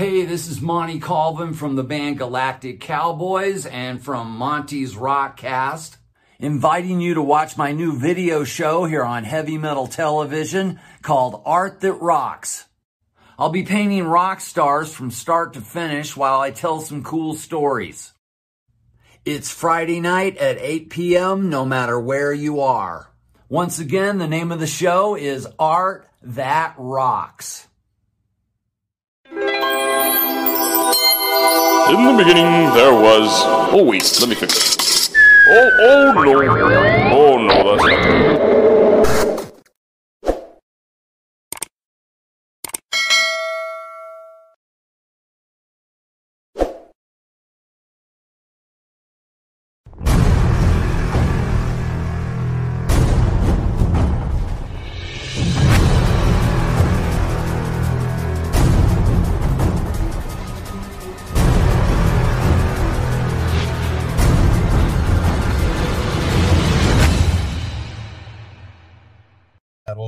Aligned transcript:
Hey, 0.00 0.24
this 0.24 0.48
is 0.48 0.62
Monty 0.62 0.98
Colvin 0.98 1.52
from 1.52 1.76
the 1.76 1.84
band 1.84 2.16
Galactic 2.16 2.80
Cowboys 2.80 3.66
and 3.66 4.02
from 4.02 4.30
Monty's 4.30 4.94
Rockcast, 4.94 5.98
inviting 6.38 7.02
you 7.02 7.12
to 7.12 7.22
watch 7.22 7.58
my 7.58 7.72
new 7.72 7.98
video 7.98 8.42
show 8.42 8.86
here 8.86 9.04
on 9.04 9.24
Heavy 9.24 9.58
Metal 9.58 9.86
Television 9.86 10.80
called 11.02 11.42
Art 11.44 11.82
That 11.82 12.00
Rocks. 12.00 12.64
I'll 13.38 13.50
be 13.50 13.62
painting 13.62 14.04
rock 14.04 14.40
stars 14.40 14.90
from 14.90 15.10
start 15.10 15.52
to 15.52 15.60
finish 15.60 16.16
while 16.16 16.40
I 16.40 16.50
tell 16.50 16.80
some 16.80 17.04
cool 17.04 17.34
stories. 17.34 18.14
It's 19.26 19.52
Friday 19.52 20.00
night 20.00 20.38
at 20.38 20.56
8 20.56 20.88
p.m. 20.88 21.50
no 21.50 21.66
matter 21.66 22.00
where 22.00 22.32
you 22.32 22.60
are. 22.60 23.12
Once 23.50 23.78
again, 23.78 24.16
the 24.16 24.26
name 24.26 24.50
of 24.50 24.60
the 24.60 24.66
show 24.66 25.14
is 25.14 25.46
Art 25.58 26.08
That 26.22 26.74
Rocks. 26.78 27.66
In 31.90 32.04
the 32.04 32.14
beginning, 32.16 32.72
there 32.74 32.94
was. 32.94 33.42
Oh 33.72 33.82
wait, 33.82 34.04
let 34.20 34.28
me 34.28 34.36
fix 34.36 34.54
it. 34.54 35.10
Oh, 35.48 35.70
oh 35.80 36.22
no! 36.22 36.32
Oh 37.12 37.36
no, 37.36 37.76
that's 37.76 37.84
not 37.84 38.79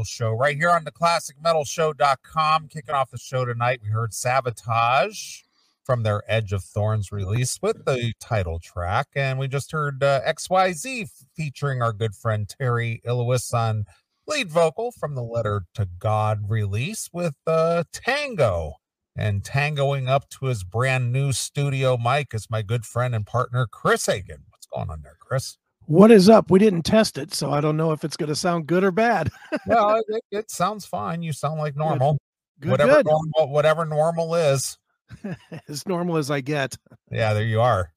Metal 0.03 0.05
Show 0.05 0.33
right 0.33 0.57
here 0.57 0.71
on 0.71 0.83
the 0.83 0.91
classicmetalshow.com. 0.91 2.69
Kicking 2.69 2.95
off 2.95 3.13
the 3.13 3.19
show 3.19 3.45
tonight, 3.45 3.81
we 3.85 3.91
heard 3.91 4.11
Savatage 4.11 5.43
from 5.85 6.03
their 6.03 6.25
Edge 6.27 6.53
of 6.53 6.65
Thorns 6.65 7.13
release 7.13 7.61
with 7.63 7.85
the 7.85 8.13
title 8.19 8.59
track. 8.59 9.07
And 9.15 9.39
we 9.39 9.47
just 9.47 9.71
heard 9.71 10.03
uh, 10.03 10.21
XYZ 10.27 11.09
featuring 11.37 11.83
our 11.83 11.93
good 11.93 12.17
friend 12.17 12.49
Terry 12.49 13.01
Ilous 13.07 13.55
on 13.55 13.85
lead 14.27 14.51
vocal 14.51 14.91
from 14.91 15.15
the 15.15 15.23
Letter 15.23 15.67
to 15.75 15.87
God 16.01 16.51
release 16.51 17.09
with 17.13 17.37
uh, 17.47 17.85
Tango. 17.93 18.75
And 19.17 19.45
tangoing 19.45 20.09
up 20.09 20.29
to 20.31 20.47
his 20.47 20.65
brand 20.65 21.13
new 21.13 21.31
studio 21.31 21.97
mic 21.97 22.35
is 22.35 22.51
my 22.51 22.63
good 22.63 22.85
friend 22.85 23.15
and 23.15 23.25
partner, 23.25 23.69
Chris 23.71 24.09
Aiken. 24.09 24.47
What's 24.49 24.67
going 24.67 24.91
on 24.91 25.03
there, 25.03 25.17
Chris? 25.21 25.59
What 25.93 26.11
is 26.11 26.31
up? 26.31 26.51
We 26.51 26.59
didn't 26.59 26.85
test 26.85 27.19
it, 27.19 27.35
so 27.35 27.51
I 27.51 27.61
don't 27.61 27.77
know 27.77 27.93
if 27.93 28.03
it's 28.03 28.17
going 28.17 28.31
to 28.31 28.35
sound 28.35 28.67
good 28.67 28.83
or 28.83 28.91
bad. 28.91 29.31
well, 29.67 30.03
it, 30.09 30.23
it 30.31 30.51
sounds 30.51 30.87
fine. 30.87 31.23
You 31.23 31.35
sound 31.35 31.59
like 31.61 31.77
normal. 31.77 32.17
Good, 32.61 32.71
whatever 32.71 32.95
good. 32.95 33.07
normal, 33.07 33.53
whatever 33.53 33.85
normal 33.85 34.35
is. 34.35 34.79
as 35.69 35.87
normal 35.87 36.17
as 36.17 36.31
I 36.31 36.41
get. 36.41 36.79
Yeah, 37.11 37.35
there 37.35 37.45
you 37.45 37.61
are. 37.61 37.93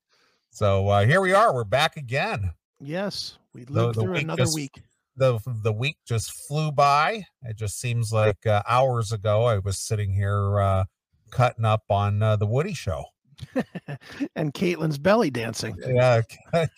So 0.49 0.89
uh, 0.89 1.05
here 1.05 1.21
we 1.21 1.31
are. 1.31 1.53
We're 1.53 1.63
back 1.63 1.95
again. 1.95 2.51
Yes, 2.81 3.38
we 3.53 3.63
The- 3.63 3.71
lived 3.71 3.95
the 3.95 4.01
through 4.01 4.11
week 4.11 4.23
another 4.23 4.43
just- 4.43 4.55
week. 4.55 4.81
the 5.16 5.39
The 5.63 5.71
week 5.71 5.95
just 6.05 6.33
flew 6.49 6.73
by. 6.73 7.25
It 7.43 7.55
just 7.55 7.79
seems 7.79 8.11
like 8.11 8.45
uh, 8.45 8.61
hours 8.67 9.13
ago 9.13 9.45
I 9.45 9.59
was 9.59 9.77
sitting 9.77 10.11
here 10.11 10.59
uh, 10.59 10.83
cutting 11.31 11.63
up 11.63 11.83
on 11.89 12.21
uh, 12.21 12.35
the 12.35 12.45
Woody 12.45 12.73
Show. 12.73 13.05
and 14.35 14.53
Caitlin's 14.53 14.97
belly 14.97 15.29
dancing. 15.29 15.77
Yeah, 15.85 16.21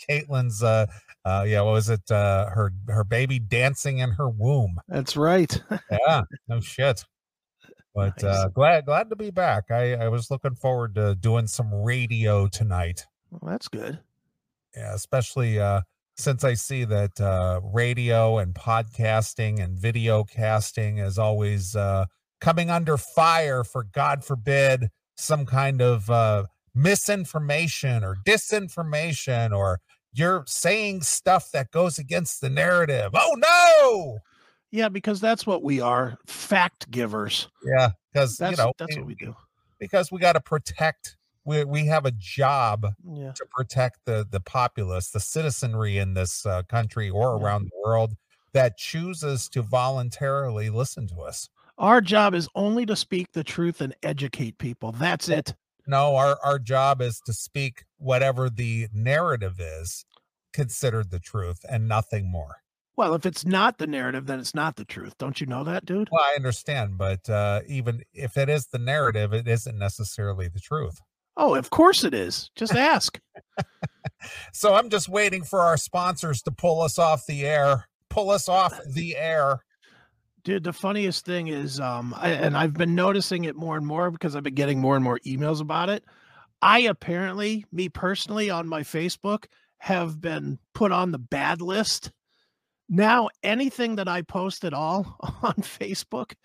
Caitlin's. 0.08 0.62
Uh, 1.28 1.44
yeah, 1.44 1.60
what 1.60 1.74
was 1.74 1.90
it? 1.90 2.10
Uh, 2.10 2.50
her 2.50 2.72
her 2.88 3.04
baby 3.04 3.38
dancing 3.38 3.98
in 3.98 4.12
her 4.12 4.30
womb. 4.30 4.80
That's 4.88 5.18
right. 5.18 5.62
Yeah, 5.92 6.22
no 6.48 6.62
shit. 6.62 7.04
But 7.94 8.24
uh, 8.24 8.48
glad 8.50 8.86
glad 8.86 9.10
to 9.10 9.18
be 9.18 9.32
back. 9.32 9.66
I 9.70 9.96
I 9.96 10.08
was 10.08 10.32
looking 10.32 10.56
forward 10.56 10.96
to 10.96 11.16
doing 11.16 11.48
some 11.48 11.74
radio 11.74 12.48
tonight. 12.48 13.06
Well, 13.30 13.52
that's 13.52 13.68
good. 13.68 14.00
Yeah, 14.74 14.94
especially 14.94 15.60
uh, 15.60 15.82
since 16.16 16.46
I 16.46 16.54
see 16.54 16.86
that 16.86 17.20
uh, 17.20 17.60
radio 17.62 18.38
and 18.38 18.54
podcasting 18.54 19.62
and 19.62 19.78
video 19.78 20.24
casting 20.24 21.00
is 21.00 21.18
always 21.18 21.76
uh, 21.76 22.06
coming 22.40 22.70
under 22.70 22.96
fire 22.96 23.66
for 23.66 23.84
God 23.84 24.24
forbid 24.24 24.88
some 25.18 25.46
kind 25.46 25.82
of 25.82 26.10
uh, 26.10 26.46
misinformation 26.74 28.04
or 28.06 28.16
disinformation 28.26 29.52
or 29.54 29.82
you're 30.18 30.44
saying 30.48 31.02
stuff 31.02 31.52
that 31.52 31.72
goes 31.72 32.00
against 32.00 32.42
the 32.42 32.50
narrative. 32.50 33.12
Oh 33.14 33.36
no! 33.38 34.20
Yeah, 34.72 34.90
because 34.90 35.20
that's 35.22 35.46
what 35.46 35.64
we 35.64 35.80
are 35.80 36.18
fact 36.26 36.90
givers. 36.92 37.48
Yeah, 37.64 37.90
because 38.12 38.40
you 38.40 38.56
know 38.56 38.74
that's 38.78 38.98
what 38.98 39.06
we 39.06 39.16
do. 39.16 39.36
because 39.80 40.12
we 40.12 40.20
got 40.20 40.34
to 40.34 40.42
protect. 40.42 41.16
We 41.46 41.64
we 41.64 41.86
have 41.86 42.06
a 42.06 42.12
job 42.12 42.86
Yeah. 43.06 43.32
to 43.34 43.46
protect 43.52 44.00
the 44.06 44.26
the 44.30 44.40
populace, 44.42 45.10
the 45.12 45.20
citizenry 45.20 45.98
in 45.98 46.14
this 46.14 46.46
uh, 46.46 46.64
country 46.64 47.10
or 47.10 47.38
Yeah. 47.38 47.44
around 47.46 47.66
the 47.66 47.82
world 47.86 48.16
that 48.54 48.78
chooses 48.78 49.48
to 49.50 49.62
voluntarily 49.62 50.70
listen 50.70 51.08
to 51.08 51.22
us. 51.22 51.48
Our 51.78 52.02
job 52.02 52.34
is 52.34 52.50
only 52.56 52.86
to 52.88 52.96
speak 52.96 53.32
the 53.34 53.44
truth 53.44 53.82
and 53.82 53.96
educate 54.02 54.58
people. 54.58 54.92
That's 54.94 55.30
it. 55.30 55.54
No, 55.88 56.16
our 56.16 56.38
our 56.44 56.60
job 56.60 57.02
is 57.02 57.20
to 57.26 57.34
speak 57.34 57.86
whatever 57.98 58.50
the 58.50 58.88
narrative 58.94 59.60
is 59.60 60.06
considered 60.54 61.12
the 61.12 61.20
truth 61.20 61.66
and 61.70 61.88
nothing 61.88 62.30
more. 62.30 62.58
Well, 62.96 63.14
if 63.14 63.26
it's 63.28 63.46
not 63.46 63.78
the 63.78 63.86
narrative, 63.86 64.26
then 64.26 64.40
it's 64.40 64.56
not 64.56 64.76
the 64.76 64.86
truth. 64.86 65.16
Don't 65.20 65.40
you 65.40 65.46
know 65.46 65.64
that, 65.64 65.86
dude? 65.86 66.10
Well, 66.12 66.24
I 66.24 66.36
understand, 66.36 66.98
but 66.98 67.30
uh, 67.30 67.62
even 67.68 68.02
if 68.14 68.38
it 68.38 68.50
is 68.50 68.68
the 68.68 68.80
narrative, 68.80 69.34
it 69.34 69.48
isn't 69.48 69.78
necessarily 69.78 70.48
the 70.48 70.60
truth. 70.60 71.00
Oh, 71.36 71.54
of 71.54 71.70
course 71.70 72.04
it 72.04 72.16
is. 72.16 72.50
Just 72.56 72.74
ask. 72.74 73.20
So 74.54 74.74
I'm 74.74 74.90
just 74.90 75.10
waiting 75.10 75.44
for 75.44 75.62
our 75.62 75.78
sponsors 75.78 76.42
to 76.44 76.52
pull 76.52 76.82
us 76.82 76.98
off 76.98 77.26
the 77.26 77.46
air, 77.46 77.88
pull 78.10 78.30
us 78.30 78.50
off 78.50 78.80
the 78.86 79.16
air. 79.16 79.60
Dude, 80.48 80.64
the 80.64 80.72
funniest 80.72 81.26
thing 81.26 81.50
is, 81.50 81.78
um, 81.82 82.16
I, 82.18 82.30
and 82.30 82.56
I've 82.56 82.74
been 82.74 82.96
noticing 82.96 83.44
it 83.44 83.58
more 83.58 83.76
and 83.76 83.86
more 83.86 84.10
because 84.10 84.34
I've 84.34 84.44
been 84.44 84.56
getting 84.56 84.80
more 84.80 84.96
and 84.96 85.04
more 85.04 85.20
emails 85.26 85.60
about 85.60 85.90
it. 85.90 86.06
I 86.62 86.80
apparently, 86.80 87.66
me 87.74 87.90
personally, 87.90 88.50
on 88.50 88.66
my 88.66 88.84
Facebook, 88.84 89.48
have 89.80 90.22
been 90.22 90.58
put 90.74 90.94
on 90.94 91.12
the 91.12 91.20
bad 91.20 91.62
list. 91.62 92.14
Now, 92.88 93.28
anything 93.44 93.98
that 93.98 94.08
I 94.08 94.22
post 94.22 94.64
at 94.64 94.74
all 94.74 95.18
on 95.44 95.56
Facebook, 95.56 96.36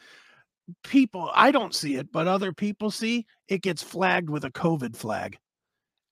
people, 0.83 1.31
I 1.33 1.53
don't 1.53 1.73
see 1.73 1.95
it, 1.95 2.11
but 2.11 2.27
other 2.27 2.53
people 2.53 2.91
see 2.91 3.25
it 3.47 3.63
gets 3.63 3.85
flagged 3.85 4.31
with 4.31 4.45
a 4.45 4.51
COVID 4.51 4.97
flag. 4.97 5.39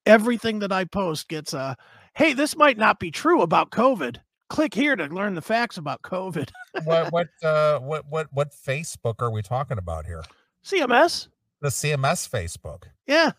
Everything 0.07 0.61
that 0.61 0.71
I 0.71 0.85
post 0.85 1.27
gets 1.27 1.55
a, 1.55 1.77
hey, 2.15 2.35
this 2.35 2.57
might 2.57 2.79
not 2.79 3.01
be 3.01 3.11
true 3.11 3.43
about 3.43 3.73
COVID. 3.73 4.19
Click 4.51 4.75
here 4.75 4.97
to 4.97 5.07
learn 5.07 5.35
the 5.35 5.43
facts 5.43 5.79
about 5.79 6.03
COVID. 6.03 6.51
What 6.85 7.13
what 7.13 7.29
uh 7.43 7.79
what 7.81 8.05
what 8.09 8.29
what 8.33 8.53
Facebook 8.53 9.17
are 9.21 9.31
we 9.31 9.43
talking 9.43 9.79
about 9.79 10.07
here? 10.07 10.23
CMS. 10.65 11.29
The 11.61 11.69
CMS 11.69 12.29
Facebook. 12.29 12.85
Yeah. 13.07 13.33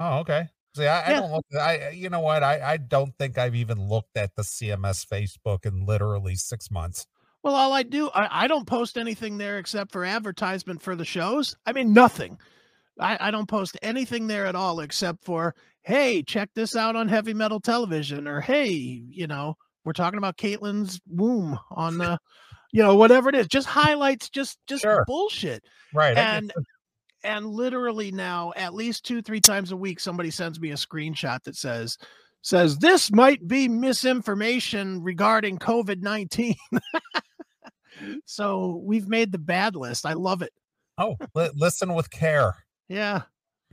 Oh, 0.00 0.18
okay. 0.18 0.48
See, 0.76 0.86
I, 0.86 1.10
I 1.10 1.12
don't 1.14 1.32
look. 1.32 1.44
I 1.58 1.90
you 1.90 2.10
know 2.10 2.20
what? 2.20 2.42
I 2.42 2.72
I 2.72 2.76
don't 2.76 3.16
think 3.18 3.38
I've 3.38 3.54
even 3.54 3.88
looked 3.88 4.16
at 4.16 4.36
the 4.36 4.42
CMS 4.42 5.06
Facebook 5.06 5.64
in 5.64 5.86
literally 5.86 6.34
six 6.34 6.70
months. 6.70 7.06
Well, 7.42 7.54
all 7.54 7.74
I 7.74 7.82
do, 7.82 8.08
I, 8.14 8.44
I 8.44 8.46
don't 8.46 8.66
post 8.66 8.96
anything 8.96 9.36
there 9.36 9.58
except 9.58 9.92
for 9.92 10.02
advertisement 10.02 10.80
for 10.80 10.96
the 10.96 11.04
shows. 11.04 11.54
I 11.66 11.74
mean, 11.74 11.92
nothing. 11.92 12.38
I, 12.98 13.18
I 13.20 13.30
don't 13.30 13.48
post 13.48 13.76
anything 13.82 14.28
there 14.28 14.46
at 14.46 14.54
all 14.54 14.80
except 14.80 15.24
for, 15.24 15.54
hey, 15.82 16.22
check 16.22 16.48
this 16.54 16.74
out 16.74 16.96
on 16.96 17.08
heavy 17.08 17.34
metal 17.34 17.60
television, 17.60 18.26
or 18.26 18.40
hey, 18.40 18.70
you 18.70 19.26
know, 19.26 19.58
we're 19.84 19.92
talking 19.92 20.18
about 20.18 20.36
Caitlin's 20.38 21.00
womb 21.08 21.58
on 21.70 21.98
the, 21.98 22.18
you 22.72 22.82
know, 22.82 22.96
whatever 22.96 23.28
it 23.28 23.34
is. 23.34 23.46
Just 23.48 23.66
highlights, 23.66 24.28
just 24.30 24.58
just 24.66 24.82
Sure. 24.82 25.04
bullshit. 25.06 25.62
Right. 25.92 26.16
And 26.16 26.52
and 27.22 27.46
literally 27.46 28.10
now, 28.12 28.52
at 28.56 28.74
least 28.74 29.04
two, 29.04 29.22
three 29.22 29.40
times 29.40 29.72
a 29.72 29.76
week, 29.76 29.98
somebody 30.00 30.30
sends 30.30 30.60
me 30.60 30.70
a 30.72 30.74
screenshot 30.74 31.42
that 31.44 31.56
says, 31.56 31.96
says 32.42 32.76
this 32.78 33.10
might 33.12 33.46
be 33.48 33.66
misinformation 33.68 35.02
regarding 35.02 35.58
COVID 35.58 36.02
19. 36.02 36.54
so 38.26 38.80
we've 38.84 39.08
made 39.08 39.32
the 39.32 39.38
bad 39.38 39.76
list. 39.76 40.04
I 40.06 40.14
love 40.14 40.42
it. 40.42 40.52
oh, 40.98 41.16
li- 41.34 41.50
listen 41.54 41.94
with 41.94 42.10
care. 42.10 42.54
Yeah. 42.88 43.22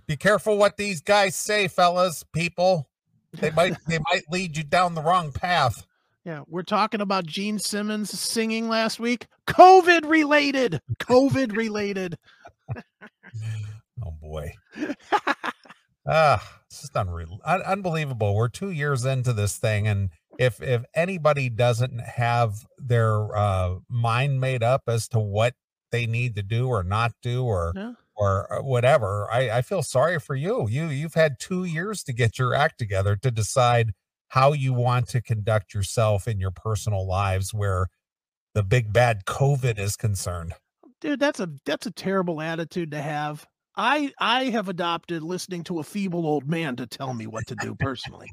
Be 0.08 0.16
careful 0.18 0.58
what 0.58 0.78
these 0.78 1.02
guys 1.02 1.36
say, 1.36 1.68
fellas. 1.68 2.24
People, 2.34 2.90
they 3.34 3.52
might 3.52 3.76
they 3.88 4.00
might 4.12 4.24
lead 4.32 4.58
you 4.58 4.64
down 4.64 4.96
the 4.96 5.02
wrong 5.02 5.32
path. 5.32 5.86
Yeah. 6.26 6.42
We're 6.48 6.64
talking 6.64 7.02
about 7.02 7.26
Gene 7.26 7.58
Simmons 7.60 8.10
singing 8.12 8.70
last 8.70 9.00
week. 9.00 9.28
COVID 9.48 10.08
related. 10.10 10.80
COVID 11.00 11.56
related. 11.58 12.18
Oh 14.04 14.12
boy. 14.22 14.54
Ah, 16.08 16.42
it's 16.66 16.82
just 16.82 16.96
unreal, 16.96 17.40
un- 17.46 17.62
unbelievable. 17.62 18.34
We're 18.36 18.48
two 18.50 18.72
years 18.72 19.06
into 19.06 19.34
this 19.34 19.58
thing, 19.58 19.88
and 19.88 20.10
if 20.40 20.60
if 20.60 20.84
anybody 20.96 21.48
doesn't 21.48 22.00
have 22.02 22.66
their 22.80 23.38
uh, 23.38 23.76
mind 23.88 24.42
made 24.42 24.64
up 24.64 24.82
as 24.88 25.08
to 25.10 25.20
what 25.20 25.54
they 25.92 26.08
need 26.08 26.36
to 26.38 26.42
do 26.42 26.70
or 26.70 26.82
not 26.84 27.12
do, 27.22 27.44
or 27.44 27.72
Yeah. 27.76 27.92
or 28.16 28.52
uh, 28.52 28.64
whatever, 28.64 29.28
I, 29.32 29.58
I 29.58 29.62
feel 29.62 29.84
sorry 29.84 30.20
for 30.20 30.34
you. 30.34 30.68
You 30.68 30.88
you've 30.88 31.14
had 31.14 31.40
two 31.40 31.66
years 31.66 32.02
to 32.06 32.14
get 32.14 32.40
your 32.40 32.56
act 32.56 32.80
together 32.80 33.16
to 33.18 33.30
decide 33.30 33.92
how 34.32 34.54
you 34.54 34.72
want 34.72 35.10
to 35.10 35.22
conduct 35.22 35.74
yourself 35.74 36.26
in 36.26 36.40
your 36.40 36.52
personal 36.52 37.06
lives, 37.06 37.54
where 37.54 37.88
the 38.54 38.64
big 38.64 38.94
bad 38.94 39.26
COVID 39.26 39.78
is 39.78 39.98
concerned. 39.98 40.54
dude 41.02 41.20
that's 41.20 41.42
a 41.42 41.50
that's 41.66 41.86
a 41.86 41.92
terrible 41.92 42.40
attitude 42.40 42.92
to 42.92 43.02
have. 43.02 43.46
I 43.76 44.12
i 44.20 44.46
have 44.46 44.70
adopted 44.70 45.22
listening 45.22 45.66
to 45.66 45.80
a 45.80 45.84
feeble 45.84 46.26
old 46.26 46.48
man 46.50 46.78
to 46.78 46.88
tell 46.88 47.14
me 47.14 47.28
what 47.28 47.46
to 47.48 47.56
do 47.56 47.76
personally. 47.76 48.32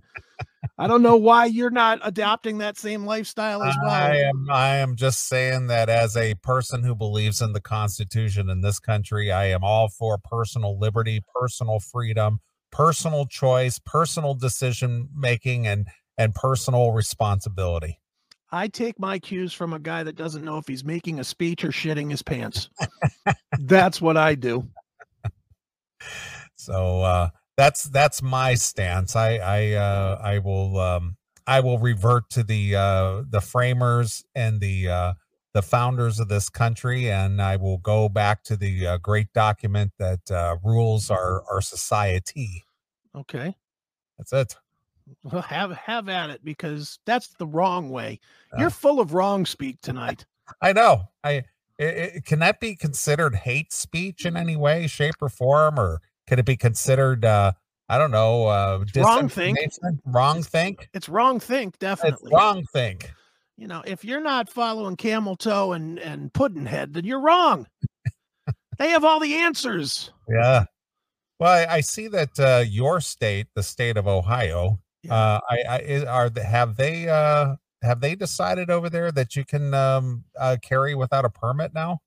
I 0.79 0.87
don't 0.87 1.03
know 1.03 1.17
why 1.17 1.47
you're 1.47 1.71
not 1.71 1.99
adopting 2.05 2.59
that 2.59 2.79
same 2.79 3.05
lifestyle 3.05 3.65
as 3.65 3.75
well. 3.83 3.91
I 3.91 4.17
am 4.19 4.47
I 4.51 4.77
am 4.77 4.95
just 4.95 5.27
saying 5.27 5.67
that 5.67 5.89
as 5.89 6.17
a 6.17 6.35
person 6.35 6.85
who 6.85 6.95
believes 6.95 7.43
in 7.43 7.55
the 7.55 7.61
Constitution 7.61 8.49
in 8.51 8.61
this 8.61 8.79
country, 8.79 9.33
I 9.33 9.47
am 9.47 9.65
all 9.65 9.89
for 9.89 10.17
personal 10.17 10.79
liberty, 10.79 11.25
personal 11.35 11.81
freedom, 11.81 12.39
personal 12.71 13.27
choice, 13.27 13.79
personal 13.85 14.35
decision 14.35 15.09
making, 15.15 15.67
and 15.67 15.87
and 16.17 16.35
personal 16.35 16.93
responsibility. 16.93 18.01
i 18.51 18.67
take 18.67 18.99
my 18.99 19.19
cues 19.19 19.53
from 19.53 19.73
a 19.73 19.79
guy 19.79 20.03
that 20.03 20.17
doesn't 20.17 20.45
know 20.45 20.59
if 20.59 20.67
he's 20.67 20.85
making 20.85 21.21
a 21.21 21.25
speech 21.25 21.65
or 21.65 21.69
shitting 21.69 22.11
his 22.11 22.23
pants 22.23 22.71
that's 23.61 24.01
what 24.01 24.17
i 24.17 24.35
do 24.35 24.67
So 26.57 27.03
uh, 27.03 27.29
that's 27.57 27.85
that's 27.85 28.23
my 28.23 28.55
stance. 28.55 29.17
I 29.17 29.37
I 29.37 29.73
uh, 29.73 30.19
I 30.23 30.39
will 30.39 30.79
um, 30.79 31.17
I 31.47 31.61
will 31.61 31.79
revert 31.79 32.29
to 32.31 32.43
the 32.43 32.75
uh, 32.77 33.23
the 33.29 33.41
framers 33.41 34.25
and 34.35 34.61
the 34.61 34.89
uh, 34.89 35.13
the 35.55 35.63
founders 35.63 36.21
of 36.21 36.29
this 36.29 36.49
country, 36.49 37.11
and 37.11 37.41
I 37.41 37.57
will 37.57 37.79
go 37.79 38.09
back 38.09 38.45
to 38.45 38.57
the 38.57 38.87
uh, 38.87 38.97
great 38.99 39.33
document 39.33 39.93
that 39.99 40.31
uh, 40.31 40.57
rules 40.63 41.11
our 41.11 41.43
our 41.51 41.61
society. 41.61 42.65
okay 43.15 43.55
That's 44.19 44.33
it. 44.33 44.57
well 45.25 45.43
have 45.43 45.71
have 45.73 46.09
at 46.09 46.29
it 46.31 46.45
because 46.45 46.99
that's 47.07 47.29
the 47.39 47.47
wrong 47.47 47.89
way 47.91 48.21
Yeah. 48.53 48.61
you're 48.61 48.71
full 48.71 49.01
of 49.01 49.15
wrong 49.15 49.47
speak 49.47 49.81
tonight 49.81 50.27
I 50.63 50.73
know. 50.73 51.09
I 51.25 51.45
i 51.81 51.85
i 52.17 52.21
can 52.25 52.39
that 52.41 52.61
be 52.61 52.75
considered 52.77 53.35
hate 53.35 53.73
speech 53.73 54.27
in 54.27 54.37
any 54.37 54.57
way, 54.57 54.87
shape, 54.87 55.15
or 55.21 55.29
form, 55.29 55.79
or 55.79 56.01
could 56.27 56.39
it 56.39 56.45
be 56.47 56.57
considered? 56.57 57.25
Uh, 57.25 57.53
I 57.91 57.97
don't 57.99 58.11
know. 58.11 58.47
Uh, 58.47 58.85
Wrong 58.97 59.29
think. 59.31 59.59
Wrong 60.05 60.43
think. 60.43 60.89
it's 60.93 61.09
wrong 61.09 61.41
think 61.41 61.69
It's 61.75 61.79
definitely 61.79 62.31
wrong 62.35 62.65
think. 62.73 63.11
You 63.59 63.67
know, 63.67 63.83
if 63.85 64.05
you're 64.05 64.21
not 64.23 64.49
following 64.49 64.97
camel 64.97 65.37
toe 65.37 65.73
and 65.73 65.99
and 65.99 66.33
puddinhead, 66.33 66.93
then 66.95 67.05
you're 67.05 67.21
wrong. 67.21 67.67
they 68.79 68.89
have 68.91 69.05
all 69.05 69.19
the 69.21 69.35
answers. 69.35 70.13
Yeah. 70.29 70.65
Well, 71.41 71.53
I, 71.69 71.75
I 71.77 71.81
see 71.81 72.09
that 72.09 72.39
uh, 72.41 72.65
your 72.67 73.01
state, 73.01 73.49
the 73.55 73.63
state 73.63 73.97
of 73.97 74.07
Ohio, 74.09 74.79
Yeah. 75.03 75.15
uh, 75.15 75.41
I, 75.51 75.59
I 75.69 76.05
are 76.07 76.31
have 76.43 76.77
they 76.77 77.09
uh, 77.09 77.57
have 77.83 78.01
they 78.01 78.15
decided 78.15 78.71
over 78.71 78.89
there 78.89 79.11
that 79.13 79.35
you 79.37 79.45
can 79.45 79.75
um, 79.75 80.25
uh, 80.39 80.57
carry 80.63 80.95
without 80.95 81.25
a 81.25 81.31
permit 81.31 81.75
now? 81.75 81.99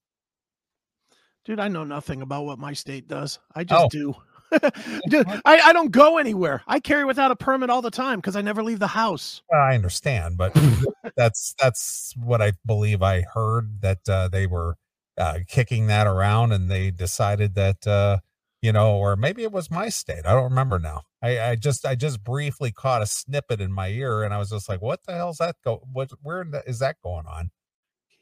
Dude, 1.43 1.59
I 1.59 1.67
know 1.67 1.83
nothing 1.83 2.21
about 2.21 2.45
what 2.45 2.59
my 2.59 2.71
state 2.73 3.07
does. 3.07 3.39
I 3.55 3.63
just 3.63 3.85
Oh. 3.85 3.89
do. 3.89 4.15
Dude, 5.09 5.27
I, 5.45 5.59
I 5.65 5.73
don't 5.73 5.91
go 5.91 6.17
anywhere. 6.17 6.61
I 6.67 6.79
carry 6.79 7.05
without 7.05 7.31
a 7.31 7.35
permit 7.35 7.69
all 7.69 7.81
the 7.81 7.91
time 7.91 8.19
because 8.19 8.35
I 8.35 8.41
never 8.41 8.63
leave 8.63 8.79
the 8.79 8.87
house. 8.87 9.41
Well, 9.49 9.61
I 9.61 9.75
understand, 9.75 10.37
but 10.37 10.53
that's 11.15 11.55
that's 11.59 12.13
what 12.17 12.41
I 12.41 12.53
believe 12.65 13.01
I 13.01 13.21
heard 13.21 13.81
that 13.81 14.07
uh, 14.09 14.27
they 14.27 14.47
were 14.47 14.75
uh, 15.17 15.39
kicking 15.47 15.87
that 15.87 16.07
around, 16.07 16.51
and 16.51 16.69
they 16.69 16.91
decided 16.91 17.55
that 17.55 17.85
uh, 17.87 18.19
you 18.61 18.71
know, 18.71 18.97
or 18.97 19.15
maybe 19.15 19.43
it 19.43 19.51
was 19.51 19.71
my 19.71 19.89
state. 19.89 20.25
I 20.25 20.33
don't 20.33 20.43
remember 20.49 20.79
now. 20.79 21.03
I, 21.23 21.39
I 21.51 21.55
just 21.55 21.85
I 21.85 21.95
just 21.95 22.23
briefly 22.23 22.71
caught 22.71 23.01
a 23.01 23.05
snippet 23.05 23.61
in 23.61 23.71
my 23.71 23.87
ear, 23.89 24.23
and 24.23 24.33
I 24.33 24.37
was 24.37 24.49
just 24.49 24.67
like, 24.67 24.81
"What 24.81 25.01
the 25.05 25.13
hell's 25.13 25.37
that 25.37 25.55
go? 25.63 25.81
What 25.91 26.11
where 26.21 26.41
in 26.41 26.51
the- 26.51 26.67
is 26.67 26.79
that 26.79 26.97
going 27.03 27.25
on?" 27.25 27.51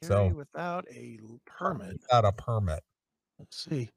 Carry 0.04 0.30
So- 0.30 0.36
without 0.36 0.86
a 0.94 1.20
permit. 1.46 2.02
Without 2.02 2.26
a 2.26 2.32
permit. 2.32 2.82
Let's 3.38 3.64
see. 3.64 3.90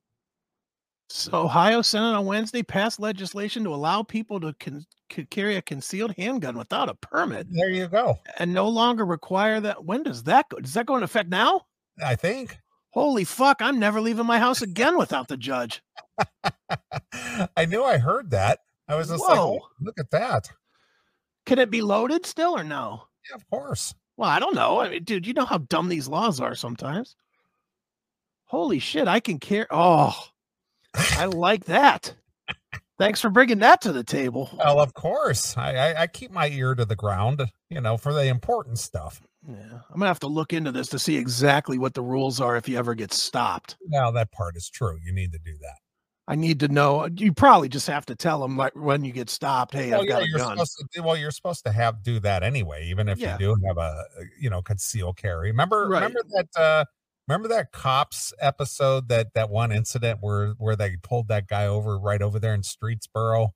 So 1.14 1.43
Ohio 1.43 1.82
Senate 1.82 2.14
on 2.17 2.25
Wednesday 2.25 2.62
passed 2.62 2.99
legislation 2.99 3.62
to 3.64 3.75
allow 3.75 4.03
people 4.03 4.41
to 4.41 4.55
con- 4.59 4.87
could 5.11 5.29
carry 5.29 5.56
a 5.56 5.62
concealed 5.62 6.14
handgun 6.17 6.56
without 6.56 6.88
a 6.88 6.94
permit 6.94 7.47
There 7.50 7.69
you 7.69 7.87
go. 7.87 8.19
and 8.38 8.55
no 8.55 8.67
longer 8.67 9.05
require 9.05 9.61
that. 9.61 9.85
When 9.85 10.03
does 10.05 10.23
that 10.23 10.49
go? 10.49 10.56
Does 10.59 10.73
that 10.73 10.87
go 10.87 10.94
into 10.94 11.05
effect 11.05 11.29
now? 11.29 11.67
I 12.03 12.14
think. 12.17 12.59
Holy 12.93 13.25
fuck, 13.25 13.61
I'm 13.61 13.79
never 13.79 14.00
leaving 14.00 14.25
my 14.25 14.38
house 14.38 14.62
again 14.62 14.97
without 14.97 15.29
the 15.29 15.37
judge. 15.37 15.82
I 17.56 17.67
knew 17.67 17.85
I 17.85 17.99
heard 17.99 18.31
that. 18.31 18.61
I 18.88 18.94
was 18.97 19.08
just 19.08 19.23
Whoa. 19.23 19.29
like, 19.29 19.38
"Oh, 19.62 19.69
"Look 19.81 19.99
at 19.99 20.11
that!" 20.12 20.50
Can 21.44 21.58
it 21.58 21.70
be 21.70 21.82
loaded 21.82 22.25
still 22.25 22.56
or 22.56 22.65
no? 22.65 23.05
Yeah, 23.29 23.37
of 23.37 23.49
course. 23.50 23.94
Well, 24.17 24.31
I 24.31 24.38
don't 24.38 24.55
know. 24.55 24.81
I 24.81 24.88
mean, 24.88 25.05
dude, 25.05 25.26
you 25.26 25.35
know 25.35 25.44
how 25.44 25.58
dumb 25.58 25.88
these 25.91 26.08
laws 26.08 26.41
are 26.41 26.55
sometimes. 26.55 27.17
Holy 28.47 28.79
shit, 28.79 29.08
I 29.08 29.20
can 29.20 29.38
carry. 29.38 29.67
Oh, 29.70 30.15
I 30.94 31.27
like 31.27 31.65
that. 31.67 32.15
Thanks 32.99 33.21
for 33.21 33.31
bringing 33.31 33.59
that 33.61 33.81
to 33.83 33.93
the 33.93 34.05
table. 34.05 34.50
Well, 34.56 34.81
of 34.81 34.94
course. 34.94 35.56
I, 35.56 35.75
I 35.75 36.03
I 36.03 36.06
keep 36.06 36.31
my 36.31 36.49
ear 36.49 36.75
to 36.75 36.85
the 36.85 36.94
ground, 36.94 37.43
you 37.71 37.81
know, 37.81 37.97
for 37.97 38.12
the 38.12 38.27
important 38.27 38.79
stuff. 38.79 39.21
Yeah, 39.49 39.55
I'm 39.91 39.99
gonna 39.99 40.06
have 40.06 40.21
to 40.21 40.29
look 40.29 40.53
into 40.53 40.71
this 40.71 40.87
to 40.89 40.99
see 41.00 41.17
exactly 41.17 41.79
what 41.79 41.94
the 41.94 42.03
rules 42.03 42.41
are 42.41 42.56
if 42.56 42.69
you 42.69 42.79
ever 42.79 42.94
get 42.94 43.12
stopped. 43.12 43.77
Now 43.89 44.11
that 44.12 44.31
part 44.31 44.56
is 44.56 44.69
true. 44.69 44.99
You 45.03 45.12
need 45.12 45.33
to 45.33 45.39
do 45.39 45.53
that. 45.62 45.79
I 46.29 46.37
need 46.37 46.61
to 46.61 46.69
know. 46.69 47.06
You 47.06 47.33
probably 47.33 47.69
just 47.69 47.89
have 47.89 48.06
to 48.06 48.15
tell 48.15 48.41
them 48.41 48.56
like 48.56 48.77
when 48.77 49.05
you 49.05 49.12
get 49.12 49.29
stopped. 49.29 49.75
Hey, 49.75 49.91
Well, 49.91 50.03
I've 50.03 50.09
got 50.09 50.23
a 50.23 50.29
you're 50.29 50.39
gun. 50.39 50.50
supposed 50.56 50.85
to 50.94 51.03
well, 51.03 51.17
you're 51.17 51.33
supposed 51.33 51.65
to 51.65 51.73
have 51.73 52.05
do 52.05 52.21
that 52.21 52.44
anyway, 52.44 52.87
even 52.87 53.09
if 53.09 53.19
Yeah. 53.19 53.33
you 53.33 53.39
do 53.56 53.56
have 53.67 53.79
a 53.79 54.05
you 54.39 54.49
know 54.50 54.62
conceal 54.62 55.12
carry. 55.12 55.50
Remember, 55.50 55.89
Right. 55.89 56.03
remember 56.05 56.21
that 56.37 56.49
uh 56.56 56.85
remember 57.29 57.49
that 57.49 57.73
cops 57.73 58.33
episode 58.41 59.09
that 59.09 59.35
that 59.35 59.51
one 59.51 59.73
incident 59.73 60.19
where 60.21 60.51
where 60.59 60.77
they 60.77 60.97
pulled 61.03 61.29
that 61.29 61.47
guy 61.49 61.67
over 61.67 61.99
right 61.99 62.23
over 62.23 62.39
there 62.39 62.55
in 62.55 62.63
Streetsboro 62.63 63.49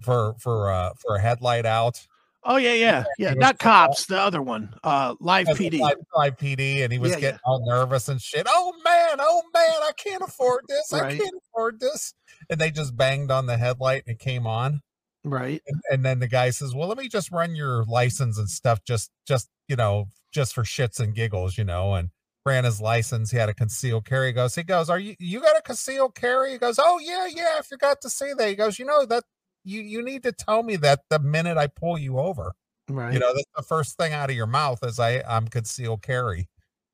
for 0.00 0.34
for 0.38 0.70
uh 0.70 0.90
for 0.98 1.16
a 1.16 1.20
headlight 1.20 1.66
out. 1.66 2.06
Oh 2.42 2.56
yeah, 2.56 2.72
yeah, 2.72 3.04
yeah. 3.18 3.34
Not 3.34 3.58
put 3.58 3.66
out- 3.68 3.88
cops. 3.88 4.06
The 4.06 4.18
other 4.18 4.40
one. 4.40 4.72
Uh, 4.82 5.14
live 5.20 5.46
PD. 5.48 5.78
Live, 5.78 5.96
live 6.16 6.38
PD, 6.38 6.82
and 6.82 6.90
he 6.90 6.98
was 6.98 7.10
Yeah, 7.10 7.16
yeah. 7.16 7.20
getting 7.20 7.40
all 7.44 7.62
nervous 7.68 8.08
and 8.08 8.18
shit. 8.20 8.46
Oh 8.48 8.72
man, 8.82 9.18
oh 9.20 9.42
man, 9.52 9.62
I 9.82 9.90
can't 9.96 10.22
afford 10.22 10.64
this. 10.66 10.90
I 10.90 11.16
can't 11.18 11.34
afford 11.48 11.80
this. 11.80 12.14
And 12.48 12.58
they 12.58 12.70
just 12.70 12.96
banged 12.96 13.30
on 13.30 13.44
the 13.44 13.58
headlight 13.58 14.04
and 14.06 14.14
it 14.14 14.20
came 14.20 14.46
on. 14.46 14.80
Right. 15.22 15.60
And, 15.66 15.82
and 15.90 16.02
then 16.04 16.18
the 16.20 16.28
guy 16.28 16.48
says, 16.48 16.74
"Well, 16.74 16.88
let 16.88 16.96
me 16.96 17.08
just 17.10 17.30
run 17.30 17.54
your 17.54 17.84
license 17.84 18.38
and 18.38 18.48
stuff, 18.48 18.82
just 18.86 19.10
just 19.28 19.50
you 19.68 19.76
know, 19.76 20.06
just 20.32 20.54
for 20.54 20.62
shits 20.62 20.98
and 20.98 21.14
giggles, 21.14 21.58
you 21.58 21.64
know." 21.64 21.92
And 21.92 22.08
ran 22.46 22.64
his 22.64 22.80
license. 22.80 23.30
He 23.30 23.36
had 23.36 23.48
a 23.48 23.54
concealed 23.54 24.04
carry. 24.04 24.28
He 24.28 24.32
goes, 24.32 24.54
he 24.54 24.62
goes, 24.62 24.90
"Are 24.90 24.98
you 24.98 25.14
you 25.18 25.40
got 25.40 25.58
a 25.58 25.62
concealed 25.62 26.14
carry?" 26.14 26.52
He 26.52 26.58
goes, 26.58 26.78
"Oh 26.80 26.98
yeah, 26.98 27.26
yeah. 27.26 27.56
I 27.58 27.62
forgot 27.62 28.00
to 28.02 28.10
say 28.10 28.32
that." 28.34 28.48
He 28.48 28.54
goes, 28.54 28.78
"You 28.78 28.84
know 28.84 29.04
that 29.06 29.24
you 29.64 29.80
you 29.82 30.02
need 30.02 30.22
to 30.24 30.32
tell 30.32 30.62
me 30.62 30.76
that 30.76 31.00
the 31.10 31.18
minute 31.18 31.58
I 31.58 31.66
pull 31.66 31.98
you 31.98 32.18
over." 32.18 32.52
Right. 32.88 33.12
You 33.12 33.20
know, 33.20 33.32
that's 33.32 33.44
the 33.56 33.62
first 33.62 33.96
thing 33.96 34.12
out 34.12 34.30
of 34.30 34.36
your 34.36 34.46
mouth 34.46 34.80
is 34.82 34.98
I 34.98 35.22
I'm 35.28 35.48
concealed 35.48 36.02
carry. 36.02 36.48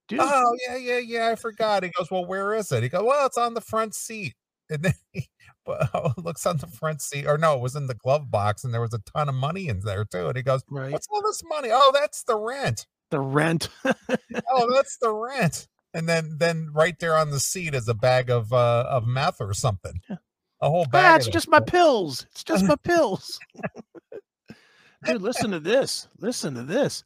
Dude, 0.09 0.21
Oh 0.23 0.57
yeah, 0.69 0.77
yeah, 0.77 0.99
yeah. 0.99 1.29
I 1.29 1.35
forgot. 1.35 1.83
He 1.83 1.91
goes, 1.91 2.11
well, 2.11 2.25
where 2.25 2.55
is 2.55 2.71
it? 2.71 2.83
He 2.83 2.89
goes, 2.89 3.03
well, 3.03 3.27
it's 3.27 3.39
on 3.39 3.55
the 3.55 3.61
front 3.61 3.95
seat. 3.95 4.35
And 4.69 4.83
then 4.83 4.95
he 5.13 5.29
well, 5.65 6.13
looks 6.19 6.45
on 6.45 6.57
the 6.57 6.67
front 6.67 7.01
seat, 7.01 7.25
or 7.25 7.39
no, 7.39 7.55
it 7.55 7.61
was 7.61 7.77
in 7.77 7.87
the 7.87 7.95
glove 7.95 8.33
box, 8.33 8.65
and 8.65 8.75
there 8.75 8.81
was 8.81 8.93
a 8.93 8.99
ton 9.15 9.29
of 9.29 9.37
money 9.37 9.69
in 9.69 9.79
there 9.79 10.05
too. 10.05 10.27
And 10.27 10.37
he 10.37 10.43
goes, 10.43 10.63
right. 10.69 10.91
what's 10.91 11.07
all 11.09 11.23
this 11.23 11.41
money? 11.49 11.69
Oh, 11.73 11.93
that's 11.95 12.25
the 12.25 12.37
rent. 12.37 12.85
The 13.11 13.21
rent. 13.21 13.69
Oh, 13.85 14.71
that's 14.75 14.97
the 14.99 15.13
rent. 15.13 15.69
And 15.95 16.09
then 16.09 16.37
then 16.39 16.71
right 16.75 16.99
there 16.99 17.17
on 17.17 17.31
the 17.31 17.41
seat 17.41 17.75
is 17.75 17.89
a 17.89 17.95
bag 17.95 18.31
of 18.31 18.53
uh 18.53 18.87
of 18.89 19.07
meth 19.07 19.41
or 19.41 19.55
something. 19.55 20.01
Yeah. 20.11 20.17
A 20.61 20.71
whole 20.71 20.87
bag. 20.87 21.05
ah, 21.05 21.17
it's 21.17 21.27
it. 21.29 21.33
just 21.33 21.49
my 21.49 21.61
pills. 21.61 22.27
It's 22.33 22.43
just 22.45 22.65
my 22.65 22.77
pills. 22.85 23.39
Dude, 25.05 25.23
listen 25.23 25.51
to 25.53 25.61
this. 25.61 26.09
Listen 26.19 26.55
to 26.55 26.63
this. 26.63 27.05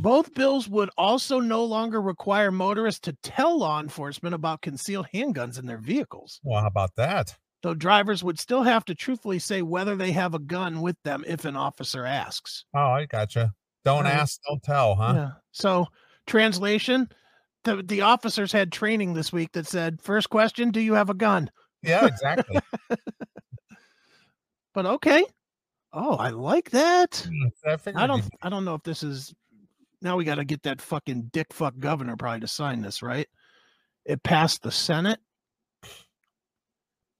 Both 0.00 0.34
bills 0.34 0.68
would 0.68 0.90
also 0.98 1.40
no 1.40 1.64
longer 1.64 2.02
require 2.02 2.50
motorists 2.50 3.00
to 3.02 3.16
tell 3.22 3.58
law 3.58 3.80
enforcement 3.80 4.34
about 4.34 4.60
concealed 4.60 5.06
handguns 5.14 5.58
in 5.58 5.64
their 5.66 5.78
vehicles, 5.78 6.40
Well, 6.44 6.60
how 6.60 6.66
about 6.66 6.94
that? 6.96 7.36
though 7.62 7.72
drivers 7.74 8.22
would 8.24 8.38
still 8.40 8.64
have 8.64 8.84
to 8.84 8.94
truthfully 8.94 9.38
say 9.38 9.62
whether 9.62 9.94
they 9.96 10.10
have 10.12 10.34
a 10.34 10.38
gun 10.40 10.80
with 10.82 10.96
them 11.04 11.24
if 11.26 11.44
an 11.46 11.56
officer 11.56 12.04
asks. 12.04 12.64
Oh, 12.74 12.78
I 12.90 13.06
gotcha. 13.06 13.54
Don't 13.84 14.04
Right. 14.04 14.14
ask, 14.14 14.40
don't 14.48 14.62
tell, 14.62 14.94
huh? 14.94 15.12
Yeah. 15.16 15.30
So, 15.52 15.86
translation 16.26 17.08
the, 17.64 17.82
the 17.82 18.00
officers 18.00 18.50
had 18.52 18.72
training 18.72 19.14
this 19.14 19.32
week 19.32 19.52
that 19.52 19.66
said, 19.68 20.00
first 20.02 20.30
question, 20.30 20.70
do 20.70 20.80
you 20.80 20.94
have 20.94 21.10
a 21.10 21.14
gun? 21.14 21.50
Yeah, 21.82 22.06
exactly. 22.06 22.58
But 24.74 24.86
okay. 24.86 25.22
Oh, 25.92 26.16
I 26.16 26.30
like 26.30 26.70
that. 26.70 27.10
Mm, 27.30 27.50
I, 27.94 28.04
I 28.04 28.06
don't 28.06 28.24
I 28.42 28.48
don't 28.48 28.64
know 28.64 28.74
if 28.74 28.82
this 28.82 29.02
is 29.02 29.34
now 30.00 30.16
we 30.16 30.24
got 30.24 30.36
to 30.36 30.44
get 30.46 30.62
that 30.62 30.80
fucking 30.80 31.28
dick 31.30 31.52
fuck 31.52 31.74
governor 31.78 32.16
probably 32.16 32.40
to 32.40 32.48
sign 32.48 32.80
this, 32.80 33.02
right? 33.02 33.28
It 34.06 34.22
passed 34.22 34.62
the 34.62 34.72
Senate. 34.72 35.20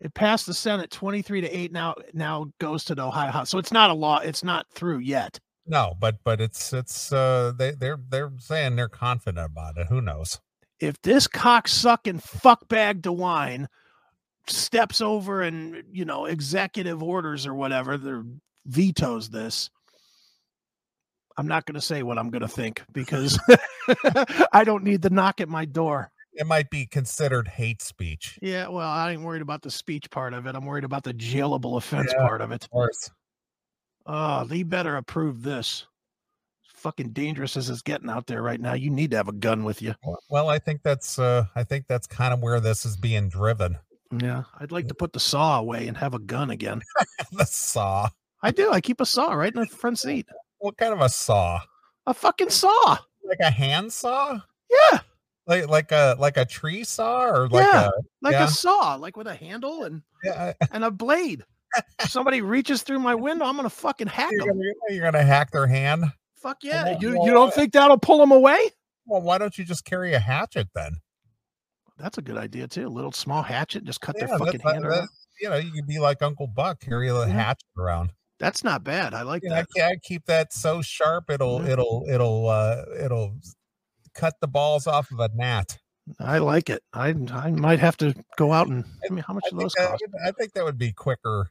It 0.00 0.14
passed 0.14 0.46
the 0.46 0.54
Senate 0.54 0.90
23 0.90 1.42
to 1.42 1.48
8 1.58 1.72
now 1.72 1.94
now 2.14 2.46
goes 2.58 2.84
to 2.84 2.94
the 2.94 3.06
Ohio 3.06 3.30
House. 3.30 3.50
So 3.50 3.58
it's 3.58 3.70
not 3.70 3.90
a 3.90 3.94
law, 3.94 4.20
it's 4.20 4.42
not 4.42 4.66
through 4.70 5.00
yet. 5.00 5.38
No, 5.66 5.94
but 5.98 6.16
but 6.24 6.40
it's 6.40 6.72
it's 6.72 7.12
uh 7.12 7.52
they 7.56 7.72
they're 7.72 7.98
they're 8.08 8.32
saying 8.38 8.76
they're 8.76 8.88
confident 8.88 9.46
about 9.46 9.76
it. 9.78 9.86
Who 9.88 10.00
knows? 10.00 10.40
If 10.80 11.00
this 11.02 11.28
cocksucking 11.28 12.22
fuckbag 12.22 13.02
DeWine 13.02 13.66
steps 14.48 15.00
over 15.00 15.42
and 15.42 15.84
you 15.92 16.04
know 16.04 16.26
executive 16.26 17.02
orders 17.02 17.46
or 17.46 17.54
whatever, 17.54 17.96
there 17.96 18.24
vetoes 18.66 19.30
this. 19.30 19.70
I'm 21.38 21.46
not 21.48 21.64
going 21.64 21.76
to 21.76 21.80
say 21.80 22.02
what 22.02 22.18
I'm 22.18 22.28
going 22.30 22.42
to 22.42 22.48
think 22.48 22.82
because 22.92 23.38
I 24.52 24.64
don't 24.64 24.84
need 24.84 25.00
the 25.00 25.08
knock 25.10 25.40
at 25.40 25.48
my 25.48 25.64
door. 25.64 26.10
It 26.34 26.46
might 26.46 26.68
be 26.70 26.86
considered 26.86 27.48
hate 27.48 27.80
speech. 27.80 28.38
Yeah, 28.42 28.68
well, 28.68 28.88
I 28.88 29.12
ain't 29.12 29.22
worried 29.22 29.42
about 29.42 29.62
the 29.62 29.70
speech 29.70 30.10
part 30.10 30.34
of 30.34 30.46
it. 30.46 30.54
I'm 30.54 30.64
worried 30.66 30.84
about 30.84 31.04
the 31.04 31.14
jailable 31.14 31.76
offense 31.78 32.12
Yeah. 32.14 32.26
part 32.26 32.40
of 32.42 32.52
it. 32.52 32.64
Of 32.64 32.70
course. 32.70 33.10
Oh, 34.06 34.44
they 34.44 34.62
better 34.62 34.96
approve 34.96 35.42
this. 35.42 35.86
Fucking 36.74 37.10
dangerous 37.10 37.56
as 37.56 37.70
it's 37.70 37.82
getting 37.82 38.10
out 38.10 38.26
there 38.26 38.42
right 38.42 38.60
now. 38.60 38.72
You 38.74 38.90
need 38.90 39.12
to 39.12 39.16
have 39.16 39.28
a 39.28 39.32
gun 39.32 39.62
with 39.62 39.80
you. 39.82 39.94
Well- 40.04 40.22
Well, 40.30 40.48
I 40.48 40.58
think 40.58 40.82
that's 40.82 41.18
uh 41.18 41.44
I 41.54 41.62
think 41.64 41.86
that's 41.86 42.06
kind 42.08 42.34
of 42.34 42.40
where 42.40 42.58
this 42.60 42.84
is 42.84 42.96
being 42.96 43.28
driven. 43.28 43.78
Yeah, 44.20 44.42
I'd 44.58 44.72
like 44.72 44.88
to 44.88 44.94
put 44.94 45.12
the 45.12 45.20
saw 45.20 45.58
away 45.60 45.86
and 45.88 45.96
have 45.96 46.12
a 46.14 46.18
gun 46.18 46.50
again. 46.50 46.82
the 47.32 47.44
saw. 47.44 48.08
I 48.42 48.50
do. 48.50 48.72
I 48.72 48.80
keep 48.80 49.00
a 49.00 49.06
saw 49.06 49.32
right 49.32 49.54
in 49.54 49.60
the 49.60 49.66
front 49.66 50.00
seat. 50.00 50.26
What 50.58 50.76
kind 50.76 50.92
of 50.92 51.00
a 51.00 51.08
saw? 51.08 51.60
A 52.06 52.12
fucking 52.14 52.50
saw. 52.50 52.98
Like 53.24 53.38
a 53.40 53.50
hand 53.50 53.92
saw? 53.92 54.40
Yeah, 54.90 54.98
Like 55.46 55.68
like 55.68 55.92
a 55.92 56.16
like 56.18 56.36
a 56.36 56.44
tree 56.44 56.82
saw 56.82 57.22
or 57.24 57.48
like 57.48 57.64
Yeah. 57.64 57.88
a 57.88 57.90
like 58.22 58.32
Yeah. 58.32 58.44
a 58.44 58.48
saw, 58.48 58.96
like 58.96 59.16
with 59.16 59.28
a 59.28 59.34
handle 59.36 59.84
and 59.84 60.02
yeah, 60.24 60.54
and 60.72 60.82
a 60.84 60.90
blade. 60.90 61.44
If 62.00 62.10
somebody 62.10 62.40
reaches 62.42 62.82
through 62.82 62.98
my 63.00 63.14
window, 63.14 63.44
I'm 63.46 63.56
gonna 63.56 63.70
fucking 63.70 64.08
hack 64.08 64.30
you're 64.32 64.46
them. 64.46 64.58
gonna, 64.58 64.94
you're 64.94 65.10
gonna 65.10 65.22
hack 65.24 65.50
their 65.52 65.66
hand. 65.66 66.04
Fuck 66.36 66.58
yeah! 66.62 66.84
well, 66.84 66.98
You 67.00 67.08
well, 67.18 67.26
you 67.26 67.32
don't 67.32 67.54
think 67.54 67.72
that'll 67.72 67.98
pull 67.98 68.18
them 68.18 68.32
away? 68.32 68.58
Well, 69.06 69.22
why 69.22 69.38
don't 69.38 69.56
you 69.56 69.64
just 69.64 69.84
carry 69.84 70.12
a 70.14 70.18
hatchet 70.18 70.68
then? 70.74 70.96
That's 71.98 72.18
a 72.18 72.22
good 72.22 72.36
idea 72.36 72.66
too. 72.68 72.86
A 72.86 72.88
little 72.88 73.12
small 73.12 73.42
hatchet, 73.42 73.84
just 73.84 74.00
cut 74.00 74.18
their 74.18 74.28
fucking 74.28 74.60
that- 74.64 74.72
hand 74.74 74.84
that- 74.84 75.08
you 75.40 75.48
know, 75.48 75.56
you 75.56 75.72
could 75.72 75.86
be 75.86 75.98
like 75.98 76.20
Uncle 76.22 76.46
Buck, 76.46 76.80
carry 76.80 77.08
a 77.08 77.14
Yeah. 77.20 77.26
hatchet 77.26 77.66
around. 77.78 78.12
That's 78.38 78.62
not 78.64 78.84
bad. 78.84 79.14
I 79.14 79.22
like 79.22 79.42
You 79.44 79.50
know, 79.50 79.56
I, 79.56 79.64
that. 79.76 79.86
I 79.92 79.96
keep 80.02 80.24
that 80.26 80.52
so 80.52 80.82
sharp 80.82 81.30
it'll 81.30 81.64
Yeah. 81.64 81.72
it'll 81.72 82.04
it'll 82.08 82.48
uh 82.48 82.84
it'll 83.00 83.36
cut 84.14 84.34
the 84.40 84.48
balls 84.48 84.86
off 84.86 85.10
of 85.10 85.20
a 85.20 85.30
gnat. 85.34 85.78
I 86.18 86.38
like 86.38 86.68
it. 86.68 86.82
I 86.92 87.10
I 87.32 87.50
might 87.52 87.78
have 87.78 87.96
to 87.98 88.14
go 88.36 88.52
out 88.52 88.66
and 88.68 88.84
I 89.08 89.12
mean, 89.12 89.24
how 89.26 89.34
much 89.34 89.44
I 89.46 89.50
do 89.50 89.58
those 89.58 89.72
that 89.74 89.90
cost? 89.90 90.04
I 90.26 90.32
think 90.32 90.52
that 90.54 90.64
would 90.64 90.78
be 90.78 90.92
quicker 90.92 91.50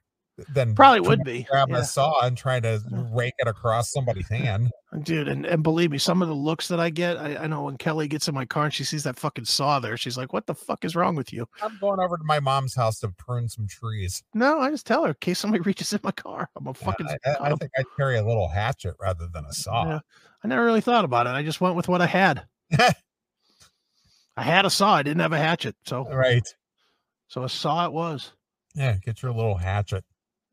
than 0.53 0.75
Probably 0.75 0.99
would 1.01 1.23
be. 1.23 1.43
grab 1.49 1.69
yeah. 1.69 1.77
a 1.79 1.83
saw 1.83 2.21
and 2.25 2.37
try 2.37 2.59
to 2.59 2.81
rake 3.13 3.33
it 3.39 3.47
across 3.47 3.91
somebody's 3.91 4.27
hand. 4.29 4.69
Dude, 5.03 5.27
and, 5.27 5.45
and 5.45 5.63
believe 5.63 5.91
me, 5.91 5.97
some 5.97 6.21
of 6.21 6.27
the 6.27 6.33
looks 6.33 6.67
that 6.67 6.79
I 6.79 6.89
get, 6.89 7.17
I, 7.17 7.37
I 7.37 7.47
know 7.47 7.63
when 7.63 7.77
Kelly 7.77 8.07
gets 8.07 8.27
in 8.27 8.35
my 8.35 8.45
car 8.45 8.65
and 8.65 8.73
she 8.73 8.83
sees 8.83 9.03
that 9.03 9.17
fucking 9.17 9.45
saw 9.45 9.79
there, 9.79 9.95
she's 9.97 10.17
like, 10.17 10.33
What 10.33 10.47
the 10.47 10.55
fuck 10.55 10.83
is 10.83 10.95
wrong 10.95 11.15
with 11.15 11.31
you? 11.31 11.47
I'm 11.61 11.77
going 11.79 11.99
over 11.99 12.17
to 12.17 12.23
my 12.25 12.39
mom's 12.39 12.75
house 12.75 12.99
to 12.99 13.09
prune 13.17 13.47
some 13.47 13.67
trees. 13.67 14.21
No, 14.33 14.59
I 14.59 14.69
just 14.71 14.85
tell 14.85 15.03
her 15.03 15.09
in 15.09 15.15
case 15.21 15.39
somebody 15.39 15.61
reaches 15.65 15.93
in 15.93 15.99
my 16.03 16.11
car. 16.11 16.49
I'm 16.57 16.67
a 16.67 16.71
Yeah, 16.71 16.73
fucking 16.85 17.07
I, 17.07 17.17
I- 17.29 17.33
I 17.47 17.51
'em. 17.51 17.57
think 17.57 17.71
I'd 17.77 17.85
carry 17.95 18.17
a 18.17 18.25
little 18.25 18.49
hatchet 18.49 18.95
rather 18.99 19.27
than 19.33 19.45
a 19.45 19.53
saw. 19.53 19.85
Yeah. 19.85 19.99
I 20.43 20.47
never 20.47 20.65
really 20.65 20.81
thought 20.81 21.05
about 21.05 21.27
it. 21.27 21.31
I 21.31 21.43
just 21.43 21.61
went 21.61 21.75
with 21.75 21.87
what 21.87 22.01
I 22.01 22.07
had. 22.07 22.43
I 24.37 24.43
had 24.43 24.65
a 24.65 24.69
saw, 24.69 24.95
I 24.95 25.03
didn't 25.03 25.19
have 25.21 25.33
a 25.33 25.37
hatchet. 25.37 25.75
So 25.85 26.05
right. 26.13 26.47
so 27.27 27.43
a 27.43 27.49
saw 27.49 27.85
it 27.85 27.91
was. 27.93 28.31
Yeah, 28.75 28.95
get 29.03 29.21
your 29.21 29.33
little 29.33 29.55
hatchet. 29.55 30.03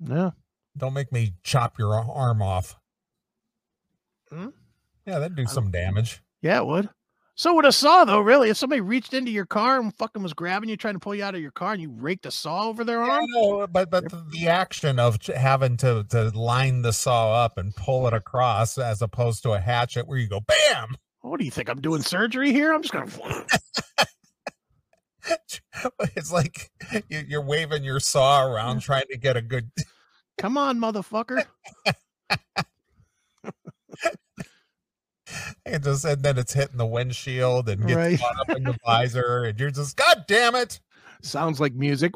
Yeah. 0.00 0.31
Don't 0.76 0.95
make 0.95 1.12
me 1.12 1.35
chop 1.43 1.78
your 1.78 1.95
arm 1.95 2.40
off. 2.43 2.76
Hmm? 4.31 4.49
Yeah, 5.07 5.19
that'd 5.19 5.37
do 5.37 5.45
don't- 5.45 5.52
some 5.55 5.71
damage. 5.71 6.23
Yeah, 6.43 6.59
it 6.59 6.67
would. 6.67 6.88
So 7.35 7.55
would 7.55 7.64
a 7.67 7.71
saw 7.73 8.05
though, 8.05 8.19
really, 8.19 8.50
if 8.50 8.57
somebody 8.57 8.81
reached 8.81 9.14
into 9.14 9.31
your 9.31 9.47
car 9.47 9.78
and 9.81 9.95
fucking 9.95 10.25
was 10.25 10.35
grabbing 10.35 10.69
you, 10.69 10.76
trying 10.76 10.95
to 10.95 10.99
pull 11.00 11.14
you 11.14 11.23
out 11.23 11.37
of 11.37 11.40
your 11.40 11.52
car, 11.52 11.73
and 11.73 11.81
you 11.81 11.88
raked 11.88 12.26
a 12.26 12.33
saw 12.33 12.64
over 12.69 12.83
their 12.83 13.05
Yeah, 13.05 13.12
arm, 13.12 13.25
no, 13.28 13.67
but 13.69 13.90
but 13.90 14.11
the, 14.11 14.25
the 14.33 14.49
action 14.49 14.99
of 14.99 15.19
having 15.26 15.76
to 15.78 16.05
to 16.11 16.31
line 16.37 16.83
the 16.83 16.93
saw 16.93 17.33
up 17.45 17.57
and 17.57 17.73
pull 17.76 18.09
it 18.09 18.12
across, 18.12 18.76
as 18.76 19.02
opposed 19.02 19.45
to 19.45 19.52
a 19.52 19.61
hatchet 19.61 20.09
where 20.09 20.19
you 20.19 20.28
go 20.28 20.40
bam. 20.40 20.97
what 21.21 21.38
do 21.38 21.45
you 21.45 21.52
think? 21.52 21.69
I'm 21.69 21.81
doing 21.81 22.02
surgery 22.02 22.50
here? 22.52 22.75
I'm 22.75 22.83
just 22.83 22.93
gonna 22.93 23.07
it's 26.17 26.33
like 26.33 26.71
you- 27.09 27.25
you're 27.29 27.43
waving 27.45 27.85
your 27.85 28.01
saw 28.01 28.43
around 28.45 28.81
trying 28.81 29.07
to 29.11 29.17
get 29.19 29.37
a 29.37 29.43
good. 29.43 29.71
come 30.39 30.57
on, 30.59 30.79
motherfucker. 30.79 31.45
And 35.67 35.85
just 35.85 36.07
and 36.07 36.23
then 36.23 36.39
it's 36.39 36.55
hitting 36.55 36.79
the 36.79 36.87
windshield 36.87 37.69
and 37.69 37.87
gets 37.87 37.95
Right. 37.97 38.19
caught 38.19 38.41
up 38.41 38.57
in 38.57 38.65
the 38.65 38.75
visor, 38.87 39.45
and 39.45 39.61
you're 39.61 39.71
just 39.71 39.95
God 39.95 40.25
damn 40.27 40.55
it! 40.55 40.81
Sounds 41.23 41.61
like 41.61 41.75
music. 41.75 42.13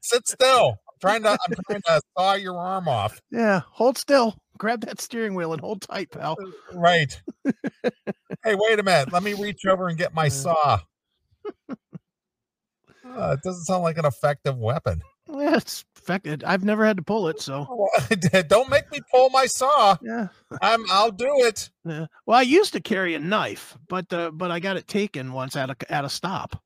Sit 0.00 0.28
still. 0.28 0.68
I'm 0.88 0.98
trying 1.00 1.22
to 1.24 1.30
I'm 1.30 1.54
trying 1.68 1.82
to 1.82 2.00
saw 2.16 2.34
your 2.34 2.56
arm 2.58 2.86
off. 2.86 3.20
yeah, 3.32 3.62
hold 3.70 3.98
still. 3.98 4.36
Grab 4.58 4.82
that 4.82 5.00
steering 5.00 5.34
wheel 5.34 5.52
and 5.52 5.60
hold 5.60 5.82
tight, 5.82 6.10
pal. 6.10 6.36
Right. 6.72 7.20
hey, 7.44 8.54
wait 8.54 8.78
a 8.78 8.82
minute. 8.82 9.12
Let 9.12 9.22
me 9.22 9.34
reach 9.34 9.64
over 9.66 9.88
and 9.88 9.98
get 9.98 10.14
my 10.14 10.28
saw. 10.28 10.80
Uh, 13.04 13.32
it 13.32 13.42
doesn't 13.42 13.64
sound 13.64 13.82
like 13.82 13.98
an 13.98 14.04
effective 14.06 14.56
weapon. 14.56 15.02
Yeah, 15.28 15.56
it's 15.56 15.84
affected. 15.98 16.44
I've 16.44 16.64
never 16.64 16.86
had 16.86 16.96
to 16.96 17.02
pull 17.02 17.28
it, 17.28 17.40
so 17.40 17.88
Don't 18.48 18.70
make 18.70 18.90
me 18.90 19.00
pull 19.10 19.28
my 19.30 19.46
saw. 19.46 19.96
yeah. 20.02 20.28
I'm. 20.62 20.84
I'll 20.90 21.10
do 21.10 21.30
it. 21.44 21.68
yeah. 21.84 22.06
Well, 22.26 22.38
I 22.38 22.42
used 22.42 22.72
to 22.72 22.80
carry 22.80 23.14
a 23.14 23.18
knife, 23.18 23.76
but 23.88 24.10
uh, 24.12 24.30
but 24.30 24.50
I 24.50 24.60
got 24.60 24.76
it 24.76 24.88
taken 24.88 25.32
once 25.32 25.56
at 25.56 25.68
a 25.70 25.76
at 25.92 26.04
a 26.04 26.08
stop. 26.08 26.62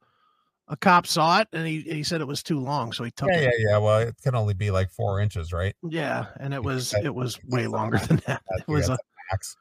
A 0.69 0.77
cop 0.77 1.07
saw 1.07 1.41
it 1.41 1.49
and 1.53 1.65
he, 1.67 1.81
he 1.83 2.03
said 2.03 2.21
it 2.21 2.27
was 2.27 2.43
too 2.43 2.59
long, 2.59 2.93
so 2.93 3.05
he 3.05 3.11
took 3.13 3.29
Yeah, 3.29 3.37
it. 3.39 3.55
yeah, 3.59 3.71
yeah. 3.71 3.79
Well, 3.79 4.01
it 4.01 4.17
can 4.23 4.35
only 4.35 4.55
be 4.55 4.71
like 4.73 4.91
four 4.91 5.21
inches, 5.21 5.53
right? 5.53 5.75
Yeah, 5.89 6.27
and 6.41 6.53
it 6.53 6.63
was 6.65 6.93
it 6.95 7.15
was 7.15 7.39
way 7.49 7.67
longer 7.69 7.99
than 7.99 8.21
that. 8.27 8.43
It 8.59 8.67
was 8.69 8.89
yeah, 8.89 8.95
a 8.95 8.99
max. 9.33 9.57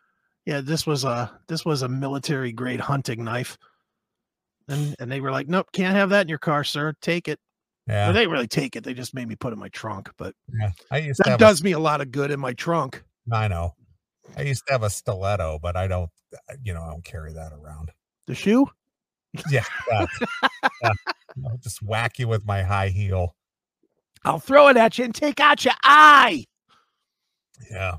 yeah, 0.46 0.62
this 0.62 0.88
was 0.88 1.04
a 1.04 1.32
this 1.48 1.64
was 1.64 1.84
a 1.84 1.88
military 1.88 2.52
grade 2.52 2.80
hunting 2.80 3.24
knife. 3.24 3.58
And 4.68 4.96
and 5.00 5.12
they 5.12 5.22
were 5.22 5.30
like, 5.32 5.48
Nope, 5.48 5.68
can't 5.74 5.96
have 5.96 6.10
that 6.10 6.22
in 6.24 6.28
your 6.30 6.40
car, 6.40 6.64
sir. 6.64 6.94
Take 7.02 7.28
it. 7.28 7.40
Yeah, 7.88 8.06
Well, 8.06 8.14
they 8.14 8.20
didn't 8.22 8.32
really 8.34 8.48
take 8.48 8.76
it. 8.76 8.84
They 8.84 8.96
just 8.96 9.14
made 9.14 9.28
me 9.28 9.36
put 9.36 9.50
it 9.50 9.54
in 9.54 9.60
my 9.60 9.70
trunk. 9.70 10.10
But 10.18 10.34
yeah. 10.60 10.72
I 10.90 10.98
used 10.98 11.22
that 11.24 11.38
does 11.38 11.62
me 11.64 11.74
a 11.74 11.80
lot 11.80 12.02
of 12.02 12.12
good 12.12 12.32
in 12.32 12.40
my 12.40 12.54
trunk. 12.54 13.04
I 13.32 13.48
know. 13.48 13.76
I 14.36 14.42
used 14.42 14.66
to 14.66 14.74
have 14.74 14.82
a 14.82 14.90
stiletto, 14.90 15.60
but 15.62 15.76
I 15.76 15.88
don't. 15.88 16.10
Uh, 16.34 16.56
you 16.64 16.74
know, 16.74 16.82
I 16.82 16.90
don't 16.90 17.04
carry 17.06 17.32
that 17.34 17.52
around. 17.54 17.92
The 18.26 18.34
shoe? 18.34 18.68
Yeah. 19.50 19.64
I'll 19.92 21.58
just 21.62 21.82
whack 21.82 22.20
you 22.20 22.28
with 22.28 22.46
my 22.46 22.64
high 22.64 22.90
heel. 22.90 23.36
I'll 24.24 24.40
throw 24.40 24.70
it 24.70 24.78
at 24.78 24.98
you 24.98 25.06
and 25.06 25.14
take 25.14 25.40
out 25.40 25.64
your 25.66 25.74
eye. 25.84 26.46
Yeah. 27.70 27.98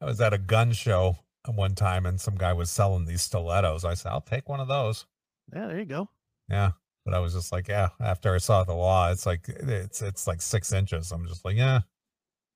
I 0.00 0.04
was 0.04 0.20
at 0.20 0.32
a 0.32 0.38
gun 0.38 0.72
show 0.72 1.16
one 1.46 1.74
time 1.74 2.06
and 2.06 2.20
some 2.20 2.36
guy 2.36 2.52
was 2.52 2.70
selling 2.70 3.04
these 3.04 3.22
stilettos. 3.22 3.84
I 3.84 3.94
said, 3.94 4.10
I'll 4.10 4.20
take 4.20 4.48
one 4.48 4.60
of 4.60 4.68
those. 4.68 5.06
Yeah, 5.54 5.66
there 5.66 5.78
you 5.78 5.84
go. 5.84 6.08
Yeah. 6.48 6.72
But 7.04 7.14
I 7.14 7.18
was 7.18 7.34
just 7.34 7.50
like, 7.50 7.68
yeah, 7.68 7.88
after 8.00 8.34
I 8.34 8.38
saw 8.38 8.62
the 8.62 8.74
law, 8.74 9.10
it's 9.10 9.26
like 9.26 9.48
it's 9.48 10.02
it's 10.02 10.26
like 10.26 10.42
six 10.42 10.72
inches. 10.72 11.12
I'm 11.12 11.26
just 11.26 11.44
like, 11.44 11.56
yeah. 11.56 11.80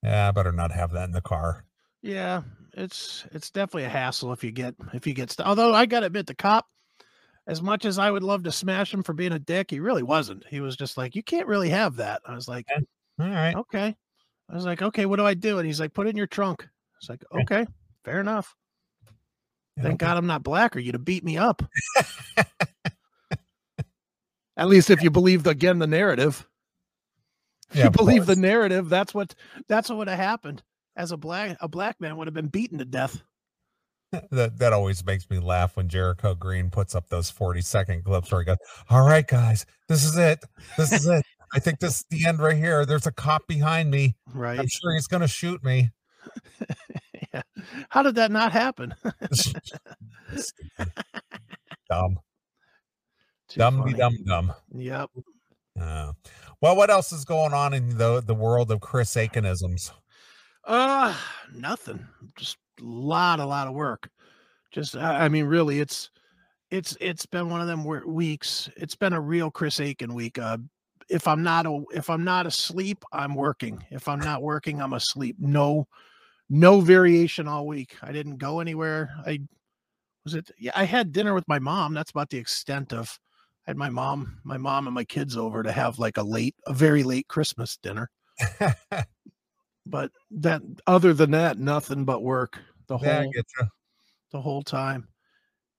Yeah, 0.03 0.29
I 0.29 0.31
better 0.33 0.53
not 0.53 0.71
have 0.71 0.93
that 0.93 1.05
in 1.05 1.13
the 1.13 1.23
car. 1.23 1.65
Yeah, 2.03 2.43
it's 2.75 3.25
it's 3.33 3.51
definitely 3.51 3.85
a 3.85 3.89
hassle 3.89 4.33
if 4.33 4.45
you 4.45 4.53
get 4.53 4.75
if 4.93 5.07
you 5.07 5.15
get 5.15 5.31
st- 5.31 5.49
although 5.49 5.73
I 5.73 5.87
gotta 5.87 6.07
admit 6.07 6.27
the 6.27 6.35
cop, 6.35 6.67
as 7.47 7.61
much 7.61 7.85
as 7.85 7.99
I 7.99 8.11
would 8.11 8.23
love 8.23 8.45
to 8.45 8.53
smash 8.53 8.93
him 8.93 9.03
for 9.03 9.13
being 9.13 9.33
a 9.33 9.39
dick, 9.39 9.71
he 9.71 9.81
really 9.81 10.03
wasn't. 10.03 10.45
He 10.49 10.61
was 10.61 10.77
just 10.77 10.97
like, 10.97 11.15
You 11.15 11.23
can't 11.23 11.47
really 11.47 11.69
have 11.69 11.97
that. 11.97 12.23
I 12.27 12.35
was 12.35 12.49
like, 12.49 12.67
All 13.21 13.29
right. 13.29 13.55
Okay. 13.55 13.95
I 14.51 14.55
was 14.55 14.65
like, 14.65 14.83
Okay, 14.83 15.07
what 15.07 15.17
do 15.17 15.27
I 15.27 15.35
do? 15.35 15.59
And 15.59 15.67
he's 15.67 15.81
like, 15.81 15.93
Put 15.93 16.07
it 16.07 16.11
in 16.11 16.17
your 16.17 16.27
trunk. 16.27 16.67
It's 17.01 17.09
like, 17.11 17.23
Yeah. 17.33 17.43
Okay, 17.43 17.67
fair 18.05 18.21
enough. 18.21 18.55
Thank 19.81 19.99
God 19.99 20.17
I'm 20.17 20.27
not 20.27 20.45
black 20.45 20.77
or 20.77 20.79
you'd 20.79 20.95
have 20.95 21.05
beat 21.05 21.25
me 21.25 21.37
up. 21.37 21.63
At 24.57 24.69
least 24.69 24.89
if 24.89 25.03
you 25.03 25.11
believed 25.11 25.49
again 25.49 25.81
the 25.81 25.87
narrative. 25.87 26.47
If 27.71 27.77
Yeah, 27.79 27.85
you 27.85 27.91
believe 27.91 28.27
the 28.27 28.37
narrative, 28.37 28.89
that's 28.89 29.13
what 29.13 29.35
that's 29.69 29.89
what 29.89 29.99
would 29.99 30.09
have 30.09 30.19
happened. 30.19 30.63
As 30.97 31.11
a 31.11 31.17
black 31.17 31.57
a 31.61 31.67
black 31.67 32.01
man 32.01 32.17
would 32.17 32.29
have 32.29 32.35
been 32.35 32.47
beaten 32.47 32.79
to 32.79 32.85
death. 32.85 33.21
That 34.31 34.59
that 34.59 34.73
always 34.73 35.05
makes 35.05 35.29
me 35.31 35.39
laugh 35.39 35.77
when 35.77 35.89
Jericho 35.89 36.35
Green 36.35 36.71
puts 36.71 36.95
up 36.95 37.09
those 37.09 37.31
40 37.31 37.61
second 37.61 38.05
clips 38.05 38.31
where 38.31 38.41
he 38.41 38.47
goes, 38.47 38.59
All 38.91 39.07
right, 39.07 39.27
guys, 39.27 39.67
this 39.89 40.05
is 40.05 40.17
it. 40.17 40.45
This 40.77 40.93
is 40.93 41.07
it. 41.07 41.25
I 41.55 41.59
think 41.61 41.79
this 41.79 41.99
is 41.99 42.05
the 42.11 42.27
end 42.27 42.41
right 42.41 42.57
here. 42.57 42.85
There's 42.85 43.07
a 43.07 43.13
cop 43.13 43.47
behind 43.47 43.91
me. 43.91 44.17
Right. 44.33 44.59
I'm 44.59 44.67
sure 44.67 44.93
he's 44.95 45.07
gonna 45.07 45.29
shoot 45.29 45.63
me. 45.63 45.91
yeah. 47.33 47.43
How 47.91 48.03
did 48.03 48.17
that 48.17 48.31
not 48.31 48.53
happen? 48.53 48.95
dumb, 51.89 52.19
Too 53.49 53.59
dumb, 53.59 53.93
dumb, 53.93 54.17
dumb. 54.27 54.53
Yep. 54.75 55.11
Uh, 55.81 56.13
well, 56.61 56.77
what 56.77 56.91
else 56.91 57.13
is 57.13 57.25
going 57.25 57.53
on 57.53 57.75
in 57.75 57.99
the 57.99 58.21
the 58.21 58.35
world 58.35 58.71
of 58.71 58.81
Chris 58.81 59.15
Aikenisms? 59.15 59.93
Uh 60.65 61.15
nothing. 61.55 62.07
Just 62.37 62.57
lot, 62.81 63.41
a 63.41 63.47
lot 63.47 63.69
of 63.69 63.75
work. 63.75 64.09
Just 64.73 64.97
I 64.97 65.29
mean, 65.29 65.45
really, 65.45 65.81
it's 65.81 66.11
it's 66.71 66.97
it's 67.01 67.27
been 67.27 67.49
one 67.49 67.61
of 67.61 67.67
them 67.67 67.85
weeks. 67.85 68.69
It's 68.77 68.97
been 68.97 69.13
a 69.13 69.21
real 69.21 69.51
Chris 69.51 69.81
Aiken 69.81 70.15
week. 70.15 70.39
Uh 70.39 70.59
if 71.09 71.29
I'm 71.29 71.43
not 71.43 71.67
a, 71.67 71.83
if 71.93 72.11
I'm 72.11 72.25
not 72.25 72.47
asleep, 72.47 73.05
I'm 73.13 73.35
working. 73.35 73.85
If 73.91 74.09
I'm 74.09 74.21
not 74.21 74.43
working, 74.43 74.81
I'm 74.81 74.93
asleep. 74.93 75.37
No, 75.39 75.87
no 76.49 76.81
variation 76.81 77.49
all 77.49 77.67
week. 77.67 77.97
I 78.03 78.13
didn't 78.13 78.39
go 78.39 78.61
anywhere. 78.61 79.11
I 79.27 79.41
was 80.25 80.35
it. 80.35 80.51
Yeah, 80.59 80.73
I 80.75 80.85
had 80.85 81.13
dinner 81.13 81.35
with 81.35 81.49
my 81.49 81.59
mom. 81.59 81.95
That's 81.95 82.11
about 82.11 82.31
the 82.31 82.39
extent 82.39 82.93
of. 82.93 83.19
I 83.67 83.71
had 83.71 83.79
my 83.79 83.89
mom, 83.89 84.41
my 84.45 84.59
mom, 84.59 84.87
and 84.87 84.95
my 84.95 85.05
kids 85.05 85.39
over 85.39 85.63
to 85.63 85.73
have 85.73 85.99
like 85.99 86.19
a 86.19 86.23
late, 86.23 86.55
a 86.67 86.75
very 86.75 87.03
late 87.03 87.29
Christmas 87.29 87.79
dinner. 87.83 88.11
But 89.87 90.11
that, 90.31 90.63
other 90.87 91.13
than 91.13 91.33
that, 91.33 91.59
nothing 91.59 92.05
but 92.05 92.23
work 92.23 92.59
the 92.87 92.99
whole 92.99 93.09
yeah, 93.09 93.21
I 93.21 93.27
get 93.27 93.47
you. 93.59 93.67
the 94.33 94.41
whole 94.41 94.63
time. 94.63 95.09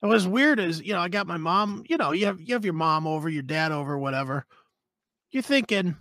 And 0.02 0.12
what's 0.12 0.26
weird 0.26 0.60
is, 0.60 0.82
you 0.82 0.94
know, 0.94 1.00
I 1.00 1.10
got 1.10 1.28
my 1.28 1.38
mom, 1.38 1.84
you 1.88 1.98
know, 1.98 2.12
you 2.12 2.26
have 2.28 2.40
you 2.40 2.54
have 2.54 2.66
your 2.66 2.74
mom 2.74 3.08
over, 3.08 3.30
your 3.30 3.44
dad 3.44 3.72
over, 3.72 3.98
whatever. 3.98 4.46
You're 5.32 5.44
thinking 5.44 5.96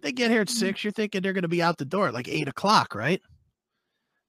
they 0.00 0.12
get 0.12 0.30
here 0.30 0.42
at 0.42 0.48
mm-hmm. 0.48 0.58
six, 0.58 0.84
you're 0.84 0.92
thinking 0.92 1.22
they're 1.22 1.32
gonna 1.32 1.48
be 1.48 1.62
out 1.62 1.78
the 1.78 1.84
door 1.84 2.08
at 2.08 2.14
like 2.14 2.28
eight 2.28 2.48
o'clock, 2.48 2.94
right? 2.94 3.20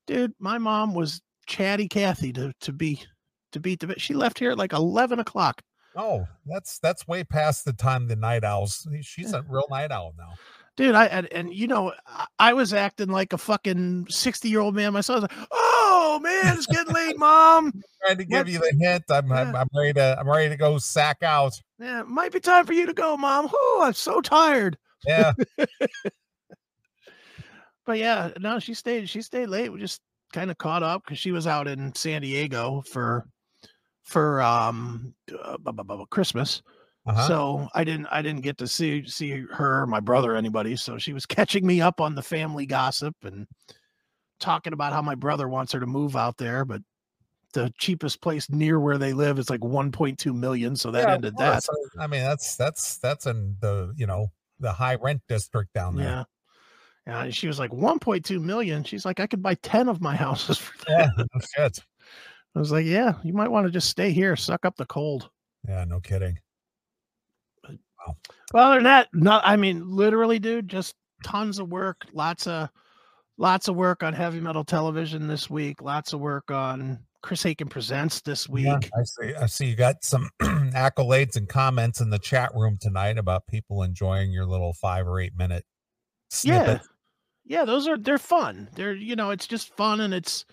Dude, 0.07 0.33
my 0.39 0.57
mom 0.57 0.95
was 0.95 1.21
chatty 1.45 1.87
Cathy 1.87 2.33
to 2.33 2.53
to 2.61 2.73
be 2.73 3.03
to 3.51 3.59
beat 3.59 3.79
the 3.79 3.87
bit. 3.87 4.01
She 4.01 4.13
left 4.13 4.39
here 4.39 4.51
at 4.51 4.57
like 4.57 4.73
eleven 4.73 5.19
o'clock. 5.19 5.61
Oh, 5.95 6.25
that's 6.45 6.79
that's 6.79 7.07
way 7.07 7.23
past 7.23 7.65
the 7.65 7.73
time 7.73 8.07
the 8.07 8.15
night 8.15 8.43
owls. 8.43 8.87
She's 9.01 9.33
a 9.33 9.43
real 9.47 9.67
night 9.69 9.91
owl 9.91 10.13
now. 10.17 10.33
Dude, 10.79 10.95
I 10.95 11.07
and, 11.07 11.27
and 11.33 11.53
you 11.53 11.67
know, 11.67 11.91
I, 12.39 12.53
was 12.53 12.73
acting 12.73 13.09
like 13.09 13.33
a 13.33 13.37
fucking 13.37 14.07
60 14.07 14.47
year 14.47 14.61
old 14.61 14.75
man 14.75 14.93
myself. 14.93 15.17
I 15.17 15.19
was 15.19 15.29
like, 15.29 15.47
oh 15.51 16.21
man, 16.23 16.55
it's 16.55 16.67
getting 16.67 16.93
late, 16.93 17.17
mom. 17.17 17.73
Trying 18.05 18.17
to 18.19 18.23
give 18.23 18.37
What? 18.37 18.47
you 18.47 18.59
the 18.59 18.77
hint. 18.79 19.03
I'm, 19.09 19.29
I'm 19.29 19.53
I'm 19.57 19.67
ready 19.75 19.91
to 19.95 20.15
I'm 20.17 20.29
ready 20.29 20.47
to 20.47 20.55
go 20.55 20.77
sack 20.77 21.21
out. 21.21 21.59
Yeah, 21.79 21.99
it 21.99 22.07
might 22.07 22.31
be 22.31 22.39
time 22.39 22.65
for 22.65 22.71
you 22.71 22.85
to 22.85 22.93
go, 22.93 23.17
mom. 23.17 23.49
Oh, 23.53 23.81
I'm 23.83 23.91
so 23.91 24.21
tired. 24.21 24.77
Yeah, 25.05 25.33
but 27.85 27.97
yeah, 27.97 28.29
no, 28.39 28.59
she 28.59 28.73
stayed. 28.73 29.09
She 29.09 29.21
stayed 29.21 29.47
late. 29.47 29.73
We 29.73 29.81
just 29.81 29.99
kind 30.31 30.49
of 30.49 30.57
caught 30.57 30.81
up 30.81 31.03
because 31.03 31.19
she 31.19 31.33
was 31.33 31.45
out 31.45 31.67
in 31.67 31.93
San 31.93 32.21
Diego 32.21 32.83
for 32.89 33.25
for 34.03 34.41
um 34.41 35.13
uh, 35.43 35.57
bu- 35.57 35.73
bu- 35.73 35.83
bu- 35.83 36.05
Christmas. 36.05 36.61
Uh-huh. 37.09 37.27
So 37.27 37.67
I 37.73 37.83
didn't 37.83 38.05
I 38.07 38.21
didn't 38.21 38.41
get 38.41 38.57
to 38.59 38.67
see 38.67 39.05
see 39.07 39.43
her, 39.51 39.87
my 39.87 39.99
brother, 39.99 40.35
anybody. 40.35 40.75
So 40.75 40.97
she 40.97 41.11
was 41.13 41.25
catching 41.25 41.65
me 41.65 41.81
up 41.81 41.99
on 41.99 42.13
the 42.13 42.21
family 42.21 42.65
gossip 42.65 43.15
and 43.23 43.47
talking 44.39 44.73
about 44.73 44.93
how 44.93 45.01
my 45.01 45.15
brother 45.15 45.47
wants 45.47 45.73
her 45.73 45.79
to 45.79 45.87
move 45.87 46.15
out 46.15 46.37
there, 46.37 46.65
but 46.65 46.81
the 47.53 47.73
cheapest 47.79 48.21
place 48.21 48.47
near 48.51 48.79
where 48.79 48.99
they 48.99 49.11
live 49.11 49.39
is 49.39 49.49
like 49.49 49.61
1.2 49.61 50.35
million. 50.35 50.75
So 50.75 50.91
that 50.91 51.07
Yeah, 51.07 51.15
ended 51.15 51.35
that. 51.37 51.63
I 51.99 52.05
mean, 52.05 52.21
that's 52.21 52.55
that's 52.55 52.99
that's 52.99 53.25
in 53.25 53.57
the 53.59 53.91
you 53.97 54.05
know 54.05 54.27
the 54.59 54.71
high 54.71 54.95
rent 54.95 55.21
district 55.27 55.73
down 55.73 55.95
there. 55.95 56.07
Yeah. 56.07 56.23
Yeah, 57.07 57.23
and 57.23 57.35
she 57.35 57.47
was 57.47 57.57
like 57.57 57.71
1.2 57.71 58.39
million. 58.39 58.83
She's 58.83 59.03
like, 59.03 59.19
I 59.19 59.25
could 59.25 59.41
buy 59.41 59.55
10 59.55 59.89
of 59.89 59.99
my 59.99 60.15
houses 60.25 60.59
for 60.59 60.77
that. 60.85 61.09
Yeah, 61.17 61.23
no 61.33 61.41
shit. 61.55 61.79
I 62.55 62.59
was 62.59 62.71
like, 62.71 62.85
yeah, 62.85 63.13
you 63.23 63.33
might 63.33 63.49
want 63.49 63.65
to 63.65 63.71
just 63.71 63.89
stay 63.89 64.11
here, 64.11 64.35
suck 64.35 64.63
up 64.63 64.75
the 64.75 64.85
cold. 64.85 65.29
Yeah, 65.67 65.85
no 65.85 65.99
kidding. 65.99 66.37
Well, 68.53 68.67
other 68.67 68.75
than 68.75 68.83
that, 68.85 69.09
not 69.13 69.41
I 69.45 69.55
mean, 69.55 69.89
literally, 69.89 70.39
dude, 70.39 70.67
just 70.67 70.95
tons 71.23 71.59
of 71.59 71.69
work, 71.69 72.05
lots 72.13 72.47
of 72.47 72.69
lots 73.37 73.67
of 73.67 73.75
work 73.75 74.03
on 74.03 74.13
heavy 74.13 74.39
metal 74.39 74.63
television 74.63 75.27
this 75.27 75.49
week, 75.49 75.81
lots 75.81 76.13
of 76.13 76.19
work 76.19 76.51
on 76.51 76.99
Chris 77.21 77.45
Aiken 77.45 77.67
Presents 77.67 78.21
this 78.21 78.47
week. 78.47 78.65
Yeah, 78.65 78.77
I 78.77 79.03
see. 79.03 79.35
I 79.35 79.45
see 79.47 79.65
you 79.67 79.75
got 79.75 80.03
some 80.03 80.29
accolades 80.41 81.35
and 81.35 81.47
comments 81.47 82.01
in 82.01 82.09
the 82.09 82.19
chat 82.19 82.51
room 82.55 82.77
tonight 82.79 83.17
about 83.17 83.47
people 83.47 83.83
enjoying 83.83 84.31
your 84.31 84.45
little 84.45 84.73
five 84.73 85.07
or 85.07 85.19
eight 85.19 85.35
minute 85.37 85.65
snippet. 86.29 86.67
Yeah. 86.67 86.79
Yeah, 87.45 87.65
those 87.65 87.87
are 87.87 87.97
they're 87.97 88.19
fun. 88.19 88.69
They're 88.75 88.93
you 88.93 89.15
know, 89.15 89.31
it's 89.31 89.47
just 89.47 89.75
fun 89.75 90.01
and 90.01 90.13
it's 90.13 90.45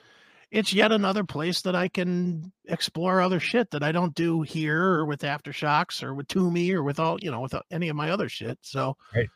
it's 0.50 0.72
yet 0.72 0.92
another 0.92 1.24
place 1.24 1.62
that 1.62 1.74
I 1.74 1.88
can 1.88 2.52
explore 2.66 3.20
other 3.20 3.40
shit 3.40 3.70
that 3.72 3.82
I 3.82 3.92
don't 3.92 4.14
do 4.14 4.42
here 4.42 4.80
or 4.80 5.04
with 5.06 5.22
Aftershocks 5.22 6.02
or 6.02 6.14
with 6.14 6.28
Toomey 6.28 6.72
or 6.72 6.82
with 6.82 7.00
all, 7.00 7.18
you 7.20 7.30
know, 7.30 7.40
with 7.40 7.54
uh, 7.54 7.62
any 7.70 7.88
of 7.88 7.96
my 7.96 8.10
other 8.10 8.28
shit. 8.28 8.58
So 8.62 8.96
Right. 9.14 9.28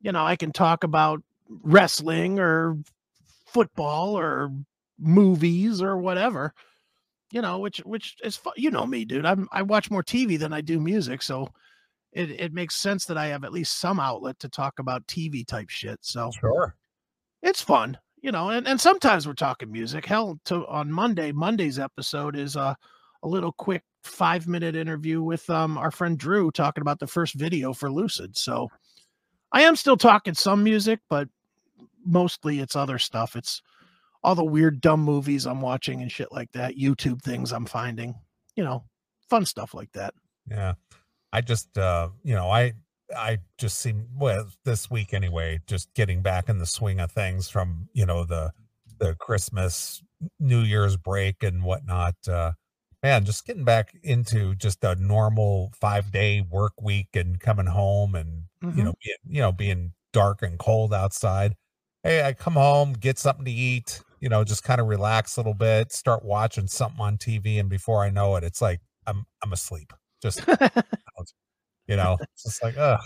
you 0.00 0.12
know, 0.12 0.24
I 0.24 0.36
can 0.36 0.52
talk 0.52 0.82
about 0.84 1.22
wrestling 1.48 2.38
or 2.38 2.78
football 3.46 4.18
or 4.18 4.50
movies 4.98 5.82
or 5.82 5.96
whatever. 5.98 6.54
You 7.32 7.42
know, 7.42 7.58
which 7.58 7.78
which 7.78 8.16
is 8.22 8.36
fun. 8.36 8.52
You 8.56 8.70
know 8.70 8.86
me, 8.86 9.04
dude. 9.04 9.26
I'm 9.26 9.48
I 9.52 9.62
watch 9.62 9.90
more 9.90 10.02
TV 10.04 10.38
than 10.38 10.52
I 10.52 10.60
do 10.60 10.78
music, 10.80 11.22
so 11.22 11.48
it, 12.12 12.30
it 12.30 12.52
makes 12.54 12.76
sense 12.76 13.04
that 13.06 13.18
I 13.18 13.26
have 13.26 13.44
at 13.44 13.52
least 13.52 13.78
some 13.78 13.98
outlet 14.00 14.38
to 14.38 14.48
talk 14.48 14.78
about 14.78 15.06
TV 15.08 15.44
type 15.46 15.68
shit. 15.68 15.98
So 16.02 16.30
Sure. 16.40 16.76
it's 17.42 17.60
fun, 17.60 17.98
you 18.26 18.32
know, 18.32 18.50
and, 18.50 18.66
and 18.66 18.80
sometimes 18.80 19.24
we're 19.24 19.34
talking 19.34 19.70
music. 19.70 20.04
Hell, 20.04 20.40
to 20.46 20.66
on 20.66 20.90
Monday, 20.90 21.30
Monday's 21.30 21.78
episode 21.78 22.34
is 22.34 22.56
a 22.56 22.76
a 23.22 23.28
little 23.28 23.52
quick 23.52 23.84
five 24.02 24.48
minute 24.48 24.74
interview 24.74 25.22
with 25.22 25.48
um 25.48 25.78
our 25.78 25.92
friend 25.92 26.18
Drew 26.18 26.50
talking 26.50 26.82
about 26.82 26.98
the 26.98 27.06
first 27.06 27.34
video 27.34 27.72
for 27.72 27.88
Lucid. 27.88 28.36
So 28.36 28.68
I 29.52 29.62
am 29.62 29.76
still 29.76 29.96
talking 29.96 30.34
some 30.34 30.64
music, 30.64 30.98
but 31.08 31.28
mostly 32.04 32.58
it's 32.58 32.74
other 32.74 32.98
stuff. 32.98 33.36
It's 33.36 33.62
all 34.24 34.34
the 34.34 34.44
weird 34.44 34.80
dumb 34.80 35.02
movies 35.02 35.46
I'm 35.46 35.60
watching 35.60 36.02
and 36.02 36.10
shit 36.10 36.32
like 36.32 36.50
that, 36.50 36.76
YouTube 36.76 37.22
things 37.22 37.52
I'm 37.52 37.64
finding, 37.64 38.16
you 38.56 38.64
know, 38.64 38.82
fun 39.30 39.46
stuff 39.46 39.72
like 39.72 39.92
that. 39.92 40.14
Yeah. 40.50 40.74
I 41.32 41.42
just 41.42 41.78
uh 41.78 42.08
you 42.24 42.34
know, 42.34 42.50
I 42.50 42.72
I 43.16 43.38
just 43.58 43.78
seem 43.78 44.08
well 44.18 44.48
this 44.64 44.90
week 44.90 45.14
anyway, 45.14 45.60
just 45.66 45.92
getting 45.94 46.22
back 46.22 46.48
in 46.48 46.58
the 46.58 46.66
swing 46.66 47.00
of 47.00 47.12
things 47.12 47.48
from, 47.48 47.88
you 47.92 48.06
know, 48.06 48.24
the 48.24 48.52
the 48.98 49.14
Christmas 49.16 50.02
New 50.40 50.60
Year's 50.60 50.96
break 50.96 51.42
and 51.42 51.62
whatnot. 51.64 52.14
Uh 52.28 52.52
man, 53.02 53.24
just 53.24 53.46
getting 53.46 53.64
back 53.64 53.94
into 54.02 54.54
just 54.56 54.82
a 54.84 54.94
normal 54.96 55.72
five 55.78 56.10
day 56.10 56.40
work 56.40 56.72
week 56.82 57.08
and 57.14 57.38
coming 57.40 57.66
home 57.66 58.14
and 58.14 58.44
you 58.72 58.82
know, 58.82 58.94
being 59.04 59.16
you 59.36 59.40
know, 59.42 59.52
being 59.52 59.92
dark 60.12 60.42
and 60.42 60.58
cold 60.58 60.92
outside. 60.94 61.54
Hey, 62.02 62.24
I 62.24 62.32
come 62.32 62.54
home, 62.54 62.92
get 62.94 63.18
something 63.18 63.44
to 63.44 63.50
eat, 63.50 64.02
you 64.20 64.28
know, 64.28 64.44
just 64.44 64.62
kind 64.64 64.80
of 64.80 64.86
relax 64.88 65.36
a 65.36 65.40
little 65.40 65.54
bit, 65.54 65.92
start 65.92 66.24
watching 66.24 66.66
something 66.68 67.00
on 67.00 67.18
TV, 67.18 67.58
and 67.60 67.68
before 67.68 68.04
I 68.04 68.10
know 68.10 68.36
it, 68.36 68.44
it's 68.44 68.62
like 68.62 68.80
I'm 69.06 69.26
I'm 69.42 69.52
asleep. 69.52 69.92
Just 70.22 70.40
you 71.86 71.96
know, 71.96 72.16
it's 72.20 72.44
just 72.44 72.62
like, 72.62 72.76
ugh, 72.76 73.00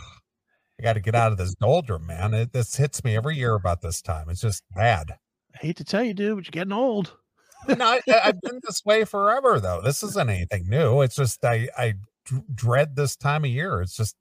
I 0.78 0.82
got 0.82 0.94
to 0.94 1.00
get 1.00 1.14
out 1.14 1.32
of 1.32 1.38
this 1.38 1.54
doldrum, 1.54 2.06
man. 2.06 2.34
It, 2.34 2.52
this 2.52 2.76
hits 2.76 3.04
me 3.04 3.16
every 3.16 3.36
year 3.36 3.54
about 3.54 3.82
this 3.82 4.00
time. 4.00 4.28
It's 4.30 4.40
just 4.40 4.64
bad. 4.74 5.12
I 5.54 5.58
hate 5.58 5.76
to 5.76 5.84
tell 5.84 6.02
you, 6.02 6.14
dude, 6.14 6.36
but 6.36 6.44
you're 6.46 6.50
getting 6.50 6.72
old. 6.72 7.16
No, 7.68 7.84
I, 7.84 8.00
I've 8.24 8.40
been 8.40 8.58
this 8.62 8.82
way 8.86 9.04
forever, 9.04 9.60
though. 9.60 9.82
This 9.82 10.02
isn't 10.02 10.30
anything 10.30 10.66
new. 10.66 11.02
It's 11.02 11.14
just 11.14 11.44
I 11.44 11.68
I 11.76 11.92
dread 12.54 12.96
this 12.96 13.16
time 13.16 13.44
of 13.44 13.50
year. 13.50 13.82
It's 13.82 13.94
just, 13.94 14.16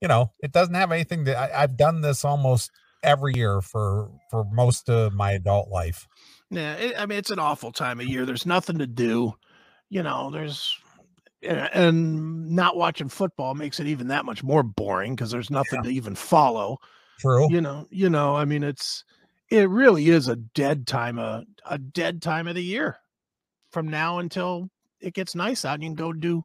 you 0.00 0.08
know, 0.08 0.32
it 0.40 0.50
doesn't 0.50 0.74
have 0.74 0.90
anything 0.90 1.22
that 1.24 1.36
I, 1.36 1.62
I've 1.62 1.76
done 1.76 2.00
this 2.00 2.24
almost 2.24 2.72
every 3.04 3.34
year 3.34 3.60
for 3.60 4.10
for 4.32 4.44
most 4.52 4.90
of 4.90 5.14
my 5.14 5.30
adult 5.30 5.68
life. 5.68 6.08
Yeah, 6.50 6.74
it, 6.74 6.94
I 6.98 7.06
mean 7.06 7.18
it's 7.18 7.30
an 7.30 7.38
awful 7.38 7.70
time 7.70 8.00
of 8.00 8.06
year. 8.06 8.26
There's 8.26 8.46
nothing 8.46 8.78
to 8.78 8.86
do, 8.86 9.34
you 9.88 10.02
know. 10.02 10.30
There's 10.32 10.76
a- 11.42 11.76
and 11.76 12.50
not 12.50 12.76
watching 12.76 13.08
football 13.08 13.54
makes 13.54 13.80
it 13.80 13.86
even 13.86 14.08
that 14.08 14.24
much 14.24 14.42
more 14.42 14.62
boring 14.62 15.14
because 15.14 15.30
there's 15.30 15.50
nothing 15.50 15.82
to 15.82 15.90
even 15.90 16.14
follow. 16.14 16.78
True. 17.20 17.50
You 17.50 17.60
know, 17.60 17.86
you 17.90 18.10
know. 18.10 18.36
I 18.36 18.44
mean, 18.44 18.62
it's 18.62 19.04
it 19.50 19.68
really 19.68 20.08
is 20.08 20.28
a 20.28 20.36
dead 20.36 20.86
time 20.86 21.18
of 21.18 21.44
a 21.68 21.78
dead 21.78 22.22
time 22.22 22.46
of 22.46 22.54
the 22.54 22.62
year 22.62 22.98
from 23.70 23.88
now 23.88 24.18
until 24.18 24.68
it 25.00 25.14
gets 25.14 25.34
nice 25.34 25.64
out 25.64 25.74
and 25.74 25.82
you 25.82 25.88
can 25.90 25.96
go 25.96 26.12
do 26.12 26.44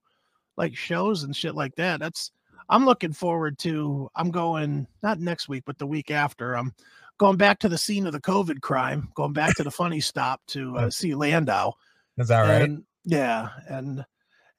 like 0.58 0.76
shows 0.76 1.24
and 1.24 1.36
shit 1.36 1.56
like 1.56 1.76
that. 1.76 2.00
That's 2.00 2.32
I'm 2.70 2.86
looking 2.86 3.14
forward 3.14 3.58
to. 3.60 4.10
I'm 4.16 4.32
going 4.32 4.88
not 5.04 5.20
next 5.20 5.50
week, 5.50 5.64
but 5.66 5.78
the 5.78 5.88
week 5.88 6.12
after. 6.12 6.56
I'm 6.56 6.74
going 7.18 7.38
back 7.38 7.60
to 7.60 7.70
the 7.70 7.78
scene 7.78 8.08
of 8.08 8.14
the 8.14 8.22
COVID 8.22 8.62
crime, 8.62 9.10
going 9.14 9.34
back 9.34 9.56
to 9.56 9.64
the 9.64 9.72
funny 9.72 10.00
stop 10.00 10.42
to 10.48 10.78
uh, 10.78 10.90
see 10.92 11.14
Landau. 11.14 11.74
Is 12.18 12.30
that 12.30 12.42
right? 12.42 12.62
And 12.62 12.84
yeah, 13.04 13.50
and 13.68 14.06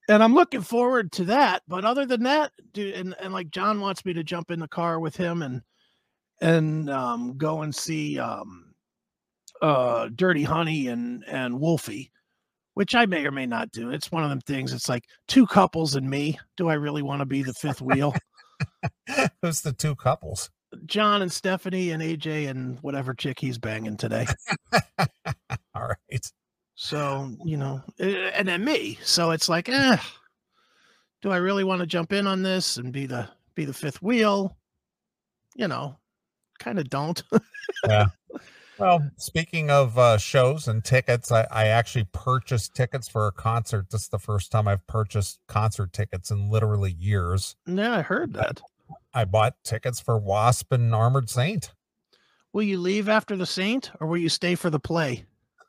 and 0.09 0.23
I'm 0.23 0.35
looking 0.35 0.63
forward 0.63 1.13
to 1.13 1.25
that. 1.27 1.63
But 1.69 1.85
other 1.85 2.07
than 2.07 2.25
that, 2.25 2.53
dude, 2.73 2.95
and, 2.95 3.15
and 3.21 3.33
like 3.33 3.51
John 3.51 3.81
wants 3.81 4.05
me 4.05 4.13
to 4.15 4.25
jump 4.25 4.51
in 4.51 4.61
the 4.61 4.69
car 4.69 5.01
with 5.01 5.17
him 5.17 5.43
and 5.43 5.63
and 6.41 6.91
um, 6.91 7.37
go 7.37 7.63
and 7.63 7.75
see 7.75 8.19
um, 8.19 8.75
uh, 9.61 10.09
Dirty 10.15 10.43
Honey 10.43 10.89
and 10.89 11.25
and 11.27 11.61
Wolfie, 11.61 12.11
which 12.75 12.95
I 12.95 13.07
may 13.07 13.25
or 13.25 13.31
may 13.31 13.47
not 13.47 13.71
do. 13.71 13.91
It's 13.91 14.11
one 14.11 14.25
of 14.25 14.31
them 14.31 14.41
things. 14.41 14.73
It's 14.73 14.89
like 14.89 15.05
two 15.29 15.47
couples 15.47 15.95
and 15.95 16.09
me. 16.09 16.39
Do 16.57 16.69
I 16.69 16.75
really 16.75 17.03
want 17.03 17.21
to 17.21 17.27
be 17.27 17.43
the 17.43 17.55
fifth 17.55 17.81
wheel? 17.81 18.15
Who's 19.43 19.61
the 19.61 19.73
two 19.73 19.95
couples? 19.95 20.51
John 20.87 21.23
and 21.23 21.31
Stephanie 21.31 21.91
and 21.91 22.03
AJ 22.03 22.49
and 22.49 22.79
whatever 22.81 23.15
chick 23.15 23.39
he's 23.39 23.59
banging 23.59 23.97
today. 23.97 24.27
All 25.75 25.89
right. 26.11 26.33
So, 26.83 27.31
you 27.45 27.57
know, 27.59 27.81
eh, 28.01 28.33
and 28.35 28.49
then 28.49 28.65
me. 28.65 28.99
So 29.05 29.31
it's 29.31 29.49
like, 29.49 29.69
eh, 29.69 29.99
do 31.23 31.31
I 31.31 31.37
really 31.37 31.63
want 31.63 31.79
to 31.79 31.87
jump 31.87 32.13
in 32.13 32.27
on 32.27 32.43
this 32.43 32.77
and 32.77 32.93
be 32.93 33.07
the 33.07 33.29
be 33.55 33.65
the 33.65 33.73
fifth 33.73 34.03
wheel? 34.03 34.57
You 35.55 35.69
know, 35.69 35.97
kind 36.59 36.81
of 36.81 36.91
don't. 36.91 37.23
yeah. 37.89 38.07
Well, 38.79 39.09
speaking 39.17 39.71
of 39.71 39.97
uh, 39.97 40.19
shows 40.19 40.67
and 40.67 40.85
tickets, 40.85 41.31
I, 41.31 41.47
I 41.53 41.69
actually 41.69 42.09
purchased 42.13 42.75
tickets 42.75 43.07
for 43.07 43.29
a 43.29 43.33
concert. 43.33 43.91
This 43.91 44.03
is 44.03 44.09
the 44.09 44.19
first 44.19 44.51
time 44.51 44.67
I've 44.67 44.85
purchased 44.89 45.39
concert 45.47 45.93
tickets 45.93 46.33
in 46.33 46.51
literally 46.51 46.91
years. 46.91 47.55
Yeah, 47.65 47.99
I 47.99 48.03
heard 48.03 48.33
that. 48.33 48.61
I 49.15 49.25
bought 49.25 49.55
tickets 49.63 50.01
for 50.01 50.19
Wasp 50.19 50.73
and 50.73 50.93
Armored 50.93 51.31
Saint. 51.31 51.73
Will 52.53 52.65
you 52.65 52.81
leave 52.81 53.09
after 53.09 53.37
the 53.37 53.47
Saint, 53.47 53.93
or 54.01 54.09
will 54.09 54.19
you 54.19 54.29
stay 54.29 54.57
for 54.57 54.69
the 54.69 54.81
play? 54.81 55.27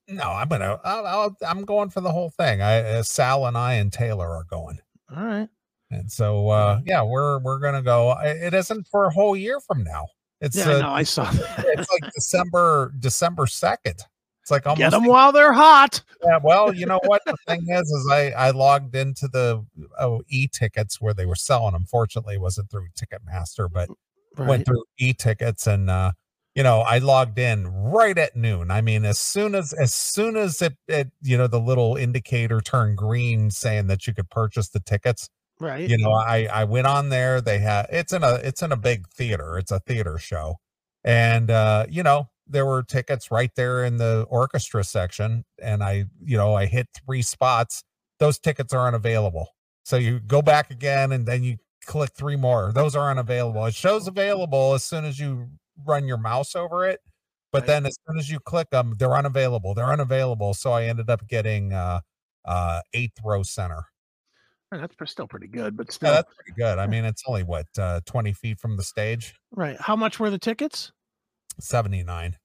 No, 0.08 0.24
I'm 0.24 0.50
gonna. 0.50 0.80
I'll, 0.84 1.36
i 1.46 1.50
am 1.52 1.66
going 1.66 1.90
for 1.90 2.02
the 2.02 2.12
whole 2.12 2.30
thing. 2.30 2.62
I 2.62 2.80
uh, 2.80 3.04
Sal 3.04 3.46
and 3.46 3.58
I 3.58 3.76
and 3.76 3.92
Taylor 3.92 4.28
are 4.28 4.44
going. 4.44 4.80
All 5.16 5.24
right. 5.24 5.50
And 5.92 6.12
so, 6.12 6.50
uh, 6.50 6.82
yeah, 6.86 7.04
we're 7.04 7.40
we're 7.40 7.60
gonna 7.60 7.82
go. 7.82 8.18
It 8.22 8.54
isn't 8.54 8.88
for 8.88 9.06
a 9.06 9.12
whole 9.12 9.36
year 9.36 9.60
from 9.60 9.84
now. 9.84 10.08
It's 10.42 10.58
yeah, 10.58 10.74
uh, 10.74 10.80
no, 10.80 10.90
I 10.90 11.04
saw 11.04 11.32
that. 11.32 11.66
it's 11.68 11.90
like 11.90 12.12
December 12.14 12.94
December 13.00 13.48
second. 13.48 14.04
It's 14.42 14.52
like 14.52 14.68
almost 14.68 14.80
get 14.80 14.90
them 14.92 15.06
while 15.06 15.32
they're 15.32 15.54
hot. 15.54 16.02
Yeah, 16.22 16.40
well, 16.44 16.74
you 16.74 16.86
know 16.86 17.00
what 17.06 17.22
the 17.26 17.38
thing 17.48 17.66
is, 17.70 17.90
is 17.90 18.10
I 18.12 18.32
I 18.32 18.50
logged 18.50 18.94
into 18.94 19.30
the 19.30 19.66
oh, 19.98 20.22
e 20.28 20.50
tickets 20.52 21.00
where 21.00 21.14
they 21.14 21.26
were 21.26 21.36
selling 21.36 21.76
Unfortunately, 21.76 22.36
it 22.36 22.42
wasn't 22.42 22.70
through 22.70 22.88
Ticketmaster, 23.00 23.72
but 23.72 23.88
right. 24.36 24.50
went 24.50 24.66
through 24.66 24.84
e 25.00 25.14
tickets 25.14 25.66
and 25.66 25.90
uh, 25.90 26.12
you 26.56 26.64
know 26.64 26.80
I 26.80 27.00
logged 27.00 27.40
in 27.40 27.68
right 27.68 28.18
at 28.18 28.36
noon. 28.36 28.72
I 28.72 28.82
mean, 28.82 29.06
as 29.06 29.20
soon 29.20 29.56
as 29.56 29.74
as 29.74 29.94
soon 29.94 30.36
as 30.36 30.62
it, 30.62 30.76
it 30.88 31.12
you 31.22 31.38
know 31.38 31.48
the 31.48 31.60
little 31.60 31.96
indicator 31.96 32.62
turned 32.62 32.98
green 32.98 33.52
saying 33.52 33.88
that 33.88 34.08
you 34.08 34.14
could 34.14 34.30
purchase 34.30 34.70
the 34.70 34.80
tickets. 34.80 35.30
Right. 35.60 35.88
You 35.88 35.98
know, 35.98 36.12
I 36.12 36.46
I 36.46 36.64
went 36.66 36.88
on 36.88 37.10
there. 37.10 37.42
They 37.42 37.60
had 37.60 37.88
it's 37.92 38.14
in 38.14 38.24
a 38.24 38.36
it's 38.36 38.62
in 38.62 38.72
a 38.72 38.78
big 38.78 39.08
theater. 39.10 39.58
It's 39.58 39.72
a 39.72 39.80
theater 39.80 40.18
show, 40.18 40.58
and 41.04 41.50
uh, 41.50 41.86
you 41.90 42.04
know 42.04 42.30
there 42.48 42.66
were 42.66 42.84
tickets 42.84 43.32
right 43.32 43.52
there 43.56 43.84
in 43.84 43.98
the 43.98 44.26
orchestra 44.30 44.84
section 44.84 45.46
and 45.62 45.84
i 45.84 46.06
you 46.22 46.38
know 46.38 46.54
i 46.54 46.66
hit 46.66 46.88
three 47.06 47.22
spots 47.22 47.84
those 48.20 48.38
tickets 48.38 48.74
are 48.74 48.88
unavailable 48.88 49.48
so 49.84 49.96
you 49.96 50.20
go 50.20 50.42
back 50.42 50.70
again 50.70 51.12
and 51.12 51.26
then 51.26 51.44
you 51.44 51.58
click 51.86 52.12
three 52.14 52.36
more 52.36 52.72
those 52.74 52.96
are 52.96 53.10
unavailable 53.10 53.66
it 53.66 53.74
shows 53.74 54.08
available 54.08 54.74
as 54.74 54.84
soon 54.84 55.06
as 55.06 55.20
you 55.20 55.50
run 55.86 56.08
your 56.08 56.18
mouse 56.18 56.56
over 56.56 56.88
it 56.88 57.00
but 57.52 57.68
then 57.68 57.86
as 57.86 57.98
soon 58.08 58.18
as 58.18 58.30
you 58.30 58.40
click 58.40 58.70
them 58.72 58.96
they're 58.98 59.16
unavailable 59.16 59.74
they're 59.74 59.92
unavailable 59.92 60.54
so 60.54 60.72
i 60.72 60.86
ended 60.86 61.10
up 61.10 61.28
getting 61.28 61.74
uh 61.74 62.00
uh 62.46 62.82
eighth 62.94 63.18
row 63.24 63.44
center. 63.44 63.86
That's 64.72 64.96
still 65.12 65.28
pretty 65.28 65.48
good 65.48 65.78
but 65.78 65.92
still 65.92 66.10
yeah, 66.10 66.16
that's 66.16 66.34
pretty 66.34 66.54
good 66.60 66.80
i 66.80 66.88
mean 66.88 67.06
it's 67.06 67.22
only 67.28 67.44
what 67.44 67.68
uh 67.78 68.02
20 68.06 68.34
feet 68.34 68.60
from 68.60 68.76
the 68.76 68.84
stage? 68.84 69.36
Right 69.52 69.80
how 69.80 69.96
much 69.96 70.20
were 70.20 70.32
the 70.32 70.40
tickets? 70.40 70.92
79 71.60 72.38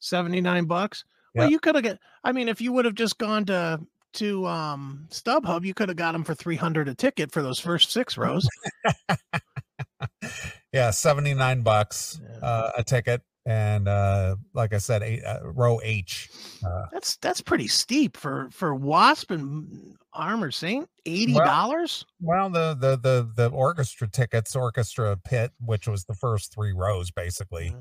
79 0.00 0.64
bucks? 0.64 1.04
Well 1.34 1.48
you 1.48 1.60
could 1.60 1.76
have 1.76 1.84
got 1.84 1.98
i 2.24 2.32
mean 2.32 2.48
if 2.48 2.60
you 2.60 2.72
would 2.72 2.86
have 2.86 2.94
just 2.94 3.18
gone 3.18 3.44
to 3.46 3.80
to 4.14 4.46
um 4.46 5.06
stubhub 5.10 5.64
you 5.64 5.74
could 5.74 5.88
have 5.88 5.96
got 5.96 6.12
them 6.12 6.24
for 6.24 6.34
300 6.34 6.88
a 6.88 6.94
ticket 6.94 7.30
for 7.30 7.42
those 7.42 7.60
first 7.60 7.92
six 7.92 8.16
rows 8.18 8.48
yeah 10.72 10.90
79 10.90 11.62
bucks 11.62 12.20
uh, 12.42 12.70
a 12.76 12.84
ticket 12.84 13.22
and 13.46 13.88
uh 13.88 14.36
like 14.54 14.74
i 14.74 14.78
said 14.78 15.02
eight, 15.02 15.24
uh, 15.24 15.38
row 15.42 15.80
h 15.82 16.28
uh, 16.66 16.86
that's 16.92 17.16
that's 17.18 17.40
pretty 17.40 17.68
steep 17.68 18.16
for 18.16 18.48
for 18.50 18.74
wasp 18.74 19.30
and 19.30 19.94
Armored 20.12 20.54
Saint 20.54 20.88
80 21.04 21.34
dollars 21.34 22.06
well, 22.20 22.50
well, 22.50 22.74
the 22.74 22.74
the 22.74 22.96
the 22.96 23.30
the 23.36 23.48
orchestra 23.50 24.08
tickets 24.08 24.56
orchestra 24.56 25.16
pit 25.16 25.52
which 25.60 25.86
was 25.86 26.04
the 26.04 26.14
first 26.14 26.54
three 26.54 26.72
rows 26.72 27.10
basically 27.10 27.76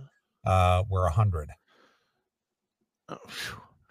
uh, 0.45 0.83
were 0.89 1.05
a 1.05 1.11
hundred. 1.11 1.51
Oh, 3.09 3.17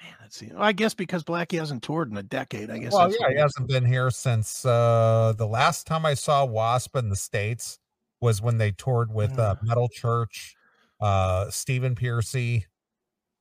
man, 0.03 0.15
that's 0.21 0.43
well, 0.43 0.63
I 0.63 0.73
guess 0.73 0.95
because 0.95 1.25
Blackie 1.25 1.59
hasn't 1.59 1.83
toured 1.83 2.11
in 2.11 2.17
a 2.17 2.23
decade. 2.23 2.71
I 2.71 2.79
guess. 2.79 2.93
Well, 2.93 3.11
yeah, 3.11 3.31
he 3.31 3.37
hasn't 3.37 3.69
been 3.69 3.85
here 3.85 4.11
since 4.11 4.65
uh, 4.65 5.35
the 5.37 5.47
last 5.47 5.87
time 5.87 6.07
I 6.07 6.15
saw 6.15 6.45
Wasp 6.45 6.97
in 6.97 7.09
the 7.11 7.17
states 7.17 7.79
was 8.25 8.41
when 8.41 8.59
they 8.59 8.73
toured 8.73 9.13
with 9.15 9.39
uh, 9.39 9.55
Metal 9.63 9.89
Church, 9.89 10.57
uh, 11.01 11.51
Stephen 11.51 11.95
Pearcy. 11.95 12.65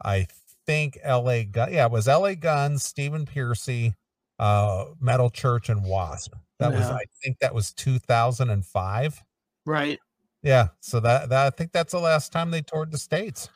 I 0.04 0.28
think 0.67 1.00
L.A. 1.02 1.46
Gun. 1.46 1.72
Yeah, 1.72 1.86
it 1.86 1.91
was 1.91 2.08
L.A. 2.08 2.36
Guns, 2.36 2.84
Stephen 2.84 3.26
Pearcy, 3.26 3.96
uh, 4.38 4.86
Metal 5.00 5.30
Church, 5.30 5.69
and 5.69 5.86
Wasp. 5.86 6.36
That 6.60 6.74
was, 6.74 6.86
I 6.86 7.04
think, 7.24 7.39
that 7.39 7.56
was 7.56 7.74
2005. 7.74 9.24
Right. 9.65 10.00
Yeah, 10.43 10.67
so 10.82 11.00
that 11.00 11.30
that 11.30 11.48
I 11.48 11.50
think 11.50 11.72
that's 11.72 11.93
the 11.93 12.00
last 12.00 12.34
time 12.34 12.52
they 12.52 12.62
toured 12.62 12.91
the 12.91 12.98
states. 12.98 13.48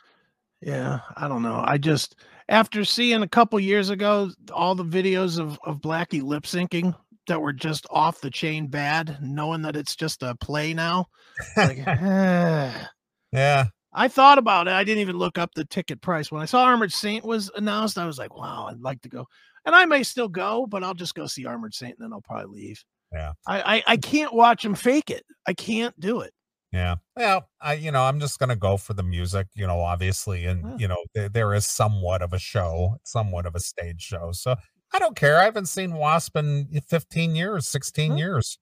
Yeah, 0.61 0.99
I 1.17 1.27
don't 1.27 1.43
know. 1.43 1.61
I 1.65 1.77
just 1.77 2.15
after 2.47 2.85
seeing 2.85 3.23
a 3.23 3.27
couple 3.27 3.59
years 3.59 3.89
ago 3.89 4.31
all 4.53 4.73
the 4.73 4.85
videos 4.85 5.37
of 5.37 5.59
of 5.65 5.81
Blackie 5.81 6.23
lip 6.23 6.43
syncing 6.43 6.95
that 7.27 7.41
were 7.41 7.53
just 7.53 7.85
off 7.89 8.21
the 8.21 8.31
chain 8.31 8.67
bad, 8.67 9.17
knowing 9.21 9.61
that 9.63 9.75
it's 9.75 9.95
just 9.95 10.23
a 10.23 10.35
play 10.35 10.73
now. 10.73 11.07
Like. 11.55 11.85
Yeah. 13.31 13.65
I 13.93 14.07
thought 14.07 14.37
about 14.37 14.67
it. 14.67 14.73
I 14.73 14.83
didn't 14.83 15.01
even 15.01 15.17
look 15.17 15.37
up 15.37 15.53
the 15.55 15.65
ticket 15.65 16.01
price. 16.01 16.31
When 16.31 16.41
I 16.41 16.45
saw 16.45 16.63
Armored 16.63 16.93
Saint 16.93 17.25
was 17.25 17.49
announced, 17.55 17.97
I 17.97 18.05
was 18.05 18.17
like, 18.17 18.35
wow, 18.35 18.67
I'd 18.69 18.79
like 18.79 19.01
to 19.01 19.09
go. 19.09 19.25
And 19.65 19.75
I 19.75 19.85
may 19.85 20.03
still 20.03 20.29
go, 20.29 20.65
but 20.67 20.83
I'll 20.83 20.93
just 20.93 21.15
go 21.15 21.25
see 21.25 21.45
Armored 21.45 21.73
Saint 21.73 21.95
and 21.97 22.05
then 22.05 22.13
I'll 22.13 22.21
probably 22.21 22.61
leave. 22.61 22.83
Yeah. 23.11 23.33
I, 23.47 23.77
I, 23.77 23.83
I 23.87 23.97
can't 23.97 24.33
watch 24.33 24.63
them 24.63 24.75
fake 24.75 25.09
it. 25.09 25.25
I 25.47 25.53
can't 25.53 25.97
do 25.99 26.21
it. 26.21 26.31
Yeah. 26.71 26.95
Well, 27.15 27.47
I, 27.61 27.73
you 27.73 27.91
know, 27.91 28.03
I'm 28.03 28.19
just 28.19 28.39
going 28.39 28.49
to 28.49 28.55
go 28.55 28.77
for 28.77 28.93
the 28.93 29.03
music, 29.03 29.47
you 29.55 29.65
know, 29.65 29.79
obviously. 29.79 30.45
And, 30.45 30.63
yeah. 30.63 30.75
you 30.77 30.87
know, 30.89 31.03
there, 31.15 31.29
there 31.29 31.53
is 31.53 31.65
somewhat 31.65 32.21
of 32.21 32.33
a 32.33 32.39
show, 32.39 32.97
somewhat 33.03 33.45
of 33.45 33.55
a 33.55 33.59
stage 33.59 34.01
show. 34.01 34.31
So 34.33 34.55
I 34.93 34.99
don't 34.99 35.15
care. 35.15 35.39
I 35.39 35.43
haven't 35.43 35.67
seen 35.67 35.93
Wasp 35.93 36.35
in 36.37 36.67
15 36.87 37.35
years, 37.35 37.67
16 37.67 38.11
huh? 38.11 38.17
years. 38.17 38.57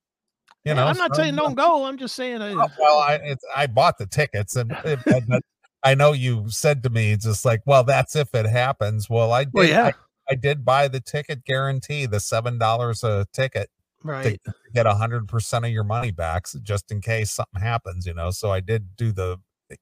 You 0.64 0.70
yeah, 0.70 0.76
know, 0.76 0.88
I'm 0.88 0.98
not 0.98 1.16
so, 1.16 1.22
saying 1.22 1.36
don't 1.36 1.54
go. 1.54 1.86
I'm 1.86 1.98
just 1.98 2.16
saying. 2.16 2.42
I, 2.42 2.54
oh, 2.54 2.68
well, 2.80 2.98
I, 2.98 3.36
I 3.56 3.68
bought 3.68 3.98
the 3.98 4.08
tickets 4.08 4.56
and, 4.56 4.76
I 5.84 5.94
know 5.94 6.14
you 6.14 6.50
said 6.50 6.82
to 6.84 6.90
me, 6.90 7.16
just 7.16 7.46
like, 7.46 7.62
well, 7.68 7.84
that's 7.84 8.16
if 8.16 8.34
it 8.34 8.48
happens. 8.48 9.08
Well, 9.08 9.32
I 9.32 9.44
did. 9.44 9.54
Well, 9.54 9.68
yeah. 9.68 9.86
I, 9.86 9.94
I 10.32 10.36
did 10.36 10.66
buy 10.66 10.88
the 10.88 11.00
ticket 11.00 11.46
guarantee, 11.46 12.08
the 12.08 12.18
$7 12.18 13.04
a 13.04 13.26
ticket 13.32 13.70
right 14.06 14.40
to 14.46 14.54
get 14.74 14.86
a 14.86 14.94
hundred 14.94 15.28
percent 15.28 15.66
of 15.66 15.72
your 15.72 15.84
money 15.84 16.12
back 16.12 16.46
just 16.62 16.92
in 16.92 17.02
case 17.02 17.32
something 17.32 17.62
happens 17.62 18.06
you 18.06 18.14
know 18.14 18.30
so 18.30 18.52
i 18.52 18.60
did 18.60 18.96
do 18.96 19.12
the 19.12 19.38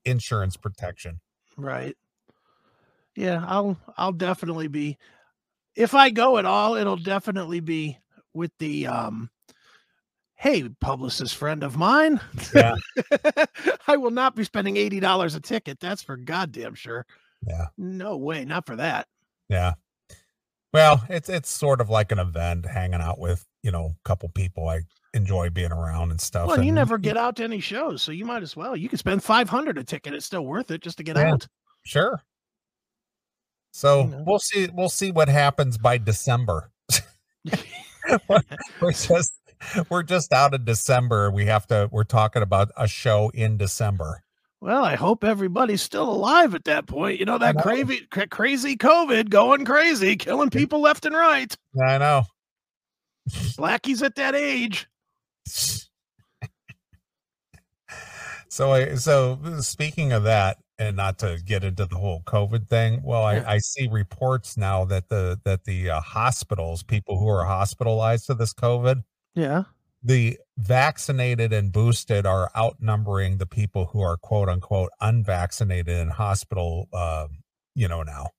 insurance 0.05 0.55
protection 0.55 1.19
right 1.57 1.97
yeah 3.15 3.43
i'll 3.47 3.77
i'll 3.97 4.13
definitely 4.13 4.67
be 4.67 4.97
if 5.75 5.93
i 5.93 6.09
go 6.09 6.37
at 6.37 6.45
all 6.45 6.75
it'll 6.75 6.97
definitely 6.97 7.59
be 7.59 7.97
with 8.33 8.51
the 8.59 8.87
um 8.87 9.29
hey 10.35 10.67
publicist 10.81 11.35
friend 11.35 11.63
of 11.63 11.77
mine 11.77 12.19
yeah 12.53 12.75
i 13.87 13.97
will 13.97 14.11
not 14.11 14.35
be 14.35 14.43
spending 14.43 14.75
$80 14.75 15.35
a 15.35 15.39
ticket 15.39 15.79
that's 15.79 16.03
for 16.03 16.17
goddamn 16.17 16.75
sure 16.75 17.05
yeah 17.47 17.67
no 17.77 18.17
way 18.17 18.45
not 18.45 18.65
for 18.65 18.75
that 18.75 19.07
yeah 19.49 19.73
well, 20.73 21.03
it's 21.07 21.29
it's 21.29 21.49
sort 21.49 21.79
of 21.81 21.89
like 21.89 22.11
an 22.11 22.17
event, 22.17 22.65
hanging 22.65 22.99
out 22.99 23.19
with 23.19 23.45
you 23.61 23.71
know 23.71 23.91
a 23.93 24.07
couple 24.07 24.27
people 24.29 24.67
I 24.67 24.81
enjoy 25.13 25.51
being 25.51 25.71
around 25.71 26.09
and 26.09 26.19
stuff. 26.19 26.47
Well, 26.47 26.57
and, 26.57 26.65
you 26.65 26.71
never 26.71 26.97
get 26.97 27.15
out 27.15 27.35
to 27.37 27.43
any 27.43 27.59
shows, 27.59 28.01
so 28.01 28.11
you 28.11 28.25
might 28.25 28.41
as 28.41 28.55
well. 28.55 28.75
You 28.75 28.89
could 28.89 28.97
spend 28.97 29.23
five 29.23 29.47
hundred 29.47 29.77
a 29.77 29.83
ticket; 29.83 30.15
it's 30.15 30.25
still 30.25 30.45
worth 30.45 30.71
it 30.71 30.81
just 30.81 30.97
to 30.97 31.03
get 31.03 31.15
yeah, 31.15 31.33
out. 31.33 31.47
Sure. 31.83 32.19
So 33.73 34.23
we'll 34.25 34.39
see. 34.39 34.69
We'll 34.71 34.87
see 34.87 35.11
what 35.11 35.27
happens 35.27 35.79
by 35.79 35.97
December. 35.97 36.71
we're 38.79 38.91
just 38.91 39.33
we're 39.89 40.03
just 40.03 40.31
out 40.31 40.53
of 40.53 40.63
December. 40.63 41.31
We 41.31 41.47
have 41.47 41.65
to. 41.67 41.89
We're 41.91 42.03
talking 42.03 42.43
about 42.43 42.69
a 42.77 42.87
show 42.87 43.31
in 43.33 43.57
December. 43.57 44.23
Well, 44.61 44.85
I 44.85 44.93
hope 44.95 45.23
everybody's 45.23 45.81
still 45.81 46.07
alive 46.09 46.53
at 46.53 46.65
that 46.65 46.85
point. 46.85 47.19
You 47.19 47.25
know 47.25 47.39
that 47.39 47.55
know. 47.55 47.63
crazy, 47.63 48.07
crazy 48.29 48.77
COVID 48.77 49.29
going 49.29 49.65
crazy, 49.65 50.17
killing 50.17 50.51
people 50.51 50.79
left 50.79 51.07
and 51.07 51.15
right. 51.15 51.53
I 51.83 51.97
know. 51.97 52.25
Blackie's 53.57 54.03
at 54.03 54.13
that 54.15 54.35
age. 54.35 54.87
so 58.49 58.71
I 58.71 58.93
so 58.95 59.39
uh, 59.43 59.61
speaking 59.61 60.13
of 60.13 60.23
that, 60.23 60.59
and 60.79 60.97
not 60.97 61.19
to 61.19 61.39
get 61.45 61.63
into 61.63 61.85
the 61.85 61.95
whole 61.95 62.21
COVID 62.25 62.67
thing, 62.69 63.01
well, 63.03 63.23
I, 63.23 63.43
I 63.45 63.57
see 63.59 63.87
reports 63.87 64.57
now 64.57 64.85
that 64.85 65.09
the 65.09 65.39
that 65.45 65.65
the 65.65 65.89
uh, 65.91 66.01
hospitals, 66.01 66.83
people 66.83 67.19
who 67.19 67.27
are 67.27 67.45
hospitalized 67.45 68.25
to 68.27 68.33
this 68.33 68.53
COVID, 68.53 69.03
Yeah. 69.35 69.63
the 70.03 70.37
vaccinated 70.57 71.53
and 71.53 71.71
boosted 71.71 72.25
are 72.25 72.49
outnumbering 72.55 73.37
the 73.37 73.45
people 73.45 73.85
who 73.85 74.01
are 74.01 74.17
quote 74.17 74.49
unquote 74.49 74.89
unvaccinated 75.01 75.97
in 75.97 76.09
hospital. 76.09 76.87
Uh, 76.91 77.27
you 77.75 77.87
know 77.87 78.03
now. 78.03 78.29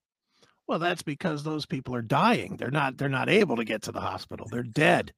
Well, 0.67 0.79
that's 0.79 1.03
because 1.03 1.43
those 1.43 1.67
people 1.67 1.95
are 1.95 2.03
dying. 2.03 2.57
They're 2.57 2.71
not 2.71 2.97
they're 2.97 3.09
not 3.09 3.29
able 3.29 3.57
to 3.57 3.65
get 3.65 3.83
to 3.83 3.93
the 3.93 4.01
hospital. 4.01 4.49
They're 4.51 4.63
dead. 4.63 5.13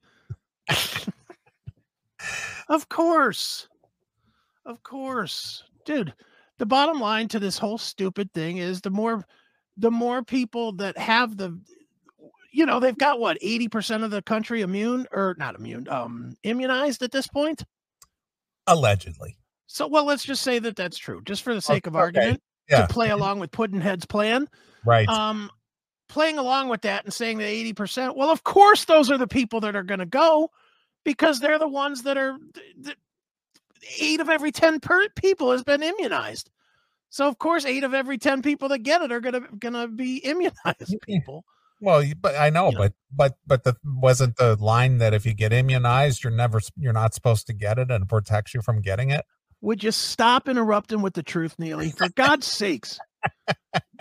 of 2.69 2.89
course. 2.89 3.67
Of 4.65 4.83
course. 4.83 5.63
Dude, 5.85 6.13
the 6.59 6.65
bottom 6.65 6.99
line 6.99 7.27
to 7.29 7.39
this 7.39 7.57
whole 7.57 7.77
stupid 7.77 8.31
thing 8.33 8.57
is 8.57 8.81
the 8.81 8.89
more 8.89 9.25
the 9.77 9.91
more 9.91 10.23
people 10.23 10.71
that 10.73 10.97
have 10.97 11.37
the 11.37 11.59
you 12.51 12.65
know, 12.65 12.79
they've 12.79 12.97
got 12.97 13.19
what, 13.19 13.37
80% 13.41 14.03
of 14.03 14.09
the 14.09 14.21
country 14.23 14.61
immune 14.61 15.05
or 15.11 15.35
not 15.37 15.55
immune, 15.55 15.87
um 15.89 16.35
immunized 16.43 17.03
at 17.03 17.11
this 17.11 17.27
point. 17.27 17.63
Allegedly, 18.65 19.37
So, 19.67 19.87
well, 19.87 20.05
let's 20.05 20.23
just 20.23 20.41
say 20.43 20.59
that 20.59 20.75
that's 20.75 20.97
true, 20.97 21.21
just 21.25 21.43
for 21.43 21.53
the 21.53 21.61
sake 21.61 21.87
of 21.87 21.95
argument, 21.95 22.41
Yeah. 22.69 22.81
to 22.81 22.87
play 22.93 23.09
along 23.11 23.39
with 23.39 23.51
Puddinhead's 23.51 24.05
plan. 24.05 24.47
right? 24.85 25.07
um 25.09 25.51
playing 26.09 26.37
along 26.37 26.69
with 26.69 26.81
that 26.83 27.03
and 27.03 27.13
saying 27.13 27.37
that 27.39 27.49
80% 27.49 28.15
well 28.15 28.29
of 28.29 28.41
course 28.45 28.85
those 28.85 29.11
are 29.11 29.17
the 29.17 29.27
people 29.27 29.59
that 29.59 29.75
are 29.75 29.83
going 29.83 29.99
to 29.99 30.05
go 30.05 30.49
because 31.03 31.41
they're 31.41 31.59
the 31.59 31.67
ones 31.67 32.03
that 32.03 32.17
are 32.17 32.37
eight 33.99 34.19
of 34.19 34.29
every 34.29 34.51
10 34.51 34.79
per- 34.79 35.09
people 35.15 35.51
has 35.51 35.63
been 35.63 35.81
immunized 35.83 36.49
so 37.09 37.27
of 37.27 37.37
course 37.37 37.65
eight 37.65 37.83
of 37.83 37.93
every 37.93 38.17
10 38.17 38.41
people 38.41 38.69
that 38.69 38.79
get 38.79 39.01
it 39.01 39.11
are 39.11 39.19
going 39.21 39.33
to 39.33 39.47
going 39.57 39.73
to 39.73 39.87
be 39.87 40.17
immunized 40.23 40.95
people 41.03 41.43
Well, 41.79 42.03
but 42.19 42.35
I 42.35 42.49
know, 42.49 42.67
you 42.67 42.71
know. 42.73 42.77
but 42.79 42.93
but 43.15 43.33
but 43.45 43.63
the 43.63 43.75
wasn't 43.85 44.35
the 44.37 44.55
line 44.55 44.97
that 44.97 45.13
if 45.13 45.25
you 45.25 45.33
get 45.33 45.53
immunized, 45.53 46.23
you're 46.23 46.31
never 46.33 46.59
you're 46.75 46.93
not 46.93 47.13
supposed 47.13 47.45
to 47.47 47.53
get 47.53 47.77
it 47.77 47.91
and 47.91 48.03
it 48.03 48.09
protects 48.09 48.53
you 48.53 48.61
from 48.61 48.81
getting 48.81 49.11
it. 49.11 49.25
would 49.61 49.83
you 49.83 49.91
stop 49.91 50.47
interrupting 50.49 51.01
with 51.01 51.13
the 51.13 51.23
truth 51.23 51.55
Neeley 51.57 51.95
for 51.95 52.09
god's 52.09 52.45
sakes 52.47 52.99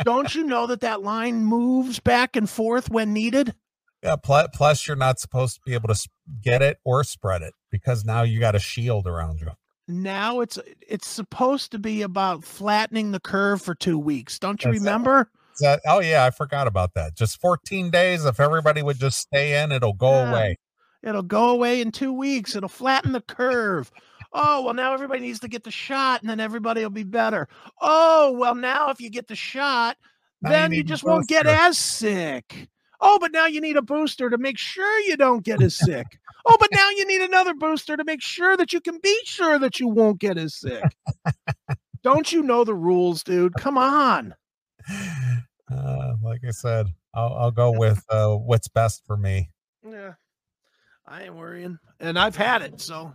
don't 0.05 0.35
you 0.35 0.45
know 0.45 0.67
that 0.67 0.81
that 0.81 1.03
line 1.03 1.45
moves 1.45 2.01
back 2.01 2.37
and 2.37 2.49
forth 2.49 2.91
when 2.91 3.12
needed 3.12 3.55
Yeah. 4.03 4.17
Plus, 4.17 4.49
plus, 4.55 4.87
you're 4.87 4.97
not 4.97 5.19
supposed 5.19 5.57
to 5.57 5.61
be 5.67 5.75
able 5.75 5.89
to 5.93 6.09
get 6.43 6.62
it 6.62 6.79
or 6.85 7.03
spread 7.05 7.43
it 7.43 7.55
because 7.71 8.05
now 8.05 8.23
you 8.23 8.39
got 8.41 8.55
a 8.55 8.59
shield 8.59 9.07
around 9.07 9.41
you. 9.41 9.51
Now 9.88 10.40
it's 10.40 10.59
it's 10.87 11.07
supposed 11.09 11.70
to 11.72 11.79
be 11.79 12.03
about 12.03 12.42
flattening 12.44 13.12
the 13.12 13.20
curve 13.20 13.62
for 13.62 13.75
two 13.75 13.99
weeks 13.99 14.38
don't 14.38 14.62
you 14.64 14.70
That's 14.72 14.81
remember 14.81 15.31
that? 15.61 15.81
Oh 15.87 16.01
yeah, 16.01 16.25
I 16.25 16.31
forgot 16.31 16.66
about 16.66 16.92
that. 16.94 17.16
Just 17.16 17.40
14 17.40 17.88
days. 17.90 18.27
If 18.27 18.40
everybody 18.40 18.83
would 18.83 18.99
just 18.99 19.18
stay 19.20 19.62
in, 19.62 19.72
it'll 19.72 19.94
go 19.94 20.11
Yeah. 20.11 20.31
away. 20.31 20.59
It'll 21.03 21.22
go 21.22 21.49
away 21.49 21.81
in 21.81 21.92
two 21.92 22.12
weeks. 22.12 22.55
It'll 22.55 22.68
flatten 22.68 23.12
the 23.12 23.22
curve. 23.22 23.90
Oh, 24.35 24.62
well, 24.62 24.75
now 24.75 24.92
everybody 24.92 25.20
needs 25.20 25.40
to 25.40 25.49
get 25.49 25.64
the 25.64 25.70
shot 25.70 26.20
and 26.20 26.29
then 26.29 26.40
everybody 26.40 26.83
will 26.83 26.90
be 26.90 27.05
better. 27.05 27.49
Oh, 27.81 28.33
well, 28.33 28.55
now 28.55 28.90
if 28.90 29.01
you 29.01 29.09
get 29.09 29.29
the 29.29 29.35
shot, 29.35 29.96
you 30.42 30.51
then 30.51 30.72
you 30.72 30.79
need 30.79 30.88
just 30.88 31.05
won't 31.05 31.27
get 31.27 31.46
as 31.46 31.79
sick. 31.79 32.68
Oh, 33.01 33.19
but 33.21 33.33
now 33.33 33.47
you 33.47 33.61
need 33.61 33.77
a 33.77 33.83
booster 33.83 34.31
to 34.31 34.39
make 34.39 34.59
sure 34.59 35.01
you 35.01 35.17
don't 35.17 35.45
get 35.45 35.63
as 35.63 35.77
sick. 35.87 36.19
Oh, 36.45 36.57
but 36.59 36.71
now 36.73 36.91
you 36.91 37.07
need 37.07 37.23
another 37.23 37.55
booster 37.55 37.97
to 37.97 38.05
make 38.05 38.23
sure 38.23 38.57
that 38.57 38.73
you 38.73 38.81
can 38.81 38.99
be 39.03 39.19
sure 39.25 39.59
that 39.59 39.81
you 39.81 39.89
won't 39.89 40.21
get 40.21 40.39
as 40.39 40.55
sick. 40.55 40.85
don't 42.03 42.33
you 42.33 42.43
know 42.43 42.65
the 42.65 42.75
rules, 42.75 43.23
dude? 43.23 43.55
Come 43.55 43.79
on. 43.79 44.35
Uh, 45.69 46.15
like 46.23 46.43
I 46.47 46.53
said, 46.53 46.87
I'll, 47.13 47.35
I'll 47.35 47.51
go 47.51 47.73
with 47.73 48.01
uh, 48.09 48.37
what's 48.37 48.69
best 48.69 49.05
for 49.05 49.17
me. 49.17 49.51
Yeah. 49.85 50.13
I 51.05 51.25
ain't 51.25 51.35
worrying. 51.35 51.81
And 51.99 52.17
I've 52.17 52.37
had 52.37 52.63
it. 52.63 52.81
So, 52.81 53.13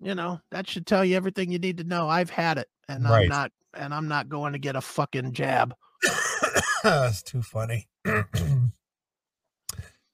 you 0.00 0.16
know, 0.16 0.40
that 0.50 0.68
should 0.68 0.84
tell 0.84 1.04
you 1.04 1.14
everything 1.14 1.52
you 1.52 1.60
need 1.60 1.78
to 1.78 1.84
know. 1.84 2.08
I've 2.08 2.30
had 2.30 2.58
it 2.58 2.66
and 2.88 3.06
I'm 3.06 3.28
not 3.28 3.52
and 3.74 3.94
I'm 3.94 4.08
not 4.08 4.28
going 4.28 4.52
to 4.52 4.58
get 4.58 4.76
a 4.76 4.80
fucking 4.80 5.32
jab. 5.32 5.74
That's 6.82 7.22
too 7.22 7.42
funny. 7.42 7.88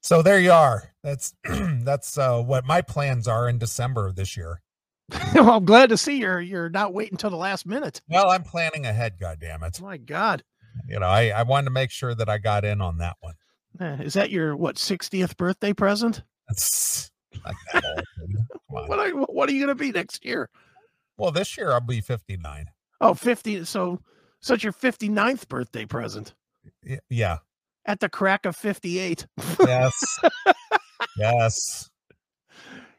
so 0.07 0.23
there 0.23 0.39
you 0.39 0.53
are. 0.53 0.93
That's 1.03 1.35
that's 1.45 2.17
uh, 2.17 2.41
what 2.43 2.65
my 2.65 2.81
plans 2.81 3.27
are 3.27 3.49
in 3.49 3.59
December 3.59 4.07
of 4.07 4.15
this 4.15 4.37
year. 4.37 4.63
well, 5.35 5.51
I'm 5.51 5.65
glad 5.65 5.89
to 5.91 5.97
see 5.97 6.19
you're 6.19 6.41
you're 6.41 6.69
not 6.69 6.95
waiting 6.95 7.15
until 7.15 7.31
the 7.31 7.37
last 7.37 7.67
minute. 7.67 8.01
Well, 8.09 8.31
I'm 8.31 8.43
planning 8.43 8.87
ahead. 8.87 9.19
God 9.21 9.39
damn 9.41 9.63
it! 9.63 9.81
My 9.81 9.97
God. 9.97 10.43
You 10.89 11.01
know, 11.01 11.07
I 11.07 11.29
I 11.31 11.43
wanted 11.43 11.65
to 11.67 11.71
make 11.71 11.91
sure 11.91 12.15
that 12.15 12.29
I 12.29 12.39
got 12.39 12.65
in 12.65 12.81
on 12.81 12.99
that 12.99 13.17
one. 13.21 13.35
Eh, 13.81 14.03
Is 14.05 14.15
that 14.15 14.31
your 14.31 14.57
what 14.57 14.77
60th 14.77 15.37
birthday 15.37 15.73
present? 15.73 16.23
That's 16.49 17.11
not 17.45 17.55
that 17.73 17.85
old. 17.85 18.05
dude. 18.29 18.37
Come 18.69 18.77
on. 18.77 18.89
What 18.89 18.99
are 18.99 19.11
what 19.11 19.49
are 19.49 19.53
you 19.53 19.65
going 19.65 19.77
to 19.77 19.83
be 19.83 19.91
next 19.93 20.25
year? 20.25 20.49
Well, 21.19 21.31
this 21.33 21.57
year 21.57 21.73
I'll 21.73 21.81
be 21.81 22.01
59. 22.01 22.67
Oh, 23.01 23.15
50 23.15 23.65
so 23.65 24.01
so 24.41 24.55
it's 24.55 24.65
your 24.65 24.73
59th 24.73 25.49
birthday 25.49 25.85
present 25.87 26.35
Yeah. 27.11 27.39
At 27.87 28.01
the 28.01 28.09
crack 28.09 28.47
of 28.47 28.57
58. 28.57 29.27
Yes. 29.61 30.19
yes. 31.17 31.91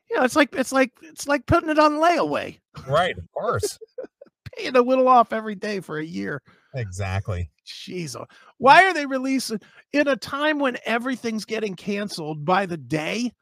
You 0.09 0.17
know, 0.17 0.23
it's 0.23 0.35
like 0.35 0.55
it's 0.55 0.71
like 0.71 0.91
it's 1.01 1.27
like 1.27 1.45
putting 1.45 1.69
it 1.69 1.79
on 1.79 1.93
layaway, 1.93 2.59
Right. 2.87 3.17
Of 3.17 3.25
course. 3.33 3.77
paying 4.55 4.75
a 4.75 4.81
little 4.81 5.07
off 5.07 5.33
every 5.33 5.55
day 5.55 5.79
for 5.81 5.97
a 5.97 6.05
year. 6.05 6.41
Exactly. 6.73 7.49
Jeez, 7.65 8.15
oh, 8.15 8.25
why 8.57 8.85
are 8.85 8.93
they 8.93 9.05
releasing 9.05 9.59
in 9.91 10.07
a 10.07 10.15
time 10.15 10.59
when 10.59 10.77
everything's 10.85 11.45
getting 11.45 11.75
canceled 11.75 12.45
by 12.45 12.65
the 12.65 12.77
day? 12.77 13.33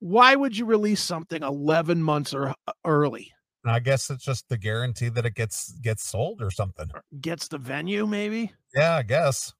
Why 0.00 0.34
would 0.34 0.56
you 0.56 0.64
release 0.64 1.00
something 1.00 1.42
11 1.42 2.02
months 2.02 2.34
or 2.34 2.48
uh, 2.48 2.72
early? 2.84 3.32
I 3.64 3.80
guess 3.80 4.10
it's 4.10 4.24
just 4.24 4.48
the 4.48 4.56
guarantee 4.56 5.08
that 5.10 5.26
it 5.26 5.34
gets 5.34 5.72
gets 5.80 6.04
sold 6.04 6.40
or 6.40 6.50
something. 6.50 6.88
Gets 7.20 7.48
the 7.48 7.58
venue, 7.58 8.06
maybe? 8.06 8.52
Yeah, 8.74 8.96
I 8.96 9.02
guess. 9.02 9.52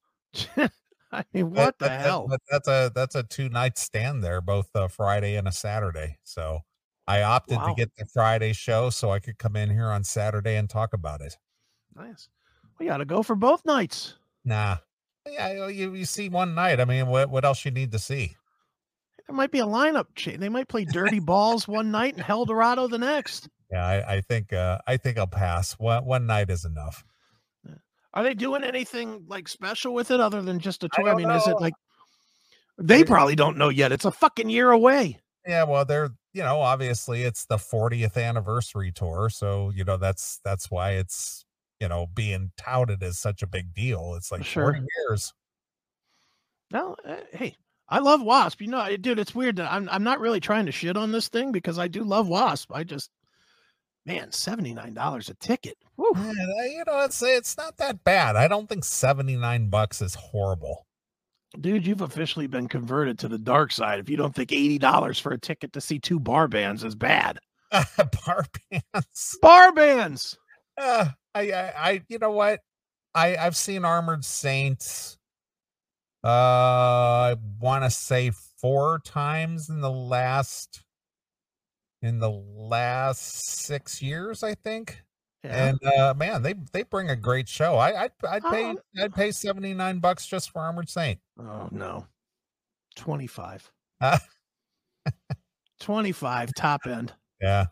I 1.10 1.24
mean, 1.32 1.50
what 1.52 1.78
the 1.78 1.86
that- 1.86 2.00
hell? 2.02 2.26
But 2.28 2.40
that's 2.50 2.68
a 2.68 2.92
that's 2.94 3.14
a 3.14 3.22
two 3.22 3.48
night 3.48 3.78
stand 3.78 4.22
there, 4.22 4.40
both 4.40 4.68
a 4.74 4.88
Friday 4.88 5.36
and 5.36 5.48
a 5.48 5.52
Saturday. 5.52 6.18
So 6.24 6.60
I 7.06 7.22
opted 7.22 7.56
Wow. 7.56 7.68
to 7.68 7.74
get 7.74 7.94
the 7.96 8.04
Friday 8.04 8.52
show 8.52 8.90
so 8.90 9.10
I 9.10 9.18
could 9.18 9.38
come 9.38 9.56
in 9.56 9.70
here 9.70 9.86
on 9.90 10.04
Saturday 10.04 10.56
and 10.56 10.68
talk 10.68 10.92
about 10.92 11.20
it. 11.22 11.38
Nice. 11.96 12.28
We 12.78 12.86
got 12.86 12.98
to 12.98 13.04
go 13.06 13.22
for 13.22 13.34
both 13.34 13.64
nights. 13.64 14.14
Nah. 14.44 14.76
Yeah, 15.26 15.68
you, 15.68 15.94
you 15.94 16.04
see 16.04 16.28
one 16.28 16.54
night. 16.54 16.80
I 16.80 16.84
mean, 16.84 17.06
what 17.08 17.30
what 17.30 17.44
else 17.44 17.64
you 17.64 17.70
need 17.70 17.92
to 17.92 17.98
see? 17.98 18.36
There 19.26 19.34
might 19.36 19.50
be 19.50 19.58
a 19.58 19.66
lineup 19.66 20.06
change. 20.14 20.38
They 20.40 20.48
might 20.48 20.68
play 20.68 20.84
Dirty 20.90 21.18
Balls 21.20 21.66
one 21.68 21.90
night 21.90 22.14
and 22.16 22.24
Helldorado 22.24 22.88
the 22.88 22.98
next. 22.98 23.48
Yeah, 23.70 23.84
I, 23.84 24.16
I 24.16 24.20
think 24.22 24.52
uh 24.52 24.78
I 24.86 24.96
think 24.98 25.18
I'll 25.18 25.26
pass. 25.26 25.72
One 25.78 26.04
one 26.04 26.26
night 26.26 26.50
is 26.50 26.64
enough. 26.64 27.04
Are 28.14 28.22
they 28.22 28.34
doing 28.34 28.64
anything 28.64 29.24
like 29.28 29.48
special 29.48 29.94
with 29.94 30.10
it 30.10 30.20
other 30.20 30.42
than 30.42 30.58
just 30.58 30.84
a 30.84 30.88
tour? 30.88 31.06
I, 31.06 31.10
don't 31.10 31.18
mean, 31.18 31.30
is 31.30 31.46
it 31.46 31.60
like 31.60 31.74
they 32.78 33.04
probably 33.04 33.36
don't 33.36 33.58
know 33.58 33.68
yet? 33.68 33.92
It's 33.92 34.04
a 34.04 34.10
fucking 34.10 34.48
year 34.48 34.70
away. 34.70 35.20
Yeah, 35.46 35.64
well, 35.64 35.84
they're 35.84 36.10
you 36.32 36.42
know, 36.42 36.60
obviously 36.60 37.22
it's 37.22 37.46
the 37.46 37.56
40th 37.56 38.16
anniversary 38.16 38.92
tour, 38.92 39.28
so 39.30 39.70
you 39.74 39.84
know 39.84 39.96
that's 39.96 40.40
that's 40.44 40.70
why 40.70 40.92
it's 40.92 41.44
you 41.80 41.88
know 41.88 42.06
being 42.14 42.52
touted 42.56 43.02
as 43.02 43.18
such 43.18 43.42
a 43.42 43.46
big 43.46 43.74
deal. 43.74 44.14
It's 44.16 44.32
like 44.32 44.44
Sure. 44.44 44.72
40 44.72 44.80
years. 45.08 45.34
No, 46.70 46.96
uh, 47.06 47.16
hey, 47.32 47.56
I 47.88 47.98
love 48.00 48.22
Wasp. 48.22 48.60
You 48.60 48.68
know, 48.68 48.96
dude, 48.96 49.18
it's 49.18 49.34
weird 49.34 49.56
that 49.56 49.72
I'm 49.72 49.88
I'm 49.90 50.04
not 50.04 50.20
really 50.20 50.40
trying 50.40 50.66
to 50.66 50.72
shit 50.72 50.96
on 50.96 51.12
this 51.12 51.28
thing 51.28 51.52
because 51.52 51.78
I 51.78 51.88
do 51.88 52.04
love 52.04 52.28
Wasp. 52.28 52.70
I 52.72 52.84
just, 52.84 53.10
man, 54.08 54.32
seventy 54.32 54.74
nine 54.74 54.94
dollars 54.94 55.28
a 55.28 55.34
ticket. 55.34 55.76
Yeah, 55.98 56.32
you 56.64 56.82
know, 56.86 57.00
it's 57.04 57.22
it's 57.22 57.56
not 57.56 57.76
that 57.76 58.02
bad. 58.02 58.34
I 58.36 58.48
don't 58.48 58.68
think 58.68 58.84
79 58.84 59.68
bucks 59.68 60.00
is 60.00 60.14
horrible. 60.14 60.86
Dude, 61.60 61.86
you've 61.86 62.00
officially 62.00 62.46
been 62.46 62.68
converted 62.68 63.18
to 63.20 63.28
the 63.28 63.38
dark 63.38 63.72
side. 63.72 63.98
If 64.00 64.08
you 64.10 64.16
don't 64.16 64.34
think 64.34 64.52
eighty 64.52 64.78
dollars 64.78 65.18
for 65.18 65.32
a 65.32 65.38
ticket 65.38 65.72
to 65.74 65.80
see 65.80 65.98
two 65.98 66.18
bar 66.20 66.48
bands 66.48 66.84
is 66.84 66.94
bad, 66.94 67.38
Bar 68.26 68.44
bands. 68.70 69.38
bar 69.42 69.72
bands. 69.72 70.36
Uh, 70.76 71.06
I, 71.34 71.52
I, 71.52 71.72
I, 71.76 72.02
you 72.08 72.18
know 72.18 72.30
what? 72.32 72.60
I, 73.14 73.36
I've 73.36 73.56
seen 73.56 73.84
Armored 73.84 74.24
Saints. 74.24 75.16
Uh, 76.22 76.28
I 76.28 77.36
want 77.60 77.84
to 77.84 77.90
say 77.90 78.30
four 78.60 79.00
times 79.04 79.68
in 79.70 79.80
the 79.80 79.90
last, 79.90 80.82
in 82.02 82.18
the 82.20 82.30
last 82.30 83.64
six 83.64 84.00
years, 84.02 84.42
I 84.42 84.54
think. 84.54 85.02
Yeah. 85.44 85.68
And 85.68 85.84
uh, 85.84 86.14
man, 86.16 86.42
they 86.42 86.54
they 86.72 86.82
bring 86.82 87.10
a 87.10 87.16
great 87.16 87.48
show. 87.48 87.76
I, 87.76 88.04
I'd, 88.04 88.12
I'd 88.28 88.42
pay, 88.44 88.64
Oh. 88.66 88.76
I'd 89.00 89.14
pay 89.14 89.30
seventy 89.30 89.72
nine 89.74 89.98
bucks 90.00 90.26
just 90.26 90.50
for 90.50 90.60
Armored 90.60 90.88
Saint. 90.88 91.20
oh 91.40 91.68
no, 91.70 92.06
twenty 92.96 93.26
five. 93.26 93.70
Uh, 94.00 94.18
25 95.80 96.54
top 96.54 96.86
end. 96.86 97.12
Yeah. 97.40 97.66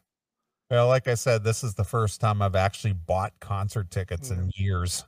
Well, 0.71 0.89
like 0.89 1.07
I 1.09 1.15
said, 1.15 1.45
this 1.45 1.63
is 1.65 1.75
the 1.75 1.85
first 1.85 2.21
time 2.21 2.41
I've 2.43 2.55
actually 2.57 2.93
bought 2.95 3.33
concert 3.41 3.91
tickets 3.91 4.31
in 4.31 4.51
years. 4.57 5.05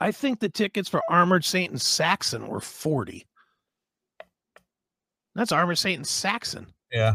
I 0.00 0.10
think 0.12 0.40
the 0.40 0.48
tickets 0.48 0.88
for 0.88 1.00
Armored 1.08 1.44
Saint 1.44 1.70
and 1.70 1.80
Saxon 1.80 2.48
were 2.48 2.60
40. 2.60 3.24
That's 5.34 5.52
Armored 5.52 5.78
Saint 5.78 5.98
and 5.98 6.06
Saxon. 6.06 6.72
Yeah. 6.92 7.14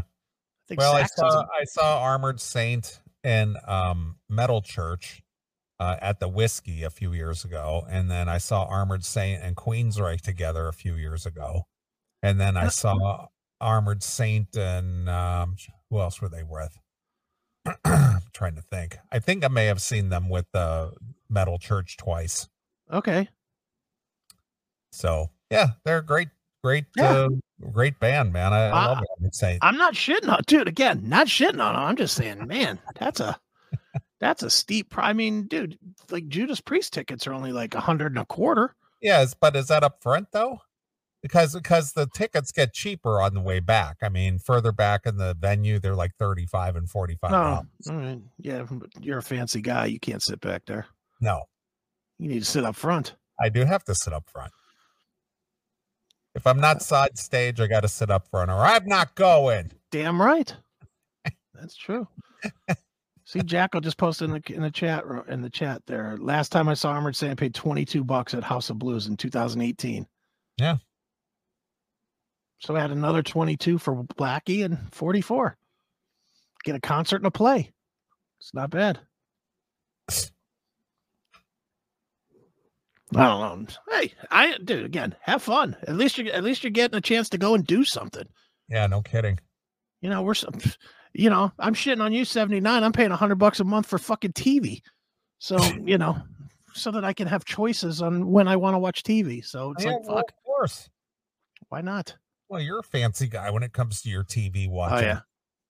Think 0.68 0.80
Well, 0.80 0.94
I 0.94 1.04
saw 1.06 1.42
I 1.42 1.64
saw 1.64 2.00
Armored 2.02 2.40
Saint 2.40 3.00
and 3.24 3.56
um 3.66 4.16
Metal 4.28 4.60
Church 4.62 5.22
uh, 5.80 5.96
at 6.00 6.20
the 6.20 6.28
Whisky 6.28 6.82
a 6.82 6.90
few 6.90 7.12
years 7.12 7.44
ago, 7.44 7.86
and 7.88 8.10
then 8.10 8.28
I 8.28 8.38
saw 8.38 8.64
Armored 8.64 9.04
Saint 9.04 9.42
and 9.42 9.56
Queensryche 9.56 10.20
together 10.20 10.68
a 10.68 10.72
few 10.72 10.94
years 10.94 11.24
ago, 11.24 11.62
and 12.22 12.40
then 12.40 12.56
I 12.56 12.66
Uh, 12.66 12.70
saw 12.70 13.26
Armored 13.60 14.02
Saint 14.02 14.54
and 14.56 15.08
um, 15.08 15.56
who 15.88 16.00
else 16.00 16.20
were 16.20 16.28
they 16.28 16.42
with? 16.42 16.78
I'm 17.84 18.20
trying 18.32 18.56
to 18.56 18.62
think. 18.62 18.98
I 19.12 19.18
think 19.20 19.44
I 19.44 19.48
may 19.48 19.66
have 19.66 19.80
seen 19.80 20.08
them 20.10 20.28
with 20.28 20.46
the 20.52 20.92
Metal 21.28 21.58
Church 21.58 21.96
twice. 21.96 22.48
okay. 22.92 23.28
So 24.92 25.30
yeah, 25.50 25.68
they're 25.84 26.02
great, 26.02 26.28
great, 26.62 26.86
Yeah. 26.96 27.10
uh, 27.12 27.28
great 27.72 27.98
band, 28.00 28.32
man. 28.32 28.52
I, 28.52 28.68
I 28.68 28.86
love 28.86 29.04
Saint. 29.32 29.58
I'm 29.62 29.76
not 29.76 29.94
shitting 29.94 30.28
on 30.32 30.40
dude 30.46 30.68
again, 30.68 31.02
not 31.08 31.26
shitting 31.26 31.62
on. 31.64 31.76
I'm 31.76 31.96
just 31.96 32.14
saying, 32.14 32.46
man, 32.46 32.78
that's 32.98 33.20
a 33.20 33.38
that's 34.20 34.42
a 34.42 34.50
steep 34.50 34.90
pri- 34.90 35.10
I 35.10 35.12
mean, 35.12 35.46
dude, 35.46 35.78
like 36.10 36.28
Judas 36.28 36.60
Priest 36.60 36.92
tickets 36.92 37.26
are 37.26 37.32
only 37.32 37.52
like 37.52 37.74
a 37.74 37.80
hundred 37.80 38.12
and 38.12 38.18
a 38.18 38.24
quarter. 38.24 38.74
Yes, 39.00 39.34
but 39.38 39.54
is 39.56 39.68
that 39.68 39.82
up 39.84 40.02
front 40.02 40.28
though? 40.32 40.58
Because 41.22 41.54
because 41.54 41.92
the 41.92 42.06
tickets 42.14 42.52
get 42.52 42.72
cheaper 42.72 43.20
on 43.20 43.34
the 43.34 43.40
way 43.40 43.58
back. 43.58 43.96
I 44.02 44.08
mean, 44.08 44.38
further 44.38 44.70
back 44.70 45.02
in 45.04 45.16
the 45.16 45.34
venue, 45.38 45.80
they're 45.80 45.96
like 45.96 46.12
thirty-five 46.16 46.76
and 46.76 46.88
forty-five. 46.88 47.32
Oh, 47.32 47.34
dollars. 47.34 47.66
all 47.90 47.96
right. 47.96 48.20
Yeah, 48.38 48.64
but 48.70 48.90
you're 49.00 49.18
a 49.18 49.22
fancy 49.22 49.60
guy. 49.60 49.86
You 49.86 49.98
can't 49.98 50.22
sit 50.22 50.40
back 50.40 50.62
there. 50.66 50.86
No, 51.20 51.42
You 52.20 52.28
need 52.28 52.38
to 52.38 52.44
sit 52.44 52.64
up 52.64 52.76
front. 52.76 53.16
I 53.40 53.48
do 53.48 53.64
have 53.64 53.82
to 53.84 53.94
sit 53.96 54.12
up 54.12 54.28
front. 54.30 54.52
If 56.34 56.46
I'm 56.46 56.60
not 56.60 56.82
side 56.82 57.18
stage, 57.18 57.60
I 57.60 57.66
got 57.66 57.80
to 57.80 57.88
sit 57.88 58.10
up 58.10 58.28
front, 58.28 58.50
or 58.50 58.58
I'm 58.58 58.86
not 58.86 59.14
going. 59.14 59.72
Damn 59.90 60.20
right. 60.20 60.54
That's 61.54 61.76
true. 61.76 62.06
See, 63.24 63.42
Jacko 63.42 63.80
just 63.80 63.98
posted 63.98 64.30
in 64.30 64.40
the 64.40 64.54
in 64.54 64.62
the 64.62 64.70
chat 64.70 65.04
in 65.28 65.42
the 65.42 65.50
chat 65.50 65.82
there. 65.86 66.16
Last 66.18 66.50
time 66.50 66.68
I 66.68 66.74
saw 66.74 66.92
Armored 66.92 67.22
I 67.22 67.34
paid 67.34 67.54
22 67.54 68.02
bucks 68.04 68.32
at 68.32 68.42
House 68.42 68.70
of 68.70 68.78
Blues 68.78 69.06
in 69.06 69.16
2018. 69.16 70.06
Yeah. 70.58 70.76
So 72.60 72.74
I 72.74 72.80
had 72.80 72.90
another 72.90 73.22
22 73.22 73.78
for 73.78 74.04
Blackie 74.04 74.64
and 74.64 74.78
44. 74.92 75.56
Get 76.64 76.76
a 76.76 76.80
concert 76.80 77.18
and 77.18 77.26
a 77.26 77.30
play. 77.30 77.72
It's 78.40 78.54
not 78.54 78.70
bad. 78.70 79.00
I 83.14 83.26
don't 83.26 83.62
know. 83.62 83.74
Hey, 83.98 84.12
I 84.30 84.58
dude, 84.64 84.84
again, 84.84 85.14
have 85.22 85.42
fun. 85.42 85.76
At 85.86 85.96
least 85.96 86.18
you're 86.18 86.32
at 86.32 86.44
least 86.44 86.62
you're 86.62 86.70
getting 86.70 86.96
a 86.98 87.00
chance 87.00 87.28
to 87.30 87.38
go 87.38 87.54
and 87.54 87.66
do 87.66 87.84
something. 87.84 88.26
Yeah, 88.68 88.86
no 88.86 89.00
kidding. 89.02 89.38
You 90.02 90.10
know, 90.10 90.22
we're, 90.22 90.34
so- 90.34 90.50
you 91.14 91.30
know, 91.30 91.50
I'm 91.58 91.74
shitting 91.74 92.02
on 92.02 92.12
you 92.12 92.24
79. 92.24 92.84
I'm 92.84 92.92
paying 92.92 93.10
100 93.10 93.36
bucks 93.36 93.60
a 93.60 93.64
month 93.64 93.86
for 93.86 93.98
fucking 93.98 94.32
TV. 94.32 94.82
So, 95.38 95.56
you 95.84 95.96
know, 95.98 96.18
so 96.74 96.90
that 96.90 97.04
I 97.04 97.12
can 97.14 97.26
have 97.26 97.44
choices 97.46 98.02
on 98.02 98.30
when 98.30 98.46
I 98.46 98.56
want 98.56 98.74
to 98.74 98.78
watch 98.78 99.02
TV. 99.02 99.44
So 99.44 99.72
it's 99.72 99.84
Yeah, 99.84 99.92
like, 99.92 100.06
well, 100.06 100.16
fuck, 100.18 100.28
of 100.28 100.44
course. 100.44 100.88
why 101.70 101.80
not? 101.80 102.14
Well, 102.50 102.60
you're 102.60 102.78
a 102.80 102.82
fancy 102.84 103.26
guy 103.26 103.50
when 103.50 103.62
it 103.62 103.72
comes 103.72 104.02
to 104.02 104.10
your 104.10 104.22
TV 104.24 104.68
watching. 104.68 104.98
Oh, 104.98 105.00
yeah. 105.00 105.20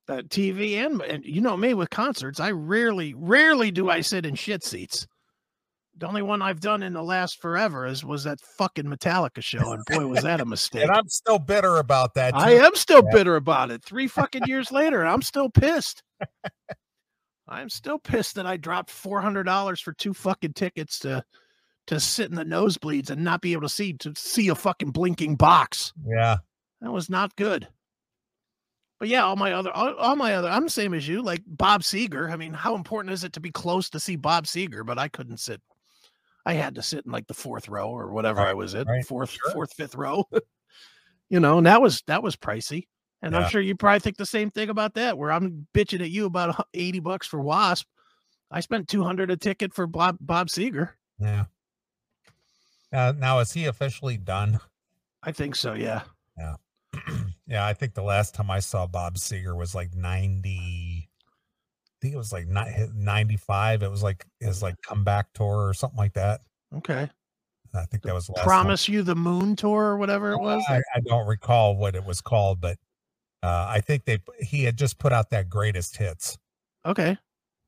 Uh, 0.08 0.22
TV 0.22 0.84
and, 0.84 1.00
and 1.02 1.24
you 1.24 1.40
know 1.40 1.56
me 1.56 1.74
with 1.74 1.90
concerts, 1.90 2.40
I 2.40 2.50
rarely, 2.50 3.14
rarely 3.14 3.70
do 3.70 3.90
I 3.90 4.00
sit 4.00 4.24
in 4.26 4.34
shit 4.34 4.64
seats. 4.64 5.06
The 5.98 6.06
only 6.06 6.22
one 6.22 6.42
I've 6.42 6.60
done 6.60 6.84
in 6.84 6.92
the 6.92 7.02
last 7.02 7.40
forever 7.42 7.84
is 7.84 8.04
was 8.04 8.22
that 8.24 8.40
fucking 8.40 8.84
Metallica 8.84 9.42
show, 9.42 9.72
and 9.72 9.84
boy, 9.86 10.06
was 10.06 10.22
that 10.22 10.40
a 10.40 10.44
mistake. 10.46 10.82
And 10.82 10.92
I'm 10.92 11.08
still 11.08 11.40
bitter 11.40 11.76
about 11.78 12.14
that. 12.14 12.36
I 12.36 12.52
am 12.52 12.74
still 12.76 13.02
Yeah. 13.04 13.10
bitter 13.16 13.36
about 13.36 13.70
it. 13.72 13.82
Three 13.84 14.06
fucking 14.06 14.42
years 14.46 14.70
later, 14.70 15.04
I'm 15.04 15.22
still 15.22 15.50
pissed. 15.50 16.02
I'm 17.48 17.68
still 17.70 17.98
pissed 17.98 18.34
that 18.36 18.46
I 18.46 18.56
dropped 18.58 18.90
four 18.90 19.20
hundred 19.20 19.44
dollars 19.44 19.80
for 19.80 19.92
two 19.92 20.14
fucking 20.14 20.52
tickets 20.52 20.98
to 21.00 21.24
to 21.88 21.98
sit 21.98 22.28
in 22.30 22.36
the 22.36 22.44
nosebleeds 22.44 23.10
and 23.10 23.24
not 23.24 23.40
be 23.40 23.52
able 23.52 23.62
to 23.62 23.68
see 23.68 23.94
to 23.94 24.12
see 24.14 24.48
a 24.48 24.54
fucking 24.54 24.90
blinking 24.90 25.36
box. 25.36 25.92
Yeah. 26.06 26.36
That 26.80 26.92
was 26.92 27.08
not 27.10 27.34
good. 27.36 27.66
But 29.00 29.08
yeah, 29.08 29.24
all 29.24 29.36
my 29.36 29.52
other 29.52 29.72
all, 29.72 29.94
all 29.94 30.14
my 30.16 30.34
other 30.34 30.48
I'm 30.48 30.64
the 30.64 30.70
same 30.70 30.92
as 30.94 31.08
you, 31.08 31.22
like 31.22 31.42
Bob 31.46 31.82
Seger. 31.82 32.30
I 32.30 32.36
mean, 32.36 32.52
how 32.52 32.74
important 32.76 33.12
is 33.14 33.24
it 33.24 33.32
to 33.32 33.40
be 33.40 33.50
close 33.50 33.88
to 33.90 34.00
see 34.00 34.16
Bob 34.16 34.44
Seger? 34.44 34.84
But 34.84 34.98
I 34.98 35.08
couldn't 35.08 35.38
sit. 35.38 35.60
I 36.48 36.54
had 36.54 36.76
to 36.76 36.82
sit 36.82 37.04
in 37.04 37.12
like 37.12 37.26
the 37.26 37.34
fourth 37.34 37.68
row 37.68 37.90
or 37.90 38.10
whatever 38.10 38.40
I 38.40 38.54
was 38.54 38.72
in, 38.72 38.88
right, 38.88 39.04
fourth, 39.04 39.32
sure. 39.32 39.52
fourth, 39.52 39.74
fifth 39.74 39.94
row. 39.94 40.24
you 41.28 41.40
know, 41.40 41.58
and 41.58 41.66
that 41.66 41.82
was 41.82 42.02
that 42.06 42.22
was 42.22 42.36
pricey. 42.36 42.86
And 43.20 43.34
Yeah. 43.34 43.40
I'm 43.40 43.50
sure 43.50 43.60
you 43.60 43.76
probably 43.76 44.00
think 44.00 44.16
the 44.16 44.24
same 44.24 44.50
thing 44.50 44.70
about 44.70 44.94
that. 44.94 45.18
Where 45.18 45.30
I'm 45.30 45.66
bitching 45.74 46.00
at 46.00 46.08
you 46.08 46.24
about 46.24 46.66
80 46.74 47.00
bucks 47.00 47.26
for 47.26 47.38
Wasp. 47.38 47.86
I 48.50 48.60
spent 48.60 48.88
200 48.88 49.30
a 49.30 49.36
ticket 49.36 49.74
for 49.74 49.86
Bob 49.86 50.16
Bob 50.22 50.48
Seger. 50.48 50.92
Yeah. 51.20 51.44
Uh, 52.90 53.12
now 53.14 53.40
is 53.40 53.52
he 53.52 53.66
officially 53.66 54.16
done? 54.16 54.58
I 55.22 55.32
think 55.32 55.54
so. 55.54 55.74
Yeah. 55.74 56.00
yeah, 56.38 56.54
yeah. 57.46 57.66
I 57.66 57.74
think 57.74 57.92
the 57.92 58.02
last 58.02 58.34
time 58.34 58.50
I 58.50 58.60
saw 58.60 58.86
Bob 58.86 59.16
Seger 59.16 59.54
was 59.54 59.74
like 59.74 59.94
90 59.94 60.48
I 60.48 60.87
think 62.00 62.14
it 62.14 62.18
was 62.18 62.32
like 62.32 62.46
ni- 62.46 62.88
95. 62.94 63.82
It 63.82 63.90
was 63.90 64.02
like 64.02 64.24
his 64.40 64.62
like 64.62 64.76
comeback 64.82 65.32
tour 65.32 65.68
or 65.68 65.74
something 65.74 65.98
like 65.98 66.14
that. 66.14 66.40
Okay. 66.76 67.08
I 67.74 67.84
think 67.84 68.02
that 68.04 68.14
was 68.14 68.28
last 68.28 68.38
time. 68.38 68.44
Promise 68.46 68.88
you 68.88 69.02
the 69.02 69.14
moon 69.14 69.54
tour 69.54 69.84
or 69.84 69.96
whatever 69.98 70.32
it 70.32 70.38
was. 70.38 70.64
I, 70.68 70.78
I 70.94 71.00
don't 71.04 71.26
recall 71.26 71.76
what 71.76 71.94
it 71.94 72.04
was 72.04 72.20
called, 72.20 72.60
but 72.60 72.78
uh, 73.42 73.66
I 73.68 73.80
think 73.80 74.04
they 74.04 74.18
he 74.40 74.64
had 74.64 74.76
just 74.76 74.98
put 74.98 75.12
out 75.12 75.30
that 75.30 75.48
greatest 75.48 75.96
hits. 75.96 76.38
Okay. 76.86 77.16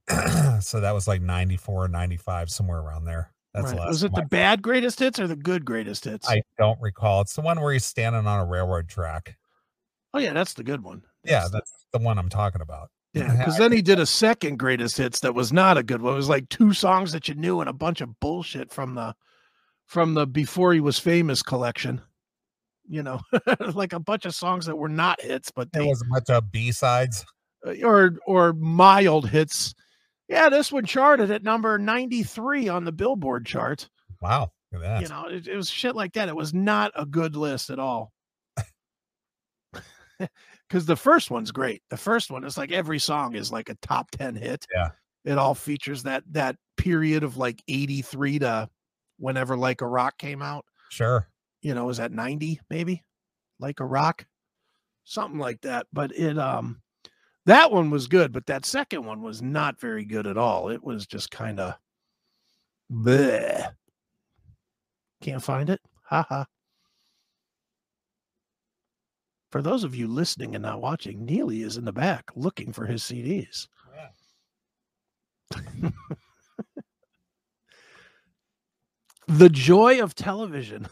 so 0.60 0.80
that 0.80 0.92
was 0.92 1.06
like 1.06 1.20
94 1.20 1.84
or 1.84 1.88
95, 1.88 2.50
somewhere 2.50 2.80
around 2.80 3.04
there. 3.04 3.32
That's 3.52 3.72
Right. 3.72 3.88
Was 3.88 4.02
it 4.04 4.14
the 4.14 4.22
bad 4.22 4.62
greatest 4.62 5.00
hits 5.00 5.18
or 5.18 5.26
the 5.26 5.36
good 5.36 5.64
greatest 5.64 6.04
hits? 6.04 6.28
I, 6.28 6.42
don't 6.56 6.80
recall. 6.80 7.20
It's 7.20 7.34
the 7.34 7.40
one 7.42 7.60
where 7.60 7.72
he's 7.72 7.84
standing 7.84 8.26
on 8.26 8.40
a 8.40 8.44
railroad 8.44 8.88
track. 8.88 9.36
oh 10.14 10.18
yeah, 10.18 10.32
that's 10.32 10.54
the 10.54 10.62
good 10.64 10.82
one. 10.82 11.02
Yeah, 11.24 11.44
the- 11.44 11.50
that's 11.58 11.72
the 11.92 11.98
one 11.98 12.18
I'm 12.18 12.28
talking 12.28 12.62
about. 12.62 12.90
Yeah. 13.12 13.34
Because 13.38 13.58
then 13.58 13.72
he 13.72 13.82
did 13.82 13.98
a 13.98 14.06
second 14.06 14.58
greatest 14.58 14.96
hits 14.96 15.20
that 15.20 15.34
was 15.34 15.52
not 15.52 15.76
a 15.78 15.82
good 15.82 16.00
one. 16.02 16.14
It 16.14 16.16
was 16.16 16.28
like 16.28 16.48
two 16.48 16.72
songs 16.72 17.12
that 17.12 17.28
you 17.28 17.34
knew 17.34 17.60
and 17.60 17.68
a 17.68 17.72
bunch 17.72 18.00
of 18.00 18.18
bullshit 18.20 18.72
from 18.72 18.94
the 18.94 19.14
from 19.86 20.14
the 20.14 20.26
before 20.26 20.72
he 20.72 20.80
was 20.80 20.98
famous 20.98 21.42
collection. 21.42 22.00
You 22.88 23.02
know, 23.04 23.20
like 23.74 23.92
a 23.92 24.00
bunch 24.00 24.24
of 24.24 24.34
songs 24.34 24.66
that 24.66 24.76
were 24.76 24.88
not 24.88 25.20
hits, 25.20 25.50
but 25.54 25.72
There 25.72 25.84
was 25.84 26.02
a 26.02 26.10
bunch 26.10 26.28
of 26.30 26.50
B 26.50 26.72
sides. 26.72 27.24
uh, 27.66 27.74
or 27.84 28.16
or 28.26 28.52
mild 28.54 29.28
hits. 29.28 29.74
Yeah, 30.28 30.48
this 30.48 30.70
one 30.72 30.84
charted 30.86 31.30
at 31.30 31.42
number 31.42 31.76
93 31.78 32.68
on 32.68 32.84
the 32.84 32.92
Billboard 32.92 33.46
chart. 33.46 33.88
Wow, 34.20 34.52
look 34.72 34.82
at 34.84 34.88
that. 34.88 35.02
You 35.02 35.08
know, 35.08 35.26
it, 35.26 35.48
it 35.48 35.56
was 35.56 35.68
shit 35.70 35.94
like 35.96 36.12
that. 36.14 36.28
It 36.28 36.36
was 36.36 36.52
not 36.54 36.92
a 36.94 37.04
good 37.06 37.34
list 37.36 37.70
at 37.70 37.78
all. 37.80 38.12
Because 40.70 40.86
the 40.86 40.96
first 40.96 41.32
one's 41.32 41.50
great. 41.50 41.82
The 41.90 41.96
first 41.96 42.30
one 42.30 42.44
is 42.44 42.56
like 42.56 42.70
every 42.70 43.00
song 43.00 43.34
is 43.34 43.50
like 43.50 43.68
a 43.68 43.74
top 43.82 44.12
10 44.12 44.36
hit. 44.36 44.66
Yeah. 44.72 44.90
It 45.24 45.36
all 45.36 45.56
features 45.56 46.04
that 46.04 46.22
that 46.30 46.54
period 46.76 47.24
of 47.24 47.36
like 47.36 47.60
83 47.66 48.38
to 48.38 48.68
whenever 49.18 49.56
Like 49.56 49.80
a 49.80 49.86
Rock 49.86 50.16
came 50.16 50.40
out. 50.42 50.64
Sure. 50.88 51.26
You 51.60 51.74
know, 51.74 51.88
is 51.88 51.96
that 51.96 52.12
90 52.12 52.60
maybe? 52.70 53.02
Like 53.58 53.80
a 53.80 53.84
Rock? 53.84 54.24
Something 55.02 55.40
like 55.40 55.60
that. 55.62 55.86
But 55.92 56.16
it 56.16 56.38
um 56.38 56.80
that 57.46 57.72
one 57.72 57.90
was 57.90 58.06
good, 58.06 58.32
but 58.32 58.46
that 58.46 58.64
second 58.64 59.04
one 59.04 59.22
was 59.22 59.42
not 59.42 59.80
very 59.80 60.04
good 60.04 60.28
at 60.28 60.38
all. 60.38 60.68
It 60.68 60.84
was 60.84 61.04
just 61.04 61.32
kind 61.32 61.58
of 61.58 61.74
bleh. 62.92 63.72
Can't 65.20 65.42
find 65.42 65.68
it. 65.68 65.80
Haha. 66.04 66.44
For 69.50 69.62
those 69.62 69.82
of 69.82 69.94
you 69.96 70.06
listening 70.06 70.54
and 70.54 70.62
not 70.62 70.80
watching, 70.80 71.26
Neeley 71.26 71.64
is 71.64 71.76
in 71.76 71.84
the 71.84 71.92
back 71.92 72.30
looking 72.36 72.72
for 72.72 72.86
his 72.86 73.02
CDs. 73.02 73.66
Oh, 75.56 75.90
the 79.26 79.48
joy 79.48 80.00
of 80.00 80.14
television. 80.14 80.86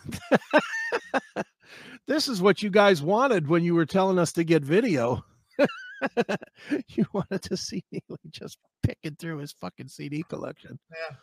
this 2.09 2.27
is 2.27 2.43
what 2.43 2.61
you 2.63 2.71
guys 2.71 3.01
wanted 3.01 3.47
when 3.47 3.63
you 3.63 3.75
were 3.75 3.87
telling 3.87 4.19
us 4.19 4.33
to 4.33 4.43
get 4.43 4.65
video. 4.65 5.25
you 6.89 7.07
wanted 7.13 7.43
to 7.43 7.57
see 7.57 7.85
Neeley 7.95 8.17
just 8.31 8.59
picking 8.83 9.15
through 9.17 9.39
his 9.39 9.53
fucking 9.53 9.89
CD 9.89 10.25
collection. 10.29 10.81
Yeah. 10.91 11.17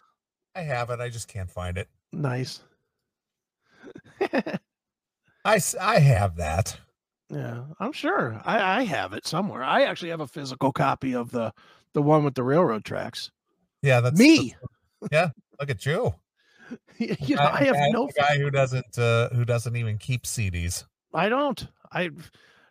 I 0.55 0.61
have 0.61 0.89
it. 0.89 1.01
I 1.01 1.09
just 1.09 1.27
can't 1.27 1.51
find 1.51 1.77
it. 1.77 1.89
Nice. 2.13 2.61
I, 5.43 5.59
I 5.81 5.99
have 5.99 6.37
that. 6.37 6.79
Yeah, 7.29 7.63
I'm 7.79 7.91
sure. 7.91 8.39
I, 8.45 8.81
I 8.81 8.83
have 8.83 9.13
it 9.13 9.25
somewhere. 9.25 9.63
I 9.63 9.83
actually 9.83 10.09
have 10.09 10.19
a 10.21 10.27
physical 10.27 10.71
copy 10.71 11.13
of 11.15 11.31
the 11.31 11.51
the 11.93 12.01
one 12.01 12.23
with 12.23 12.35
the 12.35 12.43
railroad 12.43 12.85
tracks. 12.85 13.31
Yeah, 13.81 14.01
that's 14.01 14.17
Me, 14.19 14.55
that's- 15.01 15.31
look 15.59 15.69
at 15.69 15.85
you. 15.85 16.13
you 16.97 17.35
know, 17.35 17.43
I 17.43 17.63
have 17.65 17.75
no. 17.91 18.09
guy 18.17 18.37
who 18.37 18.49
doesn't 18.49 18.97
uh, 18.97 19.29
who 19.29 19.45
doesn't 19.45 19.75
even 19.75 19.97
keep 19.97 20.23
CDs. 20.23 20.83
I 21.13 21.29
don't. 21.29 21.67
I, 21.91 22.09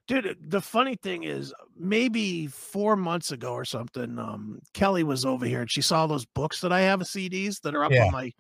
dude. 0.08 0.36
The 0.50 0.60
funny 0.60 0.96
thing 0.96 1.22
is, 1.22 1.54
maybe 1.76 2.46
four 2.48 2.96
months 2.96 3.30
ago 3.32 3.52
or 3.52 3.64
something, 3.64 4.18
um, 4.18 4.58
Kelly 4.72 5.04
was 5.04 5.24
over 5.24 5.46
here 5.46 5.60
and 5.62 5.70
she 5.70 5.80
saw 5.80 6.06
those 6.06 6.26
books 6.26 6.60
that 6.60 6.72
I 6.72 6.80
have 6.82 7.00
of 7.00 7.06
CDs 7.06 7.60
that 7.62 7.74
are 7.74 7.84
up 7.84 7.92
Yeah. 7.92 8.06
on 8.06 8.12
my 8.12 8.32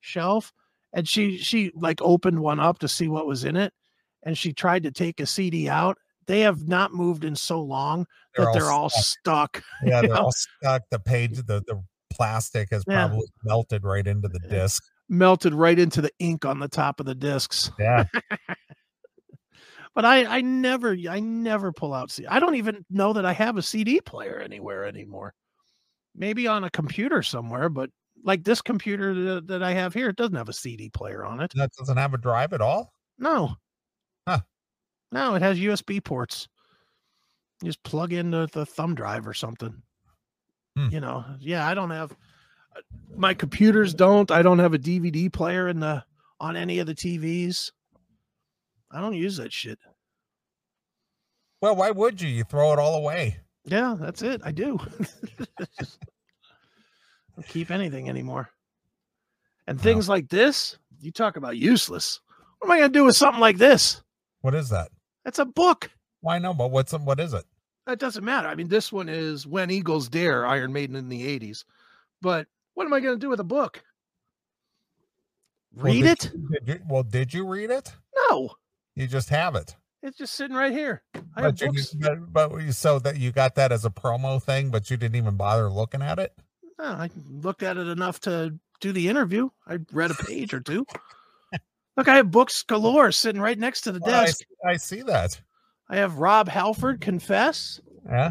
shelf, 0.00 0.52
and 0.92 1.08
she 1.08 1.38
she 1.38 1.72
like 1.74 2.00
opened 2.02 2.40
one 2.40 2.60
up 2.60 2.78
to 2.80 2.88
see 2.88 3.08
what 3.08 3.26
was 3.26 3.44
in 3.44 3.56
it, 3.56 3.72
and 4.28 4.36
she 4.36 4.52
tried 4.52 4.82
to 4.82 4.90
take 4.90 5.20
a 5.20 5.26
CD 5.26 5.68
out. 5.70 5.96
They 6.26 6.40
have 6.40 6.68
not 6.68 6.92
moved 6.92 7.24
in 7.24 7.34
so 7.34 7.62
long 7.62 8.06
that 8.36 8.52
they're 8.52 8.70
all 8.70 8.90
stuck. 8.90 9.56
stuck. 9.56 9.64
yeah, 9.84 10.02
they're 10.02 10.10
know? 10.10 10.16
all 10.24 10.32
stuck. 10.32 10.82
The 10.90 10.98
page, 10.98 11.36
the 11.38 11.62
the 11.66 11.82
plastic 12.10 12.68
has 12.70 12.84
Yeah. 12.86 13.06
probably 13.08 13.26
melted 13.44 13.84
right 13.84 14.06
into 14.06 14.28
the 14.28 14.38
disc. 14.40 14.82
melted 15.08 15.54
right 15.54 15.78
into 15.78 16.02
the 16.02 16.10
ink 16.18 16.44
on 16.44 16.58
the 16.58 16.68
top 16.68 17.00
of 17.00 17.06
the 17.06 17.14
discs. 17.14 17.70
Yeah, 17.78 18.04
But 19.94 20.04
I 20.04 20.26
I 20.26 20.40
never 20.42 20.96
I 21.08 21.18
never 21.20 21.72
pull 21.72 21.94
out 21.94 22.10
CD. 22.10 22.28
I 22.28 22.38
don't 22.38 22.54
even 22.56 22.84
know 22.90 23.12
that 23.14 23.24
I 23.24 23.32
have 23.32 23.56
a 23.56 23.62
CD 23.62 24.00
player 24.00 24.38
anywhere 24.38 24.84
anymore. 24.84 25.32
Maybe 26.14 26.46
on 26.46 26.64
a 26.64 26.70
computer 26.70 27.22
somewhere, 27.22 27.68
but 27.68 27.90
like 28.24 28.44
this 28.44 28.60
computer 28.60 29.14
that, 29.36 29.46
that 29.48 29.62
I 29.62 29.72
have 29.72 29.94
here, 29.94 30.10
it 30.10 30.16
doesn't 30.16 30.36
have 30.36 30.48
a 30.48 30.52
CD 30.52 30.90
player 30.90 31.24
on 31.24 31.40
it. 31.40 31.52
that 31.56 31.70
doesn't 31.78 31.96
have 31.96 32.12
a 32.14 32.18
drive 32.18 32.52
at 32.52 32.60
all. 32.60 32.92
No. 33.18 33.54
No, 35.12 35.34
it 35.34 35.42
has 35.42 35.58
USB 35.58 36.02
ports. 36.02 36.48
You 37.62 37.68
just 37.68 37.82
plug 37.82 38.12
in 38.12 38.30
the, 38.30 38.48
the 38.52 38.64
thumb 38.66 38.94
drive 38.94 39.26
or 39.26 39.34
something. 39.34 39.82
Hmm. 40.76 40.88
You 40.90 41.00
know, 41.00 41.24
yeah, 41.40 41.66
I 41.66 41.74
don't 41.74 41.90
have 41.90 42.12
uh, 42.76 42.80
my 43.16 43.34
computers 43.34 43.94
don't. 43.94 44.30
I 44.30 44.42
don't 44.42 44.58
have 44.60 44.74
a 44.74 44.78
DVD 44.78 45.32
player 45.32 45.68
in 45.68 45.80
the 45.80 46.04
on 46.40 46.56
any 46.56 46.78
of 46.78 46.86
the 46.86 46.94
TVs. 46.94 47.72
I 48.90 49.00
don't 49.00 49.14
use 49.14 49.36
that 49.38 49.52
shit. 49.52 49.78
Well, 51.60 51.74
why 51.74 51.90
would 51.90 52.20
you? 52.20 52.28
You 52.28 52.44
throw 52.44 52.72
it 52.72 52.78
all 52.78 52.94
away. 52.96 53.38
Yeah, 53.64 53.96
that's 53.98 54.22
it. 54.22 54.40
I 54.44 54.52
do. 54.52 54.78
don't 57.34 57.48
keep 57.48 57.70
anything 57.70 58.08
anymore. 58.08 58.50
And 59.66 59.78
Wow. 59.78 59.82
things 59.82 60.08
like 60.08 60.28
this, 60.28 60.78
you 61.00 61.10
talk 61.12 61.36
about 61.36 61.56
useless. 61.56 62.20
What 62.58 62.68
am 62.68 62.72
I 62.72 62.78
going 62.78 62.92
to 62.92 62.98
do 62.98 63.04
with 63.04 63.16
something 63.16 63.40
like 63.40 63.58
this? 63.58 64.02
What 64.40 64.54
is 64.54 64.68
that? 64.70 64.90
That's 65.28 65.40
a 65.40 65.44
book. 65.44 65.90
Why 66.22 66.38
no? 66.38 66.54
But 66.54 66.70
what's 66.70 66.94
what 66.94 67.20
is 67.20 67.34
it? 67.34 67.44
That 67.86 67.98
doesn't 67.98 68.24
matter. 68.24 68.48
I 68.48 68.54
mean, 68.54 68.68
this 68.68 68.90
one 68.90 69.10
is 69.10 69.46
When 69.46 69.70
Eagles 69.70 70.08
Dare, 70.08 70.46
Iron 70.46 70.72
Maiden 70.72 70.96
in 70.96 71.10
the 71.10 71.38
80s. 71.38 71.64
But 72.22 72.46
what 72.72 72.86
am 72.86 72.94
I 72.94 73.00
going 73.00 73.14
to 73.14 73.20
do 73.20 73.28
with 73.28 73.38
a 73.40 73.44
book? 73.44 73.82
Well, 75.74 75.84
Read 75.92 76.00
did 76.04 76.24
it? 76.24 76.32
you- 76.32 76.48
did 76.64 76.68
you- 76.68 76.80
well, 76.88 77.02
did 77.02 77.34
you 77.34 77.46
read 77.46 77.68
it? 77.70 77.92
No. 78.30 78.52
You 78.94 79.06
just 79.06 79.28
have 79.28 79.54
it. 79.54 79.76
It's 80.02 80.16
just 80.16 80.32
sitting 80.32 80.56
right 80.56 80.72
here. 80.72 81.02
I 81.36 81.42
But, 81.42 81.60
you, 81.60 81.66
books. 81.72 81.90
didn't- 81.90 82.32
but, 82.32 82.50
but 82.50 82.62
you- 82.62 82.72
so 82.72 82.98
that 83.00 83.18
you 83.18 83.30
got 83.30 83.54
that 83.56 83.70
as 83.70 83.84
a 83.84 83.90
promo 83.90 84.42
thing, 84.42 84.70
but 84.70 84.90
you 84.90 84.96
didn't 84.96 85.16
even 85.16 85.36
bother 85.36 85.68
looking 85.68 86.00
at 86.00 86.18
it. 86.18 86.32
No, 86.78 86.86
I 86.86 87.10
looked 87.30 87.62
at 87.62 87.76
it 87.76 87.86
enough 87.86 88.18
to 88.20 88.58
do 88.80 88.92
the 88.92 89.08
interview. 89.10 89.50
I 89.66 89.80
read 89.92 90.10
a 90.10 90.14
page 90.14 90.54
or 90.54 90.60
two. 90.60 90.86
Look, 91.98 92.06
I 92.06 92.14
have 92.14 92.30
books 92.30 92.62
galore 92.62 93.10
sitting 93.10 93.42
right 93.42 93.58
next 93.58 93.80
to 93.82 93.90
the 93.92 93.98
Oh, 94.04 94.06
desk. 94.08 94.38
see- 94.38 94.44
I 94.64 94.76
see 94.76 95.02
that. 95.02 95.40
I 95.90 95.96
have 95.96 96.18
Rob 96.18 96.48
Halford 96.48 97.00
confess. 97.00 97.80
Yeah. 98.06 98.30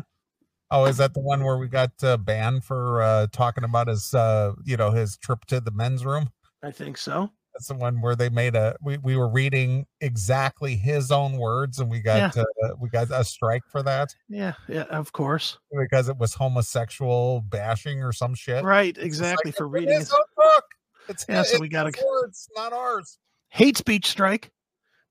Oh, 0.72 0.86
is 0.86 0.96
that 0.98 1.14
the 1.14 1.20
one 1.20 1.44
where 1.44 1.58
we 1.58 1.68
got 1.68 1.92
uh, 2.02 2.16
banned 2.16 2.64
for 2.64 3.02
uh, 3.02 3.28
talking 3.34 3.66
about 3.66 3.90
his, 3.90 4.14
uh, 4.14 4.54
you 4.64 4.78
know, 4.78 4.92
his 4.92 5.18
trip 5.18 5.44
to 5.48 5.60
the 5.60 5.72
men's 5.72 6.06
room? 6.06 6.30
I 6.64 6.72
think 6.72 6.98
so. 6.98 7.30
That's 7.54 7.68
the 7.68 7.74
one 7.76 8.00
where 8.02 8.16
they 8.16 8.30
made 8.30 8.56
a. 8.56 8.78
We, 8.82 9.00
we 9.00 9.18
were 9.18 9.28
reading 9.30 9.86
exactly 10.00 10.78
his 10.78 11.12
own 11.12 11.38
words, 11.38 11.80
and 11.80 11.92
we 11.92 12.00
got 12.00 12.38
uh, 12.38 12.44
we 12.80 12.88
got 12.88 13.10
a 13.12 13.24
strike 13.26 13.64
for 13.70 13.84
that 13.84 14.16
Yeah, 14.30 14.54
yeah, 14.70 14.84
of 14.84 15.12
course. 15.12 15.58
because 15.78 16.08
it 16.08 16.18
was 16.18 16.36
homosexual 16.36 17.42
bashing 17.42 18.02
or 18.02 18.14
some 18.14 18.34
shit. 18.34 18.64
Right, 18.64 18.98
exactly 18.98 19.50
like, 19.50 19.58
for 19.58 19.68
reading 19.68 19.96
his 19.98 20.12
own 20.14 20.20
book. 20.38 20.64
It's 21.10 21.26
Yeah, 21.28 21.40
his, 21.40 21.52
so 21.52 21.60
we 21.60 21.68
gotta- 21.68 21.90
it's 21.90 21.98
his 21.98 22.06
words, 22.06 22.50
not 22.56 22.72
ours. 22.74 23.18
Hate 23.50 23.78
speech 23.78 24.08
strike. 24.08 24.52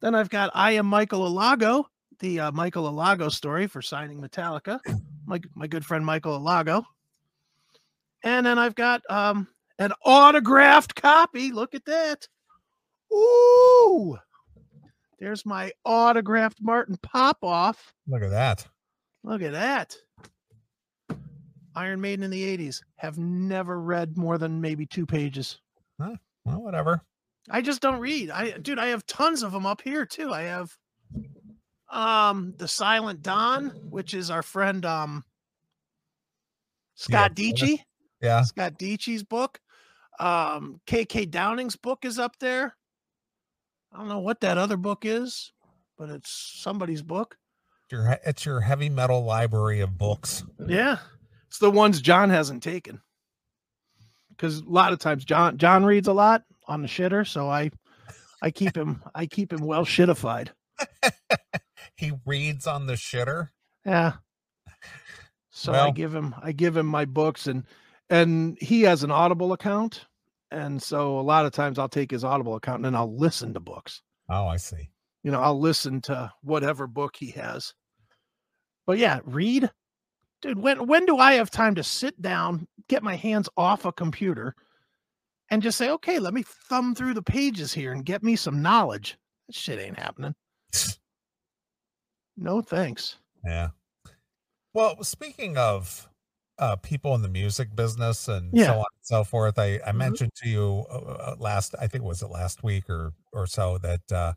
Then 0.00 0.14
I've 0.14 0.30
got 0.30 0.50
I 0.54 0.72
am 0.72 0.86
Michael 0.86 1.30
Alago, 1.30 1.84
the 2.20 2.40
uh, 2.40 2.52
Michael 2.52 2.90
Alago 2.90 3.30
story 3.30 3.66
for 3.66 3.82
signing 3.82 4.20
Metallica. 4.20 4.80
My 5.26 5.40
my 5.54 5.66
good 5.66 5.84
friend 5.84 6.06
Michael 6.06 6.38
Alago. 6.38 6.84
And 8.22 8.46
then 8.46 8.58
I've 8.58 8.74
got 8.74 9.02
um 9.10 9.48
an 9.78 9.92
autographed 10.04 10.94
copy. 10.94 11.52
Look 11.52 11.74
at 11.74 11.84
that. 11.86 12.28
Ooh. 13.12 14.16
There's 15.18 15.46
my 15.46 15.72
autographed 15.84 16.58
Martin 16.60 16.96
Popoff. 17.02 17.94
Look 18.06 18.22
at 18.22 18.30
that. 18.30 18.66
Look 19.24 19.42
at 19.42 19.52
that. 19.52 19.96
Iron 21.74 22.00
Maiden 22.00 22.24
in 22.24 22.30
the 22.30 22.56
80s. 22.56 22.82
Have 22.96 23.18
never 23.18 23.80
read 23.80 24.16
more 24.16 24.38
than 24.38 24.60
maybe 24.60 24.86
two 24.86 25.06
pages. 25.06 25.58
Huh? 26.00 26.16
Well, 26.44 26.62
whatever. 26.62 27.02
I 27.50 27.62
just 27.62 27.80
don't 27.80 28.00
read. 28.00 28.30
I 28.30 28.52
dude, 28.52 28.78
I 28.78 28.88
have 28.88 29.06
tons 29.06 29.42
of 29.42 29.52
them 29.52 29.66
up 29.66 29.80
here 29.82 30.04
too. 30.04 30.32
I 30.32 30.42
have 30.42 30.76
um 31.90 32.54
The 32.56 32.68
Silent 32.68 33.22
Don, 33.22 33.68
which 33.90 34.14
is 34.14 34.30
our 34.30 34.42
friend 34.42 34.84
um 34.84 35.24
Scott 36.94 37.32
Yeah. 37.36 37.76
Yeah. 38.20 38.42
Scott 38.42 38.78
Dietschy's 38.78 39.22
book. 39.22 39.60
Um 40.18 40.80
KK 40.86 41.30
Downing's 41.30 41.76
book 41.76 42.04
is 42.04 42.18
up 42.18 42.38
there. 42.40 42.74
I 43.92 43.98
don't 43.98 44.08
know 44.08 44.18
what 44.18 44.40
that 44.40 44.58
other 44.58 44.76
book 44.76 45.04
is, 45.04 45.52
but 45.96 46.10
it's 46.10 46.30
somebody's 46.30 47.02
book. 47.02 47.36
Your 47.90 48.18
it's 48.24 48.44
your 48.44 48.60
heavy 48.60 48.88
metal 48.88 49.24
library 49.24 49.80
of 49.80 49.96
books. 49.96 50.44
Yeah. 50.66 50.98
It's 51.46 51.58
the 51.58 51.70
ones 51.70 52.00
John 52.00 52.30
hasn't 52.30 52.62
taken. 52.62 53.00
Because 54.30 54.58
a 54.58 54.68
lot 54.68 54.92
of 54.92 54.98
times 54.98 55.24
John 55.24 55.56
John 55.56 55.84
reads 55.84 56.08
a 56.08 56.12
lot 56.12 56.42
on 56.66 56.82
the 56.82 56.88
shitter, 56.88 57.26
so 57.26 57.48
I 57.48 57.70
I 58.42 58.50
keep 58.50 58.76
him 58.76 59.02
I 59.14 59.26
keep 59.26 59.52
him 59.52 59.64
well 59.64 59.84
shitified. 59.84 60.48
He 61.96 62.12
reads 62.26 62.66
on 62.66 62.86
the 62.86 62.94
shitter. 62.94 63.48
Yeah. 63.84 64.14
So 65.50 65.72
I 65.72 65.90
give 65.90 66.14
him 66.14 66.34
I 66.42 66.52
give 66.52 66.76
him 66.76 66.86
my 66.86 67.06
books 67.06 67.46
and 67.46 67.64
and 68.10 68.58
he 68.60 68.82
has 68.82 69.02
an 69.02 69.10
Audible 69.10 69.52
account. 69.52 70.04
And 70.50 70.82
so 70.82 71.18
a 71.18 71.22
lot 71.22 71.46
of 71.46 71.52
times 71.52 71.78
I'll 71.78 71.88
take 71.88 72.10
his 72.10 72.24
Audible 72.24 72.54
account 72.54 72.76
and 72.76 72.84
then 72.84 72.94
I'll 72.94 73.16
listen 73.16 73.54
to 73.54 73.60
books. 73.60 74.02
Oh, 74.28 74.46
I 74.46 74.58
see. 74.58 74.90
You 75.24 75.32
know, 75.32 75.40
I'll 75.40 75.58
listen 75.58 76.00
to 76.02 76.32
whatever 76.42 76.86
book 76.86 77.16
he 77.16 77.30
has. 77.30 77.74
But 78.86 78.98
yeah, 78.98 79.20
read. 79.24 79.70
Dude, 80.42 80.58
when 80.58 80.86
when 80.86 81.06
do 81.06 81.16
I 81.16 81.34
have 81.34 81.50
time 81.50 81.76
to 81.76 81.82
sit 81.82 82.20
down, 82.20 82.68
get 82.88 83.02
my 83.02 83.16
hands 83.16 83.48
off 83.56 83.86
a 83.86 83.92
computer 83.92 84.54
and 85.50 85.62
just 85.62 85.78
say, 85.78 85.90
"Okay, 85.90 86.18
let 86.18 86.34
me 86.34 86.42
thumb 86.42 86.94
through 86.94 87.14
the 87.14 87.22
pages 87.22 87.72
here 87.74 87.92
and 87.92 88.04
get 88.04 88.22
me 88.22 88.36
some 88.36 88.62
knowledge." 88.62 89.18
That 89.48 89.54
shit 89.56 89.78
ain't 89.80 89.98
happening. 89.98 90.34
No 92.38 92.62
thanks. 92.62 93.18
Yeah. 93.44 93.70
Well, 94.74 95.02
speaking 95.04 95.56
of 95.56 96.08
uh, 96.58 96.76
people 96.76 97.14
in 97.14 97.22
the 97.22 97.28
music 97.28 97.74
business 97.74 98.28
and 98.28 98.58
Yeah. 98.58 98.74
so 98.74 98.78
on 98.78 98.84
and 98.92 99.02
so 99.06 99.24
forth, 99.24 99.58
I, 99.58 99.80
I 99.86 99.92
Mhm. 99.94 100.16
mentioned 100.16 100.32
to 100.36 100.48
you 100.48 100.84
uh, 100.90 100.94
uh, 101.32 101.36
last, 101.38 101.74
I 101.80 101.86
think 101.86 102.04
was 102.04 102.22
it 102.22 102.28
last 102.28 102.62
week 102.62 102.88
or 102.90 103.12
or 103.32 103.46
so 103.46 103.78
that 103.78 104.12
uh, 104.12 104.34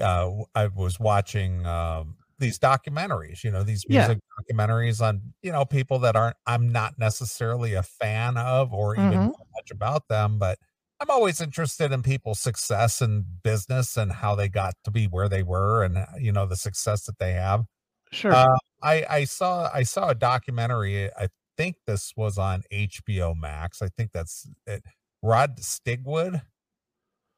uh, 0.00 0.44
I 0.54 0.68
was 0.68 1.00
watching 1.00 1.66
um, 1.66 2.18
these 2.38 2.58
documentaries. 2.58 3.44
You 3.44 3.50
know, 3.52 3.64
these 3.64 3.88
Yeah. 3.88 4.10
music 4.10 4.18
documentaries 4.40 5.02
on 5.06 5.34
you 5.42 5.52
know 5.52 5.64
people 5.66 5.98
that 6.00 6.16
aren't 6.16 6.36
I'm 6.46 6.70
not 6.72 6.98
necessarily 6.98 7.74
a 7.74 7.82
fan 7.84 8.36
of 8.38 8.72
or 8.74 8.96
even 8.96 9.22
Mhm. 9.22 9.34
know 9.38 9.43
much 9.54 9.70
about 9.70 10.08
them, 10.08 10.38
but 10.38 10.58
I'm 11.00 11.10
always 11.10 11.40
interested 11.40 11.92
in 11.92 12.02
people's 12.02 12.40
success 12.40 13.02
in 13.02 13.24
business 13.42 13.96
and 13.96 14.12
how 14.12 14.34
they 14.34 14.48
got 14.48 14.74
to 14.84 14.90
be 14.90 15.06
where 15.06 15.28
they 15.28 15.42
were 15.42 15.82
and 15.82 15.98
uh, 15.98 16.06
you 16.18 16.32
know 16.32 16.46
the 16.46 16.56
success 16.56 17.04
that 17.06 17.18
they 17.18 17.32
have. 17.32 17.64
Sure. 18.12 18.32
Uh, 18.32 18.56
I 18.82 19.04
I 19.08 19.24
saw 19.24 19.70
I 19.72 19.82
saw 19.82 20.08
a 20.10 20.14
documentary. 20.14 21.10
I 21.12 21.28
think 21.56 21.76
this 21.86 22.12
was 22.16 22.38
on 22.38 22.62
HBO 22.72 23.36
Max. 23.36 23.82
I 23.82 23.88
think 23.88 24.12
that's 24.12 24.48
it. 24.66 24.82
Rod 25.22 25.56
Stigwood, 25.58 26.42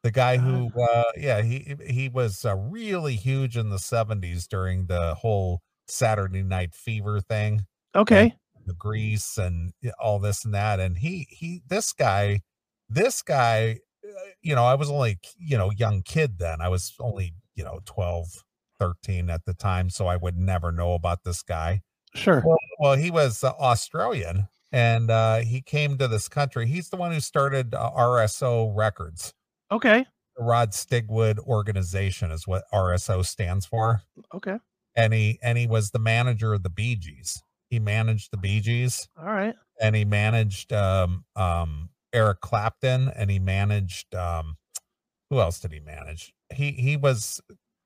the 0.03 0.11
guy 0.11 0.39
who, 0.39 0.71
uh, 0.81 1.05
yeah, 1.17 1.43
he 1.43 1.77
he 1.89 2.09
was 2.09 2.45
uh, 2.45 2.57
really 2.57 3.17
huge 3.17 3.57
in 3.57 3.71
the 3.71 3.77
'70s 3.77 4.47
during 4.49 4.87
the 4.87 5.15
whole 5.15 5.61
Saturday 5.89 6.43
Night 6.43 6.75
Fever 6.75 7.21
thing, 7.21 7.67
okay. 7.95 8.35
The 8.67 8.75
Grease, 8.75 9.39
and 9.39 9.73
all 9.99 10.19
this 10.19 10.45
and 10.45 10.55
that. 10.55 10.81
And 10.81 10.99
he 10.99 11.27
he 11.31 11.63
this 11.69 11.93
guy, 11.93 12.41
this 12.89 13.23
guy, 13.23 13.79
uh, 14.05 14.31
you 14.43 14.55
know, 14.55 14.65
I 14.65 14.75
was 14.75 14.91
only 14.91 15.19
you 15.39 15.57
know 15.57 15.71
young 15.71 16.03
kid 16.03 16.39
then. 16.39 16.61
I 16.61 16.69
was 16.69 16.95
only 17.01 17.33
you 17.55 17.65
know 17.65 17.81
12, 17.85 18.45
13 18.79 19.31
at 19.31 19.45
the 19.45 19.55
time, 19.55 19.91
so 19.91 20.07
I 20.07 20.17
would 20.17 20.37
never 20.37 20.73
know 20.73 20.95
about 20.95 21.25
this 21.25 21.43
guy. 21.43 21.83
Sure. 22.15 22.43
Well, 22.45 22.59
well 22.79 22.95
he 22.95 23.11
was 23.11 23.45
uh, 23.45 23.53
Australian 23.59 24.49
and 24.73 25.11
uh, 25.11 25.39
he 25.39 25.63
came 25.63 25.99
to 25.99 26.09
this 26.09 26.29
country. 26.29 26.67
He's 26.67 26.89
the 26.89 26.97
one 26.97 27.13
who 27.13 27.21
started 27.21 27.75
uh, 27.75 27.91
RSO 27.97 28.73
Records. 28.77 29.33
Okay. 29.71 30.05
The 30.37 30.45
Rod 30.45 30.73
Stigwood 30.73 31.39
organization 31.39 32.31
is 32.31 32.47
what 32.47 32.65
RSO 32.73 33.25
stands 33.25 33.65
for. 33.65 34.03
Okay. 34.35 34.59
And 34.95 35.13
he 35.13 35.39
and 35.43 35.59
he 35.59 35.67
was 35.67 35.91
the 35.91 35.99
manager 35.99 36.55
of 36.55 36.63
the 36.63 36.71
Bee 36.71 36.97
Gees. 36.97 37.43
He 37.71 37.79
managed 37.79 38.31
the 38.31 38.37
Bee 38.37 38.61
Gees 38.61 39.09
All 39.19 39.25
right. 39.27 39.55
and 39.81 39.97
he 39.97 40.05
managed 40.05 40.73
um 40.73 41.25
um 41.35 41.91
Eric 42.13 42.41
Clapton 42.41 43.09
and 43.09 43.31
he 43.31 43.39
managed 43.39 44.15
um 44.15 44.57
who 45.31 45.41
else 45.41 45.59
did 45.61 45.73
he 45.73 45.81
manage? 45.81 46.33
He 46.55 46.73
he 46.73 46.97
was 46.97 47.41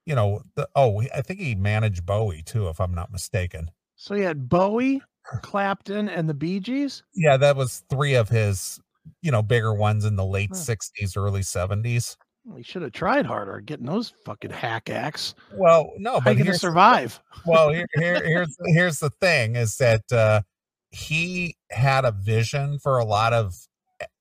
you 0.07 0.15
know 0.15 0.43
the 0.57 0.69
oh 0.77 1.03
I 1.15 1.23
think 1.23 1.41
he 1.41 1.55
managed 1.55 2.05
Bowie 2.07 2.43
too 2.43 2.69
if 2.69 2.81
I'm 2.81 2.95
not 2.95 3.11
mistaken. 3.13 3.71
So 3.97 4.15
he 4.15 4.23
had 4.23 4.49
Bowie, 4.49 5.03
Clapton, 5.43 6.09
and 6.09 6.29
the 6.29 6.35
Bee 6.35 6.61
Gees. 6.61 7.03
Yeah, 7.15 7.37
that 7.37 7.57
was 7.57 7.83
three 7.91 8.15
of 8.15 8.29
his 8.29 8.81
you 9.23 9.31
know 9.33 9.43
bigger 9.43 9.75
ones 9.75 10.05
in 10.05 10.17
the 10.17 10.25
late 10.25 10.51
Huh. 10.51 10.57
60s 10.57 11.17
early 11.17 11.43
70s. 11.43 12.17
We 12.45 12.63
should 12.63 12.83
have 12.83 12.93
tried 12.93 13.27
harder 13.27 13.61
getting 13.61 13.87
those 13.87 14.13
fucking 14.25 14.51
hack 14.51 14.89
acts. 14.91 15.35
Well, 15.55 15.93
no, 15.99 16.21
How 16.21 16.31
you 16.31 16.39
but 16.39 16.45
gonna 16.45 16.59
survive? 16.59 17.21
well 17.47 17.71
here, 17.71 17.87
here 17.97 18.23
here's 18.25 18.57
here's 18.67 18.99
the 18.99 19.11
thing 19.11 19.57
is 19.57 19.77
that 19.77 20.11
uh 20.13 20.43
he 20.91 21.57
had 21.71 22.05
a 22.05 22.13
vision 22.13 22.79
for 22.79 22.99
a 22.99 23.05
lot 23.05 23.33
of 23.33 23.55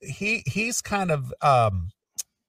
he 0.02 0.44
he's 0.46 0.82
kind 0.82 1.12
of 1.12 1.34
um 1.42 1.90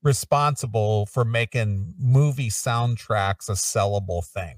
responsible 0.03 1.07
for 1.07 1.25
making 1.25 1.95
movie 1.99 2.49
soundtracks 2.51 3.49
a 3.49 3.53
sellable 3.53 4.25
thing 4.25 4.57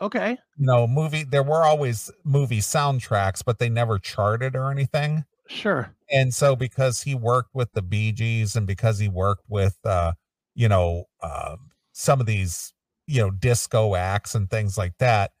Okay. 0.00 0.30
you 0.56 0.66
know 0.66 0.86
movie 0.86 1.24
there 1.24 1.42
were 1.42 1.64
always 1.64 2.10
movie 2.24 2.60
soundtracks 2.60 3.42
but 3.44 3.58
they 3.58 3.68
never 3.68 3.98
charted 3.98 4.56
or 4.56 4.70
anything 4.70 5.24
Sure. 5.46 5.94
and 6.10 6.32
so 6.32 6.56
because 6.56 7.02
he 7.02 7.14
worked 7.14 7.54
with 7.54 7.70
the 7.72 7.82
Bee 7.82 8.12
Gees 8.12 8.56
and 8.56 8.66
because 8.66 8.98
he 8.98 9.08
worked 9.08 9.44
with 9.48 9.76
uh 9.84 10.12
you 10.54 10.68
know 10.68 11.04
uh, 11.22 11.56
some 11.92 12.20
of 12.20 12.26
these 12.26 12.72
you 13.06 13.20
know 13.20 13.30
disco 13.30 13.94
acts 13.94 14.34
and 14.34 14.50
things 14.50 14.78
like 14.78 14.96
that 14.98 15.32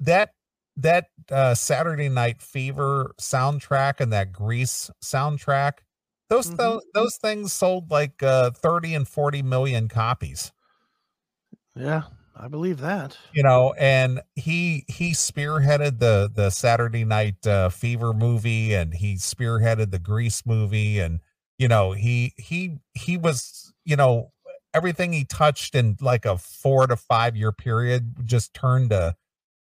that 0.00 0.34
that 0.76 1.08
uh 1.30 1.54
Saturday 1.54 2.08
Night 2.08 2.42
Fever 2.42 3.12
soundtrack 3.20 4.00
and 4.00 4.12
that 4.12 4.32
Grease 4.32 4.90
soundtrack 5.04 5.80
those 6.30 6.50
Mhm. 6.50 6.58
those, 6.58 6.82
those 6.94 7.16
things 7.18 7.52
sold 7.52 7.90
like 7.90 8.22
uh 8.22 8.50
30 8.52 8.94
and 8.94 9.08
40 9.08 9.42
million 9.42 9.88
copies 9.88 10.52
Yeah, 11.74 12.04
I 12.34 12.48
believe 12.48 12.78
that. 12.80 13.18
you 13.32 13.42
know 13.42 13.74
and 13.78 14.20
he 14.34 14.84
he 14.88 15.12
spearheaded 15.12 15.98
the 15.98 16.30
the 16.34 16.50
saturday 16.50 17.04
night 17.04 17.46
uh, 17.46 17.68
fever 17.68 18.12
movie 18.12 18.74
and 18.74 18.94
he 18.94 19.14
spearheaded 19.14 19.90
the 19.90 19.98
grease 19.98 20.44
movie 20.44 20.98
and 20.98 21.20
you 21.58 21.68
know 21.68 21.92
he 21.92 22.34
he 22.36 22.78
he 22.94 23.16
was 23.16 23.71
you 23.84 23.96
know 23.96 24.30
everything 24.74 25.12
he 25.12 25.24
touched 25.24 25.74
in 25.74 25.96
like 26.00 26.24
a 26.24 26.38
four 26.38 26.86
to 26.86 26.96
five 26.96 27.36
year 27.36 27.52
period 27.52 28.14
just 28.24 28.54
turned 28.54 28.90
to 28.90 29.14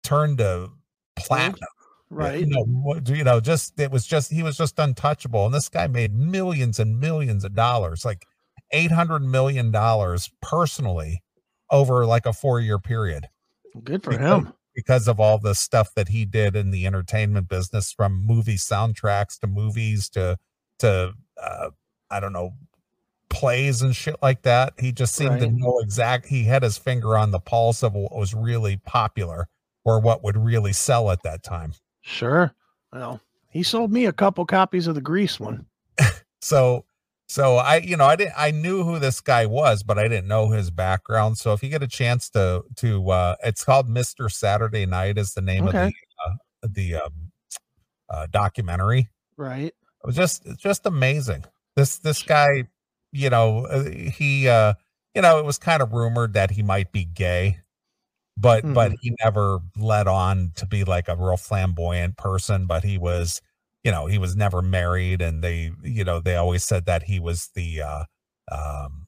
turned 0.02 0.38
to 0.38 0.70
platinum 1.16 1.68
Right. 2.12 2.40
you 2.40 2.46
know, 2.46 3.00
you 3.06 3.22
know 3.22 3.38
just 3.38 3.78
it 3.78 3.92
was 3.92 4.04
just 4.04 4.32
he 4.32 4.42
was 4.42 4.56
just 4.56 4.76
untouchable 4.80 5.46
and 5.46 5.54
this 5.54 5.68
guy 5.68 5.86
made 5.86 6.12
millions 6.12 6.80
and 6.80 6.98
millions 6.98 7.44
of 7.44 7.54
dollars 7.54 8.04
like 8.04 8.26
800 8.72 9.20
million 9.20 9.70
dollars 9.70 10.28
personally 10.42 11.22
over 11.70 12.04
like 12.06 12.26
a 12.26 12.32
four 12.32 12.58
year 12.58 12.80
period 12.80 13.28
Good 13.84 14.02
for 14.02 14.11
because- 14.11 14.42
him. 14.46 14.52
because 14.74 15.06
of 15.06 15.20
all 15.20 15.38
the 15.38 15.54
stuff 15.54 15.94
that 15.94 16.08
he 16.08 16.24
did 16.24 16.56
in 16.56 16.72
the 16.72 16.84
entertainment 16.84 17.48
business 17.48 17.92
from 17.92 18.26
movie 18.26 18.56
soundtracks 18.56 19.38
to 19.38 19.46
movies 19.46 20.08
to 20.11 20.36
to 20.80 21.12
uh 21.40 21.70
i 22.11 22.18
don't 22.18 22.32
know 22.32 22.54
plays 23.31 23.81
and 23.81 23.95
shit 23.97 24.16
like 24.22 24.43
that 24.43 24.74
he 24.78 24.93
just 24.93 25.14
seemed 25.14 25.39
to 25.39 25.49
know 25.51 25.78
exact 25.78 26.26
he 26.26 26.45
had 26.45 26.62
his 26.62 26.76
finger 26.76 27.16
on 27.16 27.31
the 27.31 27.39
pulse 27.41 27.83
of 27.83 27.95
what 27.95 28.14
was 28.14 28.35
really 28.35 28.76
popular 28.85 29.49
or 29.85 30.01
what 30.01 30.22
would 30.22 30.37
really 30.37 30.72
sell 30.72 31.11
at 31.11 31.22
that 31.22 31.43
time 31.43 31.72
Sure. 32.03 32.53
Well, 32.93 33.20
he 33.51 33.62
sold 33.62 33.93
me 33.93 34.07
a 34.07 34.12
couple 34.12 34.45
copies 34.47 34.87
of 34.87 34.95
the 34.95 35.01
Grease 35.01 35.39
one. 35.39 35.66
so 36.41 36.85
so 37.28 37.57
i 37.57 37.76
you 37.76 37.97
know 37.97 38.07
i 38.07 38.16
didn't 38.16 38.35
i 38.37 38.51
knew 38.51 38.83
who 38.83 38.99
this 38.99 39.20
guy 39.20 39.47
was 39.47 39.83
but 39.85 39.99
i 39.99 40.09
didn't 40.09 40.26
know 40.26 40.49
his 40.49 40.70
background 40.70 41.39
so 41.39 41.53
if 41.53 41.62
you 41.62 41.68
get 41.68 41.83
a 41.83 41.87
chance 41.89 42.28
to 42.31 42.62
to 42.74 43.09
uh 43.11 43.37
it's 43.45 43.62
called 43.64 43.89
mr 43.89 44.28
saturday 44.33 44.85
night 44.87 45.16
is 45.18 45.35
the 45.35 45.41
name 45.41 45.68
Okay. 45.68 45.87
of 46.64 46.72
the 46.72 46.95
uh, 46.95 46.97
the 46.99 47.05
um 47.05 47.12
uh 48.09 48.26
documentary 48.33 49.09
Right. 49.37 49.66
it 49.66 49.74
was 50.07 50.16
just 50.16 50.45
it's 50.47 50.61
just 50.62 50.87
amazing 50.87 51.45
this 51.76 51.99
this 51.99 52.22
guy 52.22 52.64
you 53.12 53.30
know 53.30 53.66
uh, 53.66 53.84
he 53.90 54.48
uh 54.48 54.74
you 55.14 55.22
know 55.22 55.38
it 55.38 55.44
was 55.44 55.58
kind 55.58 55.82
of 55.82 55.92
rumored 55.92 56.34
that 56.34 56.50
he 56.50 56.62
might 56.62 56.92
be 56.92 57.04
gay 57.04 57.58
but 58.36 58.72
but 58.72 58.92
he 59.00 59.14
never 59.24 59.61
led 59.78 60.08
on 60.08 60.52
to 60.56 60.66
be 60.66 60.84
like 60.84 61.08
a 61.08 61.16
real 61.16 61.36
flamboyant 61.36 62.16
person 62.16 62.66
but 62.66 62.84
he 62.84 62.98
was 62.98 63.40
you 63.84 63.90
know 63.92 64.06
he 64.06 64.18
was 64.18 64.36
never 64.36 64.62
married 64.62 65.22
and 65.22 65.42
they 65.44 65.72
you 65.82 66.04
know 66.04 66.20
they 66.20 66.36
always 66.36 66.64
said 66.64 66.86
that 66.86 67.04
he 67.04 67.20
was 67.20 67.50
the 67.54 67.82
uh 67.82 68.04
um 68.52 69.06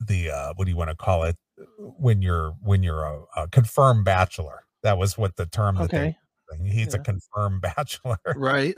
the 0.00 0.30
uh 0.30 0.52
what 0.56 0.64
do 0.64 0.70
you 0.70 0.76
want 0.76 0.90
to 0.90 0.96
call 0.96 1.24
it 1.24 1.36
when 1.78 2.20
you're 2.22 2.50
when 2.62 2.82
you're 2.82 3.04
a, 3.04 3.22
a 3.36 3.48
confirmed 3.48 4.04
bachelor 4.04 4.64
that 4.82 4.98
was 4.98 5.16
what 5.16 5.36
the 5.36 5.46
term 5.46 5.80
that 5.80 5.90
Okay. 5.90 6.16
they 6.50 6.68
he's 6.68 6.94
a 6.94 6.98
confirmed 6.98 7.60
bachelor 7.76 8.18
Right. 8.34 8.74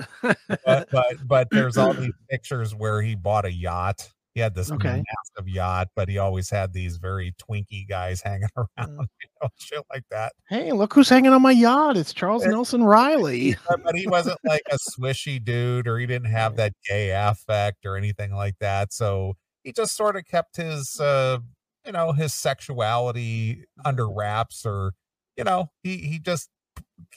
but 0.64 0.84
but 0.90 1.16
but 1.26 1.48
there's 1.54 1.78
all 1.78 1.94
these 1.94 2.12
pictures 2.30 2.74
where 2.74 3.02
he 3.02 3.14
bought 3.14 3.44
a 3.44 3.52
yacht. 3.52 4.12
He 4.36 4.42
had 4.42 4.54
this 4.54 4.70
Okay. 4.70 5.02
massive 5.02 5.48
yacht, 5.48 5.88
but 5.96 6.10
he 6.10 6.18
always 6.18 6.50
had 6.50 6.74
these 6.74 6.98
very 6.98 7.32
twinky 7.42 7.88
guys 7.88 8.20
hanging 8.24 8.50
around, 8.54 8.68
Mm. 8.78 9.06
you 9.22 9.28
know, 9.42 9.48
shit 9.56 9.82
like 9.90 10.04
that. 10.10 10.34
hey, 10.50 10.72
look 10.72 10.92
who's 10.92 11.08
hanging 11.08 11.32
on 11.32 11.40
my 11.40 11.52
yacht. 11.52 11.96
It's 11.96 12.12
Charles 12.12 12.42
Yeah. 12.44 12.50
Nelson 12.50 12.84
Reilly. 12.84 13.56
But, 13.66 13.82
but 13.84 13.94
he 13.96 14.06
wasn't 14.06 14.36
like 14.44 14.60
a 14.70 14.76
swishy 14.76 15.42
dude, 15.42 15.88
or 15.88 15.98
he 15.98 16.04
didn't 16.04 16.28
have 16.30 16.56
that 16.56 16.74
gay 16.86 17.12
affect 17.12 17.86
or 17.86 17.96
anything 17.96 18.34
like 18.34 18.56
that. 18.60 18.92
So 18.92 19.36
he 19.64 19.72
just 19.72 19.96
sort 19.96 20.16
of 20.16 20.26
kept 20.26 20.58
his, 20.58 21.00
uh, 21.00 21.38
you 21.86 21.92
know, 21.92 22.12
his 22.12 22.34
sexuality 22.34 23.64
under 23.86 24.06
wraps, 24.06 24.66
or 24.66 24.92
you 25.38 25.44
know, 25.44 25.70
he 25.82 25.96
he 25.96 26.18
just 26.18 26.50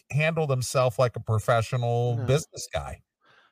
handled 0.10 0.50
himself 0.52 0.98
like 0.98 1.18
a 1.18 1.20
professional 1.20 2.16
Yeah. 2.20 2.26
business 2.26 2.68
guy. 2.74 3.02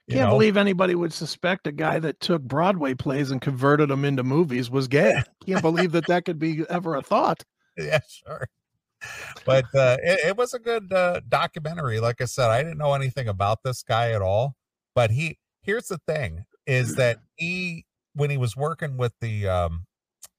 Can't 0.10 0.22
know? 0.22 0.30
believe 0.30 0.56
anybody 0.58 0.96
would 0.96 1.12
suspect 1.12 1.68
a 1.68 1.72
guy 1.72 2.00
that 2.00 2.20
took 2.22 2.42
Broadway 2.42 2.94
plays 2.94 3.30
and 3.32 3.42
converted 3.42 3.90
them 3.90 4.06
into 4.06 4.24
movies 4.24 4.70
was 4.70 4.88
gay. 4.88 5.22
Can't 5.46 5.62
believe 5.62 5.92
that 5.92 6.08
that 6.08 6.24
could 6.26 6.40
be 6.40 6.64
ever 6.70 6.96
a 6.96 7.02
thought. 7.02 7.44
yeah, 7.78 8.00
sure. 8.10 8.48
But 9.46 9.66
uh, 9.76 9.98
it, 10.02 10.20
it 10.30 10.38
was 10.38 10.54
a 10.54 10.60
good 10.60 10.92
uh, 10.92 11.22
documentary. 11.28 12.00
Like 12.00 12.22
I 12.22 12.26
said, 12.26 12.50
I 12.50 12.64
didn't 12.64 12.78
know 12.78 12.94
anything 12.94 13.28
about 13.28 13.64
this 13.64 13.84
guy 13.84 14.12
at 14.12 14.22
all. 14.22 14.56
But 14.96 15.12
he 15.12 15.38
here's 15.62 15.88
the 15.88 16.00
thing: 16.08 16.46
is 16.66 16.96
that 16.96 17.20
he 17.36 17.86
when 18.16 18.30
he 18.30 18.38
was 18.38 18.56
working 18.58 18.98
with 18.98 19.14
the 19.22 19.48
um, 19.48 19.86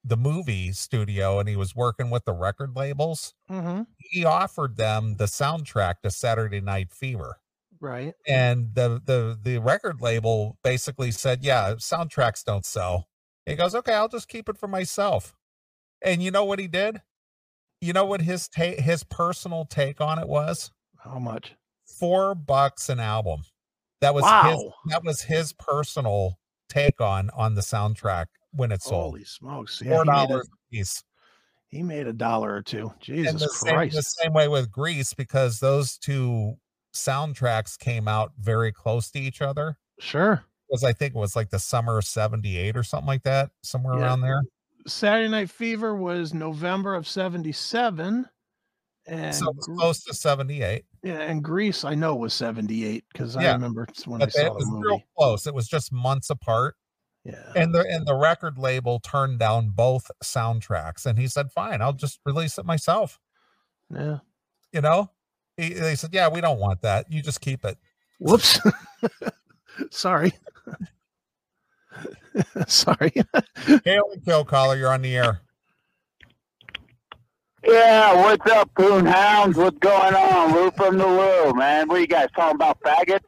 the 0.03 0.17
movie 0.17 0.73
studio 0.73 1.39
and 1.39 1.49
he 1.49 1.55
was 1.57 1.77
working 1.77 2.11
with 2.11 2.25
the 2.25 2.33
record 2.33 2.75
labels, 2.75 3.35
Mm-hmm. 3.51 3.83
he 3.99 4.25
offered 4.25 4.77
them 4.77 5.17
the 5.19 5.27
soundtrack 5.27 5.97
to 6.03 6.11
Saturday 6.11 6.61
Night 6.61 6.91
Fever. 6.93 7.37
Right. 7.81 8.15
And 8.27 8.75
the 8.75 9.01
the 9.05 9.39
the 9.41 9.59
record 9.59 10.01
label 10.01 10.59
basically 10.65 11.11
said, 11.13 11.45
"Yeah, 11.45 11.75
soundtracks 11.75 12.45
don't 12.45 12.67
sell." 12.67 13.09
He 13.47 13.55
goes, 13.55 13.75
"Okay, 13.75 13.95
I'll 13.95 14.09
just 14.09 14.29
keep 14.29 14.49
it 14.49 14.59
for 14.59 14.69
myself." 14.69 15.35
And 16.03 16.23
you 16.23 16.31
know 16.31 16.45
what 16.45 16.59
he 16.59 16.69
did? 16.69 17.01
You 17.81 17.93
know 17.93 18.05
what 18.05 18.23
his 18.23 18.49
take 18.49 18.81
his 18.81 19.05
personal 19.05 19.65
take 19.65 20.01
on 20.01 20.19
it 20.19 20.29
was? 20.29 20.71
How 20.99 21.19
much? 21.19 21.55
Four 21.87 22.35
bucks 22.35 22.89
an 22.89 23.01
album. 23.01 23.43
That 24.01 24.15
was 24.15 24.25
his 24.25 24.31
Wow. 24.31 24.75
that 24.87 25.05
was 25.05 25.23
his 25.23 25.53
personal 25.53 26.39
take 26.69 27.01
on 27.01 27.31
on 27.31 27.55
the 27.55 27.61
soundtrack 27.63 28.27
when 28.53 28.73
it 28.73 28.83
sold. 28.83 29.13
Holy 29.13 29.25
smokes. 29.25 29.81
Yeah, 29.83 29.97
Four 29.97 30.05
he, 30.05 30.11
made 30.11 30.25
a, 30.25 30.27
dollars 30.29 30.49
a 30.49 30.71
piece. 30.75 31.05
he 31.69 31.83
made 31.83 32.07
a 32.07 32.13
dollar 32.13 32.55
or 32.55 32.63
two. 32.63 32.93
Jesus 33.01 33.41
the 33.41 33.49
same, 33.49 33.75
Christ. 33.75 33.97
the 33.97 34.03
same 34.03 34.33
way 34.33 34.49
with 34.49 34.71
Grease, 34.71 35.15
because 35.15 35.61
those 35.61 35.97
two 35.99 36.57
soundtracks 36.99 37.79
came 37.79 38.09
out 38.09 38.33
very 38.39 38.73
close 38.73 39.11
to 39.13 39.19
each 39.19 39.41
other. 39.43 39.79
Sure. 40.01 40.45
Because 40.69 40.85
I 40.85 40.93
think 40.93 41.15
it 41.15 41.19
was 41.19 41.35
like 41.37 41.51
the 41.51 41.59
summer 41.59 41.99
of 41.99 42.05
78 42.05 42.77
or 42.77 42.83
something 42.83 43.07
like 43.07 43.23
that, 43.23 43.51
somewhere 43.63 43.95
Yeah. 43.99 44.05
around 44.05 44.21
there. 44.21 44.43
Saturday 44.87 45.29
Night 45.29 45.51
Fever 45.51 45.95
was 45.97 46.35
November 46.35 46.95
of 46.95 47.07
77. 47.09 48.29
And 49.07 49.35
so 49.35 49.49
it 49.49 49.57
was 49.57 49.67
close 49.79 50.03
to 50.05 50.13
78. 50.15 50.85
yeah, 51.03 51.21
and 51.21 51.43
Grease 51.43 51.83
I 51.85 51.95
know 51.95 52.15
was 52.15 52.35
78 52.35 53.05
because 53.13 53.37
I 53.37 53.53
remember 53.53 53.85
it's 53.85 54.07
when 54.07 54.23
I 54.23 54.29
saw 54.29 54.41
it 54.43 54.45
the 54.51 54.55
was 54.55 54.67
movie. 54.69 54.87
real 54.87 55.03
close. 55.17 55.47
It 55.47 55.55
was 55.55 55.67
just 55.67 55.91
months 55.93 56.29
apart. 56.29 56.77
Yeah. 57.25 57.53
And 57.57 57.75
the 57.75 57.81
and 57.89 58.07
the 58.07 58.15
record 58.15 58.59
label 58.59 59.01
turned 59.01 59.39
down 59.39 59.71
both 59.71 60.11
soundtracks. 60.23 61.07
And 61.07 61.19
he 61.19 61.27
said, 61.27 61.51
Fine, 61.51 61.81
I'll 61.83 61.93
just 61.95 62.21
release 62.27 62.59
it 62.59 62.67
myself. 62.67 63.19
Yeah. 63.91 64.19
You 64.73 64.83
know, 64.83 65.11
they 65.59 65.95
said, 65.97 66.11
"Yeah, 66.13 66.29
we 66.29 66.41
don't 66.41 66.59
want 66.59 66.83
that. 66.83 67.11
You 67.11 67.23
just 67.23 67.41
keep 67.41 67.65
it." 67.65 67.77
Whoops. 68.21 68.61
Sorry. 69.91 70.33
Sorry. 72.67 73.13
Hail 73.85 74.05
and 74.13 74.25
kill 74.25 74.45
caller, 74.45 74.77
you're 74.77 74.93
on 74.93 75.03
the 75.03 75.17
air. 75.17 75.41
Yeah, 77.65 78.15
what's 78.15 78.51
up, 78.51 78.73
Coon 78.75 79.05
Hounds? 79.05 79.57
What's 79.57 79.79
going 79.79 80.15
on? 80.15 80.55
Lou 80.55 80.71
from 80.71 80.97
the 80.97 81.07
Loo, 81.07 81.53
man. 81.55 81.89
What 81.89 81.99
are 81.99 82.01
you 82.01 82.07
guys 82.07 82.29
talking 82.35 82.55
about, 82.55 82.81
faggots? 82.81 83.21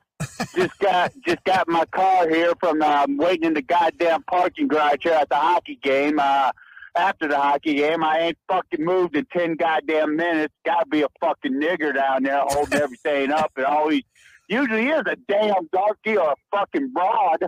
just 0.55 0.79
got 0.79 1.13
just 1.27 1.43
got 1.45 1.67
my 1.69 1.85
car 1.87 2.29
here 2.29 2.53
from 2.61 2.83
uh, 2.83 3.07
waiting 3.09 3.45
in 3.45 3.55
the 3.55 3.63
goddamn 3.63 4.23
parking 4.25 4.69
garage 4.69 5.03
here 5.03 5.13
at 5.13 5.29
the 5.29 5.35
hockey 5.35 5.79
game. 5.83 6.19
Uh, 6.19 6.53
after 6.97 7.29
the 7.29 7.37
hockey 7.37 7.75
game, 7.75 8.03
I 8.05 8.19
ain't 8.19 8.39
fucking 8.49 8.85
moved 8.85 9.17
in 9.17 9.27
ten 9.33 9.55
goddamn 9.55 10.17
minutes. 10.17 10.55
Got 10.65 10.81
to 10.81 10.87
be 10.87 11.03
a 11.03 11.09
fucking 11.21 11.55
nigger 11.55 11.95
down 11.95 12.23
there 12.25 12.41
holding 12.41 12.79
everything 12.83 13.31
up, 13.31 13.53
and 13.57 13.67
always 13.67 14.03
usually 14.49 14.89
is 14.89 15.03
a 15.07 15.17
damn 15.29 15.69
darky 15.73 16.17
or 16.17 16.33
a 16.33 16.57
fucking 16.57 16.93
broad 16.93 17.47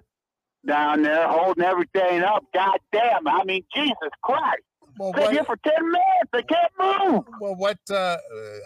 down 0.67 1.03
there 1.03 1.27
holding 1.29 1.65
everything 1.65 2.23
up. 2.23 2.45
God 2.55 2.79
damn! 2.93 3.27
I 3.27 3.45
mean, 3.45 3.65
Jesus 3.75 3.97
Christ! 4.23 4.63
Well, 4.99 5.13
Been 5.13 5.33
here 5.33 5.45
for 5.45 5.57
ten 5.57 5.85
minutes. 5.85 6.31
They 6.33 6.43
can't 6.43 6.73
move. 6.79 7.25
well, 7.41 7.57
what? 7.57 7.79
Uh, 7.91 8.19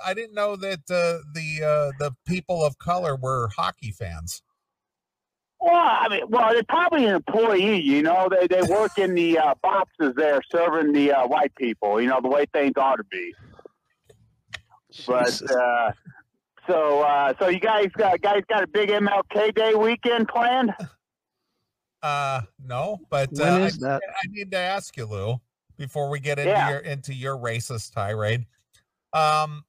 I 0.05 0.13
didn't 0.15 0.35
know 0.35 0.57
that 0.57 0.81
uh, 0.91 1.23
the 1.33 1.63
uh, 1.65 1.93
the 1.99 2.15
people 2.27 2.63
of 2.65 2.79
color 2.79 3.17
were 3.17 3.49
hockey 3.57 3.93
fans. 3.93 4.43
Well, 5.67 5.75
I 5.75 6.09
mean, 6.09 6.23
well, 6.29 6.53
they're 6.53 6.63
probably 6.63 7.07
an 7.07 7.17
employee. 7.17 7.81
You 7.81 8.01
know, 8.03 8.29
they 8.31 8.47
they 8.47 8.63
work 8.73 8.99
in 8.99 9.17
the 9.17 9.37
uh, 9.39 9.55
boxes 9.63 10.15
there, 10.15 10.41
serving 10.53 10.93
the 10.93 11.11
uh, 11.11 11.27
white 11.27 11.53
people. 11.57 12.01
You 12.01 12.09
know, 12.09 12.21
the 12.23 12.29
way 12.29 12.47
things 12.53 12.75
ought 12.77 12.97
to 12.97 13.05
be. 13.05 13.35
But 15.09 15.43
uh, 15.51 15.91
so, 16.69 17.01
uh, 17.03 17.35
so 17.41 17.49
you 17.49 17.59
guys 17.59 17.89
got 17.97 18.21
guys 18.21 18.43
got 18.49 18.63
a 18.63 18.69
big 18.69 18.91
MLK 18.91 19.57
Day 19.57 19.75
weekend 19.75 20.29
planned? 20.29 20.73
Uh, 22.01 22.43
no, 22.65 23.01
but 23.11 23.29
when 23.33 23.53
uh, 23.53 23.65
is 23.65 23.83
I, 23.83 23.89
that? 23.89 24.03
I 24.07 24.27
need 24.29 24.53
to 24.53 24.59
ask 24.59 24.97
you, 24.97 25.07
Lou, 25.07 25.41
before 25.77 26.09
we 26.09 26.21
get 26.21 26.39
into 26.39 26.53
Yeah. 26.53 26.71
your 26.71 26.79
into 26.79 27.13
your 27.13 27.37
racist 27.37 27.93
tirade. 27.93 28.47
Um, 29.13 29.65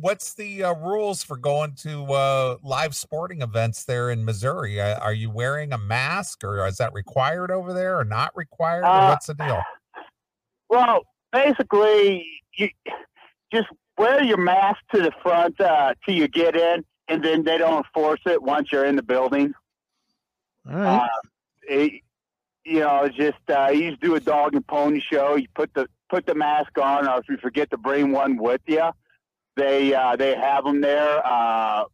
what's 0.00 0.34
the 0.34 0.64
uh, 0.64 0.74
rules 0.74 1.22
for 1.22 1.36
going 1.36 1.74
to 1.82 2.04
uh, 2.12 2.56
live 2.62 2.94
sporting 2.94 3.42
events 3.42 3.84
there 3.84 4.10
in 4.10 4.24
Missouri? 4.24 4.80
Uh, 4.80 4.98
are 4.98 5.12
you 5.12 5.30
wearing 5.30 5.72
a 5.72 5.78
mask, 5.78 6.44
or 6.44 6.66
is 6.66 6.76
that 6.76 6.92
required 6.92 7.50
over 7.50 7.72
there, 7.72 7.98
or 7.98 8.04
not 8.04 8.32
required, 8.36 8.82
or 8.82 8.88
Uh, 8.88 9.08
what's 9.08 9.26
the 9.26 9.34
deal? 9.34 9.62
Well, 10.68 11.02
basically, 11.32 12.26
you 12.54 12.68
just 13.52 13.68
wear 13.96 14.22
your 14.22 14.38
mask 14.38 14.80
to 14.94 15.02
the 15.02 15.12
front 15.22 15.60
uh, 15.60 15.94
till 16.04 16.14
you 16.14 16.28
get 16.28 16.54
in, 16.54 16.84
and 17.08 17.24
then 17.24 17.44
they 17.44 17.58
don't 17.58 17.84
enforce 17.84 18.20
it 18.26 18.42
once 18.42 18.70
you're 18.70 18.84
in 18.84 18.96
the 18.96 19.02
building. 19.02 19.54
All 20.68 20.76
right. 20.76 21.02
Uh, 21.02 21.08
it, 21.62 22.02
you 22.64 22.80
know, 22.80 23.08
just 23.08 23.38
uh, 23.48 23.70
you 23.72 23.90
just 23.90 24.02
do 24.02 24.14
a 24.14 24.20
dog 24.20 24.54
and 24.54 24.66
pony 24.66 25.00
show. 25.00 25.36
You 25.36 25.48
put 25.54 25.72
the 25.74 25.88
put 26.10 26.26
the 26.26 26.34
mask 26.34 26.76
on, 26.78 27.08
or 27.08 27.18
if 27.18 27.28
you 27.28 27.38
forget 27.38 27.70
to 27.70 27.78
bring 27.78 28.12
one 28.12 28.36
with 28.36 28.60
you, 28.66 28.90
they 29.58 29.92
uh, 29.92 30.16
they 30.16 30.34
have 30.36 30.64
them 30.64 30.80
there. 30.80 31.20
Uh, 31.26 31.84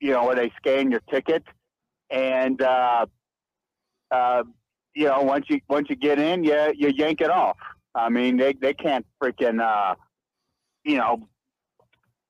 you 0.00 0.12
know, 0.12 0.24
where 0.24 0.36
they 0.36 0.52
scan 0.56 0.90
your 0.90 1.00
ticket, 1.10 1.42
and 2.08 2.62
uh, 2.62 3.04
uh, 4.10 4.44
you 4.94 5.06
know, 5.06 5.22
once 5.22 5.46
you 5.48 5.60
once 5.68 5.88
you 5.90 5.96
get 5.96 6.18
in, 6.18 6.44
you 6.44 6.72
you 6.76 6.88
yank 6.88 7.20
it 7.20 7.30
off. 7.30 7.58
I 7.94 8.08
mean, 8.08 8.36
they 8.36 8.52
they 8.54 8.72
can't 8.74 9.04
freaking 9.22 9.60
uh, 9.60 9.96
you 10.84 10.96
know 10.98 11.28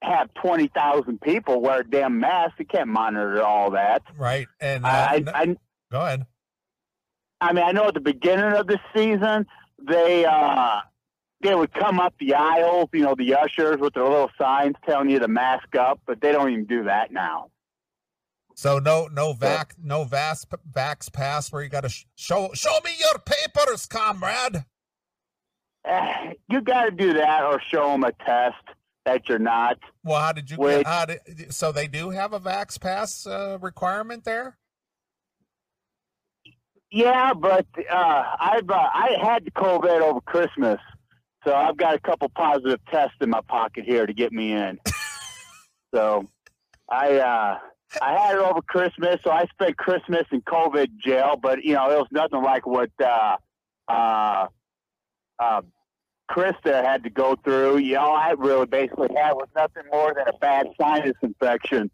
have 0.02 0.32
twenty 0.34 0.68
thousand 0.74 1.20
people 1.20 1.60
wear 1.60 1.80
a 1.80 1.84
damn 1.88 2.18
mask. 2.18 2.54
They 2.58 2.64
can't 2.64 2.88
monitor 2.88 3.42
all 3.42 3.72
that. 3.72 4.02
Right, 4.16 4.48
and 4.60 4.84
uh, 4.84 4.88
I, 4.88 5.16
n- 5.16 5.28
I 5.34 5.56
go 5.92 6.00
ahead. 6.00 6.26
I 7.40 7.52
mean, 7.52 7.64
I 7.64 7.72
know 7.72 7.88
at 7.88 7.94
the 7.94 8.00
beginning 8.00 8.52
of 8.52 8.66
the 8.66 8.78
season, 8.96 9.46
they 9.86 10.24
uh, 10.24 10.80
they 11.40 11.54
would 11.54 11.72
come 11.72 12.00
up 12.00 12.14
the 12.18 12.34
aisles, 12.34 12.88
you 12.92 13.02
know, 13.02 13.14
the 13.16 13.34
ushers 13.34 13.78
with 13.78 13.94
their 13.94 14.04
little 14.04 14.30
signs 14.36 14.74
telling 14.86 15.10
you 15.10 15.18
to 15.20 15.28
mask 15.28 15.76
up, 15.76 16.00
but 16.06 16.20
they 16.20 16.32
don't 16.32 16.50
even 16.50 16.64
do 16.64 16.84
that 16.84 17.12
now. 17.12 17.50
So 18.54 18.80
no, 18.80 19.06
no 19.06 19.34
vac, 19.34 19.74
no 19.80 20.02
vas, 20.02 20.44
vax 20.68 21.12
pass 21.12 21.52
where 21.52 21.62
you 21.62 21.68
got 21.68 21.82
to 21.82 21.88
sh- 21.88 22.06
show 22.16 22.50
show 22.54 22.76
me 22.84 22.90
your 22.98 23.20
papers, 23.20 23.86
comrade. 23.86 24.64
Eh, 25.84 26.32
you 26.48 26.60
got 26.60 26.86
to 26.86 26.90
do 26.90 27.12
that 27.14 27.44
or 27.44 27.60
show 27.60 27.92
them 27.92 28.02
a 28.02 28.10
test 28.10 28.56
that 29.04 29.28
you're 29.28 29.38
not. 29.38 29.78
Well, 30.02 30.20
how 30.20 30.32
did 30.32 30.50
you 30.50 30.56
get? 30.56 30.86
How 30.86 31.04
did, 31.04 31.54
so 31.54 31.70
they 31.70 31.86
do 31.86 32.10
have 32.10 32.32
a 32.32 32.40
vax 32.40 32.80
pass 32.80 33.28
uh, 33.28 33.58
requirement 33.60 34.24
there. 34.24 34.58
Yeah, 36.90 37.34
but 37.34 37.66
uh, 37.90 38.24
I've 38.40 38.68
uh, 38.68 38.74
I 38.74 39.16
had 39.22 39.44
the 39.44 39.50
COVID 39.52 40.00
over 40.00 40.20
Christmas, 40.22 40.80
so 41.44 41.54
I've 41.54 41.76
got 41.76 41.94
a 41.94 42.00
couple 42.00 42.28
positive 42.28 42.80
tests 42.90 43.16
in 43.20 43.30
my 43.30 43.40
pocket 43.42 43.84
here 43.84 44.06
to 44.06 44.12
get 44.12 44.32
me 44.32 44.52
in. 44.52 44.78
so 45.94 46.28
I 46.90 47.16
uh, 47.16 47.58
I 48.02 48.12
had 48.18 48.36
it 48.36 48.40
over 48.40 48.62
Christmas, 48.62 49.18
so 49.24 49.30
I 49.30 49.46
spent 49.46 49.76
Christmas 49.76 50.24
in 50.32 50.42
COVID 50.42 50.98
jail. 50.98 51.36
But 51.40 51.64
you 51.64 51.74
know, 51.74 51.90
it 51.90 51.98
was 51.98 52.08
nothing 52.10 52.42
like 52.42 52.66
what 52.66 52.90
uh, 53.02 53.36
uh, 53.88 54.46
uh, 55.38 55.62
Krista 56.30 56.84
had 56.84 57.04
to 57.04 57.10
go 57.10 57.36
through. 57.44 57.78
You 57.78 57.94
know, 57.94 58.12
I 58.12 58.34
really 58.36 58.66
basically 58.66 59.08
had 59.16 59.32
was 59.32 59.48
nothing 59.56 59.84
more 59.92 60.14
than 60.14 60.28
a 60.28 60.36
bad 60.38 60.68
sinus 60.80 61.16
infection 61.22 61.90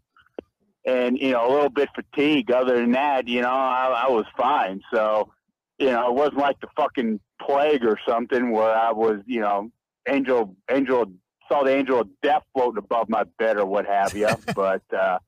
and 0.85 1.17
you 1.17 1.31
know 1.31 1.47
a 1.47 1.51
little 1.51 1.69
bit 1.69 1.89
fatigue. 1.95 2.51
Other 2.51 2.75
than 2.75 2.91
that, 2.91 3.27
you 3.27 3.41
know, 3.41 3.49
I, 3.49 4.05
I 4.07 4.09
was 4.09 4.25
fine. 4.37 4.81
So, 4.93 5.31
you 5.79 5.91
know, 5.91 6.09
it 6.09 6.13
wasn't 6.13 6.37
like 6.37 6.59
the 6.59 6.67
fucking 6.75 7.19
plague 7.41 7.85
or 7.85 7.99
something 8.07 8.51
where 8.51 8.73
I 8.75 8.91
was, 8.91 9.21
you 9.25 9.41
know, 9.41 9.69
angel, 10.07 10.55
angel 10.69 11.11
saw 11.49 11.63
the 11.63 11.75
angel 11.75 12.01
of 12.01 12.09
death 12.21 12.43
floating 12.53 12.77
above 12.77 13.09
my 13.09 13.23
bed 13.37 13.57
or 13.57 13.65
what 13.65 13.85
have 13.85 14.15
you. 14.15 14.29
but, 14.55 14.83
uh, 14.93 15.19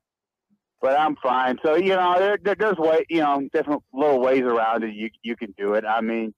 but 0.81 0.99
I'm 0.99 1.15
fine. 1.17 1.57
So 1.65 1.75
you 1.75 1.95
know, 1.95 2.15
there, 2.19 2.37
there, 2.41 2.55
there's 2.55 2.77
way, 2.77 3.05
you 3.09 3.19
know, 3.19 3.47
different 3.51 3.83
little 3.93 4.19
ways 4.19 4.43
around 4.43 4.83
it. 4.83 4.93
You 4.93 5.09
you 5.23 5.35
can 5.35 5.53
do 5.57 5.73
it. 5.73 5.85
I 5.85 6.01
mean, 6.01 6.33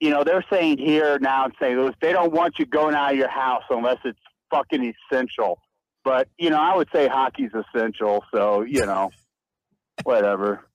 you 0.00 0.10
know, 0.10 0.24
they're 0.24 0.44
saying 0.50 0.78
here 0.78 1.18
now 1.20 1.46
in 1.46 1.52
St. 1.60 1.78
Louis 1.78 1.94
they 2.00 2.12
don't 2.12 2.32
want 2.32 2.58
you 2.58 2.66
going 2.66 2.94
out 2.94 3.12
of 3.12 3.18
your 3.18 3.28
house 3.28 3.62
unless 3.70 3.98
it's 4.04 4.18
fucking 4.50 4.92
essential. 5.10 5.60
But 6.04 6.28
you 6.38 6.50
know, 6.50 6.60
I 6.60 6.76
would 6.76 6.88
say 6.92 7.08
hockey's 7.08 7.52
essential. 7.54 8.24
So 8.34 8.62
you 8.62 8.84
know, 8.84 9.10
whatever. 10.02 10.66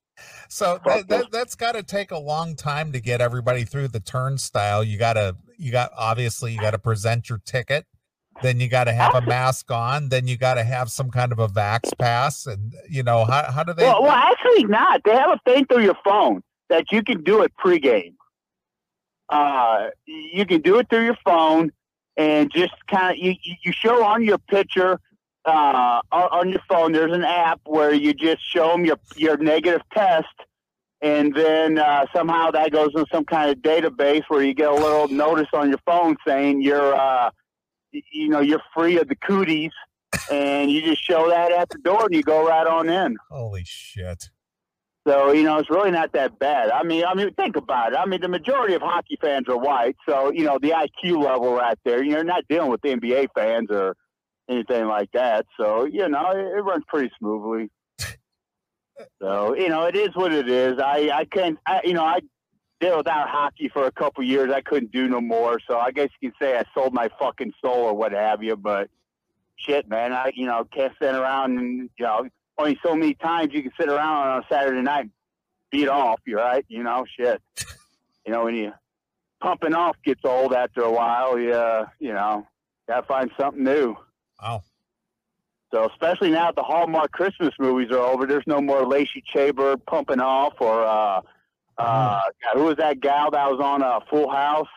So 0.50 0.80
that, 0.86 1.08
that, 1.08 1.32
that's 1.32 1.56
got 1.56 1.74
to 1.74 1.84
take 1.84 2.12
a 2.12 2.20
long 2.20 2.56
time 2.56 2.92
to 2.92 3.00
get 3.00 3.22
everybody 3.22 3.64
through 3.64 3.90
the 3.90 4.00
turnstile. 4.00 4.84
You 4.84 4.98
got 4.98 5.14
to 5.14 5.36
you 5.58 5.72
got 5.72 5.92
obviously 5.98 6.54
you 6.54 6.60
got 6.60 6.72
to 6.72 6.80
present 6.80 7.30
your 7.30 7.40
ticket. 7.40 7.86
Then 8.42 8.60
you 8.60 8.68
got 8.68 8.86
to 8.86 8.94
have 8.94 9.14
a 9.14 9.22
mask 9.22 9.70
on. 9.72 10.10
Then 10.10 10.28
you 10.28 10.38
got 10.38 10.56
to 10.56 10.64
have 10.64 10.90
some 10.90 11.12
kind 11.12 11.32
of 11.32 11.40
a 11.40 11.48
vax 11.48 11.98
pass. 11.98 12.48
And 12.48 12.74
you 12.90 13.04
know 13.04 13.26
how 13.26 13.52
how 13.52 13.64
do 13.64 13.74
they? 13.74 13.84
Well, 13.84 14.04
well, 14.04 14.12
actually, 14.12 14.66
not. 14.66 15.02
They 15.04 15.12
have 15.12 15.30
a 15.32 15.40
thing 15.46 15.66
through 15.66 15.84
your 15.84 15.98
phone 16.04 16.42
that 16.70 16.92
you 16.92 17.04
can 17.04 17.24
do 17.24 17.44
it 17.44 17.52
pregame. 17.64 18.16
Uh, 19.30 19.90
you 20.06 20.46
can 20.46 20.62
do 20.62 20.80
it 20.80 20.90
through 20.90 21.06
your 21.06 21.18
phone 21.24 21.72
and 22.18 22.52
just 22.52 22.74
kind 22.90 23.12
of 23.12 23.18
you 23.18 23.36
you 23.64 23.72
show 23.72 24.04
on 24.04 24.24
your 24.24 24.38
picture 24.38 25.00
uh, 25.46 26.02
on, 26.12 26.50
your 26.50 26.62
phone. 26.70 26.92
There's 26.92 27.14
an 27.14 27.24
app 27.24 27.62
where 27.66 27.94
you 27.94 28.14
just 28.14 28.42
show 28.48 28.72
them 28.72 28.86
your 28.86 28.98
your 29.16 29.38
negative 29.38 29.82
test, 29.94 30.28
and 31.02 31.34
then 31.34 31.78
uh, 31.78 32.06
somehow 32.14 32.52
that 32.52 32.72
goes 32.72 32.90
in 32.96 33.06
some 33.12 33.26
kind 33.26 33.50
of 33.50 33.58
database 33.58 34.24
where 34.28 34.44
you 34.44 34.54
get 34.54 34.70
a 34.70 34.76
little 34.76 35.08
notice 35.08 35.48
on 35.54 35.70
your 35.70 35.80
phone 35.86 36.16
saying 36.28 36.62
you're 36.62 36.94
uh, 36.94 37.30
you 37.92 38.30
know 38.30 38.40
you're 38.40 38.62
free 38.76 38.98
of 38.98 39.08
the 39.08 39.16
cooties. 39.16 39.72
And 40.30 40.70
you 40.70 40.82
just 40.82 41.02
show 41.02 41.30
that 41.30 41.54
at 41.54 41.70
the 41.70 41.78
door, 41.78 42.06
and 42.06 42.14
you 42.14 42.22
go 42.22 42.46
right 42.46 42.68
on 42.68 42.90
in. 42.90 43.16
Holy 43.30 43.64
shit! 43.66 44.30
So 45.08 45.32
you 45.32 45.44
know, 45.44 45.58
it's 45.58 45.70
really 45.70 45.90
not 45.90 46.12
that 46.14 46.38
bad. 46.38 46.70
I 46.70 46.84
mean, 46.84 47.06
I 47.06 47.16
mean, 47.16 47.34
think 47.34 47.56
about 47.56 47.94
it. 47.94 47.96
I 47.98 48.06
mean, 48.06 48.22
the 48.22 48.28
majority 48.28 48.74
of 48.74 48.82
hockey 48.82 49.18
fans 49.20 49.48
are 49.48 49.58
white, 49.58 49.96
so 50.08 50.32
you 50.32 50.44
know 50.44 50.60
the 50.62 50.72
IQ 50.72 51.24
level 51.24 51.54
right 51.54 51.78
there. 51.86 52.04
You're 52.04 52.24
not 52.24 52.44
dealing 52.50 52.70
with 52.70 52.82
the 52.82 52.90
NBA 52.90 53.28
fans 53.34 53.70
or 53.72 53.96
anything 54.52 54.86
like 54.88 55.12
that. 55.14 55.46
So 55.58 55.86
you 55.86 56.08
know, 56.10 56.32
it, 56.32 56.58
it 56.58 56.62
runs 56.62 56.84
pretty 56.88 57.12
smoothly. 57.20 57.70
So 59.20 59.56
you 59.56 59.70
know, 59.70 59.86
it 59.86 59.96
is 59.96 60.10
what 60.14 60.32
it 60.32 60.48
is. 60.48 60.78
I 60.78 61.10
I 61.12 61.26
can't. 61.26 61.58
I, 61.66 61.82
you 61.84 61.94
know, 61.94 62.04
I 62.04 62.20
did 62.80 62.96
without 62.96 63.30
hockey 63.30 63.68
for 63.70 63.86
a 63.88 63.92
couple 63.92 64.24
years. 64.24 64.52
I 64.52 64.62
couldn't 64.62 64.92
do 64.92 65.08
no 65.08 65.20
more. 65.20 65.60
So 65.68 65.80
I 65.80 65.90
guess 65.92 66.10
you 66.20 66.30
can 66.30 66.38
say 66.40 66.56
I 66.56 66.66
sold 66.76 66.94
my 66.94 67.10
fucking 67.20 67.54
soul 67.64 67.86
or 67.86 67.94
what 67.96 68.12
have 68.12 68.44
you. 68.44 68.56
But 68.56 68.90
shit, 69.56 69.88
man, 69.90 70.14
I 70.14 70.32
you 70.36 70.46
know 70.46 70.68
can't 70.72 70.94
sit 71.02 71.16
around 71.16 71.58
and 71.58 71.90
you 71.98 72.06
know 72.06 72.28
only 72.60 72.78
so 72.84 72.96
many 72.96 73.16
times 73.16 73.54
you 73.54 73.64
can 73.64 73.72
sit 73.80 73.90
around 73.90 74.28
on 74.28 74.40
a 74.44 74.46
Saturday 74.52 74.82
night 74.82 75.10
beat 75.72 75.88
off. 75.88 76.20
You're 76.26 76.40
right? 76.40 76.66
You 76.68 76.84
know, 76.84 77.06
shit. 77.18 77.42
You 78.24 78.32
know 78.32 78.44
when 78.44 78.54
you 78.54 78.72
pumping 79.42 79.74
off 79.74 79.96
gets 80.06 80.22
old 80.24 80.54
after 80.54 80.82
a 80.82 80.92
while, 80.92 81.40
you 81.40 81.54
uh, 81.54 81.88
you 82.00 82.14
know 82.14 82.46
gotta 82.88 83.02
find 83.08 83.32
something 83.36 83.64
new. 83.64 83.96
Wow. 84.42 84.64
So 85.74 85.88
especially 85.90 86.32
now 86.32 86.48
that 86.48 86.56
the 86.56 86.64
Hallmark 86.64 87.12
Christmas 87.12 87.52
movies 87.58 87.92
are 87.92 88.00
over, 88.00 88.26
there's 88.26 88.46
no 88.46 88.60
more 88.60 88.86
Lacey 88.86 89.24
Chabert 89.34 89.86
pumping 89.86 90.20
off 90.20 90.54
or 90.60 90.84
uh, 90.84 91.22
uh, 91.78 92.22
God, 92.44 92.56
who 92.56 92.64
was 92.66 92.78
that 92.78 93.00
gal 93.00 93.32
that 93.32 93.50
was 93.50 93.60
on 93.62 93.82
uh, 93.82 94.02
Full 94.10 94.30
House? 94.30 94.68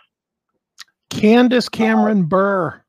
Candace 1.10 1.68
Cameron 1.68 2.24
Bure. 2.24 2.84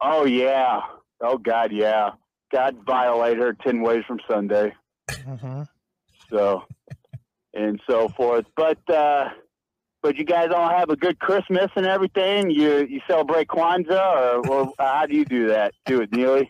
Oh 0.00 0.24
yeah. 0.24 0.80
Oh 1.20 1.38
God, 1.38 1.72
yeah. 1.72 2.10
God 2.52 2.76
violate 2.86 3.38
her 3.38 3.52
ten 3.52 3.80
ways 3.82 4.04
from 4.06 4.20
Sunday. 4.28 4.74
Mhm. 5.10 5.68
So 6.30 6.64
and 7.54 7.80
so 7.88 8.08
forth. 8.08 8.46
But 8.56 8.78
uh 8.88 9.30
but 10.02 10.16
you 10.16 10.24
guys 10.24 10.50
all 10.54 10.68
have 10.68 10.90
a 10.90 10.96
good 10.96 11.18
Christmas 11.18 11.70
and 11.76 11.86
everything. 11.86 12.50
You 12.50 12.86
you 12.86 13.00
celebrate 13.06 13.48
Kwanzaa 13.48 14.46
or, 14.46 14.48
or 14.48 14.72
how 14.78 15.06
do 15.06 15.14
you 15.14 15.24
do 15.24 15.48
that? 15.48 15.74
Do 15.86 16.00
it, 16.00 16.10
Neeley. 16.10 16.48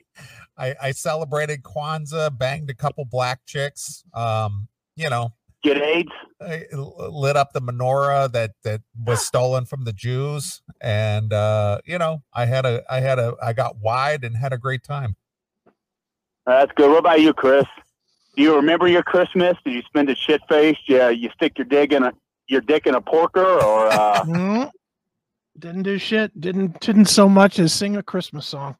I, 0.57 0.75
I 0.83 0.91
celebrated 0.91 1.63
Kwanzaa, 1.63 2.37
banged 2.37 2.69
a 2.71 2.75
couple 2.75 3.05
black 3.05 3.41
chicks. 3.47 4.05
Um, 4.13 4.69
you 4.95 5.09
know, 5.09 5.33
Get 5.63 5.77
AIDS? 5.77 6.11
I 6.41 6.65
lit 6.73 7.37
up 7.37 7.53
the 7.53 7.61
menorah 7.61 8.33
that 8.33 8.53
that 8.65 8.81
was 8.99 9.25
stolen 9.25 9.67
from 9.67 9.85
the 9.85 9.93
Jews, 9.93 10.63
and 10.81 11.33
uh, 11.35 11.81
you 11.85 11.99
know, 11.99 12.23
I 12.33 12.47
had 12.47 12.65
a 12.65 12.83
I 12.89 13.01
had 13.01 13.19
a 13.19 13.35
I 13.43 13.53
got 13.53 13.77
wide 13.79 14.25
and 14.25 14.37
had 14.37 14.55
a 14.55 14.59
great 14.59 14.83
time. 14.83 15.17
That's 16.47 16.73
good. 16.73 16.89
What 16.89 16.99
about 16.99 17.21
you, 17.21 17.35
Chris? 17.35 17.67
Do 18.37 18.43
you 18.43 18.57
remember 18.57 18.89
your 18.89 19.03
Christmas? 19.03 19.57
Did 19.65 19.75
you 19.75 19.83
spend 19.83 20.09
it 20.09 20.17
shit 20.17 20.41
faced? 20.49 20.89
Yeah, 20.89 21.11
you 21.11 21.29
stick 21.35 21.59
your 21.59 21.67
dick 21.67 21.93
in 21.93 22.05
a 22.05 22.13
your 22.51 22.61
dick 22.61 22.87
in 22.87 22.95
a 22.95 23.01
porker 23.01 23.45
or 23.45 23.87
uh. 23.87 24.71
Didn't 25.59 25.83
do 25.83 25.99
shit. 25.99 26.39
Didn't 26.41 26.81
didn't 26.81 27.07
so 27.07 27.29
much 27.29 27.59
as 27.59 27.73
sing 27.73 27.97
a 27.97 28.03
Christmas 28.03 28.47
song. 28.47 28.77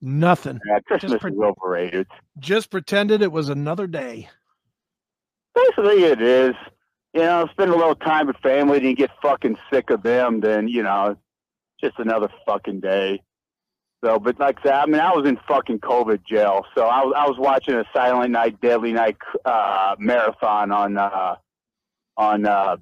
Nothing. 0.00 0.58
yeah, 0.66 0.78
Christmas 0.80 1.20
pre- 1.20 1.32
is 1.32 1.38
overrated. 1.38 2.06
Just 2.38 2.70
pretended 2.70 3.20
it 3.20 3.32
was 3.32 3.48
another 3.48 3.86
day. 3.86 4.28
Basically, 5.54 6.04
it 6.04 6.22
is. 6.22 6.54
You 7.12 7.22
know, 7.22 7.48
spend 7.50 7.70
a 7.70 7.76
little 7.76 7.96
time 7.96 8.26
with 8.28 8.36
family, 8.36 8.78
and 8.78 8.86
you 8.86 8.94
get 8.94 9.10
fucking 9.20 9.58
sick 9.72 9.90
of 9.90 10.02
them. 10.02 10.40
Then 10.40 10.68
you 10.68 10.82
know, 10.82 11.16
just 11.80 11.98
another 11.98 12.28
fucking 12.46 12.80
day. 12.80 13.22
So, 14.04 14.18
but 14.18 14.38
like 14.38 14.64
I 14.64 14.86
mean, 14.86 15.00
I 15.00 15.10
was 15.10 15.26
in 15.28 15.38
fucking 15.48 15.80
COVID 15.80 16.24
jail, 16.24 16.64
so 16.76 16.86
I 16.86 17.04
was 17.04 17.14
I 17.16 17.26
was 17.26 17.36
watching 17.38 17.74
a 17.74 17.84
Silent 17.92 18.30
Night, 18.30 18.60
Deadly 18.60 18.92
Night 18.92 19.16
uh, 19.44 19.96
marathon 19.98 20.70
on 20.70 20.96
uh, 20.96 21.34
on 22.18 22.44
uh, 22.44 22.76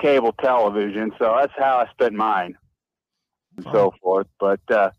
cable 0.00 0.32
television. 0.42 1.12
So 1.18 1.34
that's 1.38 1.52
how 1.56 1.78
I 1.78 1.90
spent 1.92 2.12
mine, 2.12 2.58
and 3.56 3.66
so 3.72 3.94
forth. 4.02 4.26
But 4.38 4.60
uh, 4.70 4.90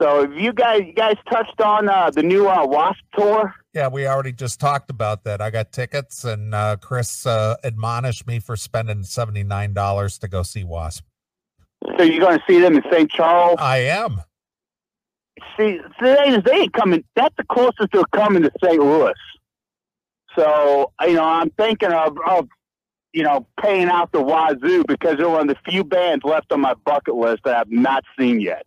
so 0.00 0.28
you 0.32 0.52
guys, 0.52 0.82
you 0.84 0.94
guys 0.94 1.16
touched 1.30 1.60
on 1.60 1.88
uh, 1.88 2.10
the 2.10 2.22
new 2.22 2.48
uh, 2.48 2.66
Wasp 2.66 2.98
tour. 3.16 3.54
Yeah, 3.74 3.88
we 3.88 4.06
already 4.06 4.32
just 4.32 4.58
talked 4.58 4.90
about 4.90 5.22
that. 5.24 5.40
I 5.40 5.50
got 5.50 5.70
tickets, 5.70 6.24
and 6.24 6.54
uh, 6.54 6.76
Chris 6.80 7.24
uh, 7.26 7.56
admonished 7.62 8.26
me 8.26 8.40
for 8.40 8.56
spending 8.56 9.04
seventy 9.04 9.44
nine 9.44 9.74
dollars 9.74 10.18
to 10.18 10.28
go 10.28 10.42
see 10.42 10.64
Wasp. 10.64 11.04
So 11.96 12.02
you're 12.02 12.20
going 12.20 12.38
to 12.38 12.44
see 12.48 12.60
them 12.60 12.76
in 12.76 12.82
St. 12.90 13.10
Charles. 13.10 13.56
I 13.58 13.78
am. 13.78 14.22
See, 15.56 15.80
the 16.00 16.42
they 16.44 16.52
ain't 16.52 16.72
coming. 16.72 17.04
That's 17.16 17.34
the 17.36 17.44
closest 17.44 17.92
they're 17.92 18.04
coming 18.14 18.42
to 18.42 18.52
St. 18.62 18.80
Louis. 18.80 19.14
So 20.36 20.92
you 21.02 21.14
know, 21.14 21.24
I'm 21.24 21.50
thinking 21.50 21.92
of, 21.92 22.16
of 22.26 22.48
you 23.12 23.22
know 23.22 23.46
paying 23.60 23.88
out 23.88 24.12
the 24.12 24.22
wazoo 24.22 24.84
because 24.86 25.16
they're 25.16 25.28
one 25.28 25.48
of 25.48 25.56
the 25.56 25.70
few 25.70 25.84
bands 25.84 26.24
left 26.24 26.52
on 26.52 26.60
my 26.60 26.74
bucket 26.84 27.14
list 27.14 27.40
that 27.44 27.56
I've 27.56 27.70
not 27.70 28.04
seen 28.18 28.40
yet. 28.40 28.66